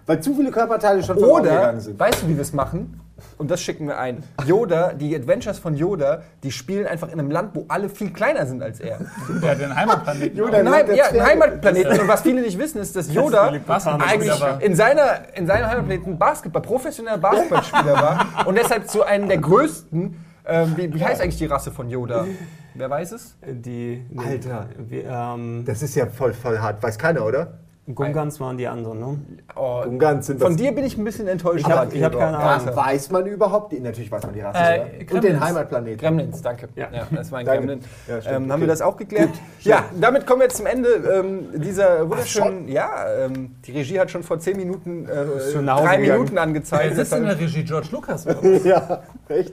[0.06, 2.00] Weil zu viele Körperteile schon verloren Oder, gegangen sind.
[2.00, 3.00] weißt du, wie wir es machen?
[3.38, 4.24] Und das schicken wir ein.
[4.46, 8.46] Yoda, die Adventures von Yoda, die spielen einfach in einem Land, wo alle viel kleiner
[8.46, 9.00] sind als er.
[9.42, 10.38] Der hat den Heimatplaneten.
[10.38, 11.28] Yoda- Ein, Heim, der ja, ein Zwerge.
[11.30, 12.00] Heimatplaneten.
[12.00, 16.62] Und was viele nicht wissen, ist, dass Yoda eigentlich in, seiner, in seinem Heimatplaneten Basketball,
[16.62, 20.26] professioneller Basketballspieler war und deshalb zu einem der größten.
[20.52, 22.26] Ähm, wie, wie heißt eigentlich die Rasse von Yoda?
[22.74, 23.36] Wer weiß es?
[23.46, 24.68] Die, Alter.
[24.78, 26.82] Wir, ähm, Das ist ja voll, voll hart.
[26.82, 27.60] Weiß keiner, oder?
[27.96, 29.20] Gungans waren die anderen, ne?
[29.56, 31.62] Oh, Gungans sind von das- dir bin ich ein bisschen enttäuscht.
[31.62, 31.96] Ich hab- Ratgeber.
[31.98, 32.68] ich hab keine Ahnung.
[32.68, 33.72] Ja, weiß man überhaupt?
[33.72, 34.60] die- Natürlich weiß man die Rasse.
[34.60, 35.06] Äh?
[35.12, 35.98] Und den Heimatplaneten.
[35.98, 36.70] Gremlins, danke.
[36.76, 36.88] Ja.
[37.12, 37.66] das war ein Danke.
[37.66, 37.86] Gremlin.
[38.08, 38.52] Ja, stimmt, ähm, okay.
[38.52, 39.30] Haben wir das auch geklärt?
[39.62, 42.68] Ja, damit kommen wir jetzt zum Ende ähm, dieser wunderschönen.
[42.68, 46.02] Ja, ähm, die Regie hat schon vor zehn Minuten äh, drei gegangen.
[46.02, 46.92] Minuten angezeigt.
[46.96, 47.64] Wer ist in der Regie?
[47.64, 48.26] George Lucas?
[48.28, 48.64] oder was?
[48.64, 49.52] ja, echt?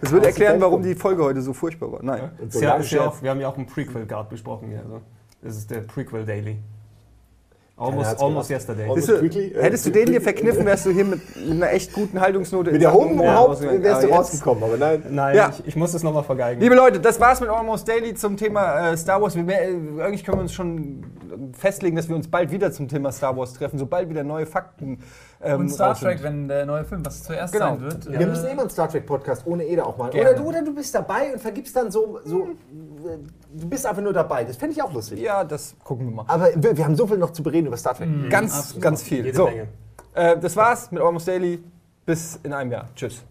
[0.00, 2.00] Das würde erklären, warum die Folge heute so furchtbar war.
[2.02, 2.30] Nein.
[2.60, 4.80] Ja, ist ja auch, wir haben ja auch einen Prequel gerade besprochen hier.
[4.80, 5.00] Also.
[5.42, 6.58] Das ist der Prequel Daily.
[7.76, 8.84] Almost, almost yesterday.
[8.88, 11.20] Almost du, quickly, äh, hättest du den hier verkniffen, wärst du hier mit
[11.50, 13.82] einer echt guten Haltungsnote Mit der Hohen ja, Haupt rausgegangen.
[13.82, 15.02] wärst du rausgekommen, aber nein.
[15.10, 15.50] Nein, Ja.
[15.58, 16.60] ich, ich muss das nochmal vergeigen.
[16.60, 19.34] Liebe Leute, das war's mit Almost Daily zum Thema äh, Star Wars.
[19.34, 21.04] Wir, äh, eigentlich können wir uns schon
[21.52, 25.00] festlegen, dass wir uns bald wieder zum Thema Star Wars treffen, sobald wieder neue Fakten
[25.42, 25.96] ähm, Und Star.
[25.98, 27.70] Trek, wenn der neue Film, was zuerst Genau.
[27.70, 28.18] sein wird.
[28.20, 30.10] Wir müssen immer einen Star Trek Podcast ohne Ede auch mal.
[30.10, 30.30] Gerne.
[30.30, 33.18] Oder du, oder du bist dabei und vergibst dann so, so äh,
[33.54, 34.44] du bist einfach nur dabei.
[34.44, 35.20] Das fände ich auch lustig.
[35.20, 36.24] Ja, das gucken wir mal.
[36.28, 38.08] Aber wir, wir haben so viel noch zu bereden über Star Trek.
[38.30, 38.82] Ganz, absolut.
[38.82, 39.24] ganz viel.
[39.24, 39.68] Jede So, Menge.
[40.14, 41.62] äh, das war's mit Almost Daily.
[42.06, 42.88] Bis in einem Jahr.
[42.94, 43.22] Tschüss.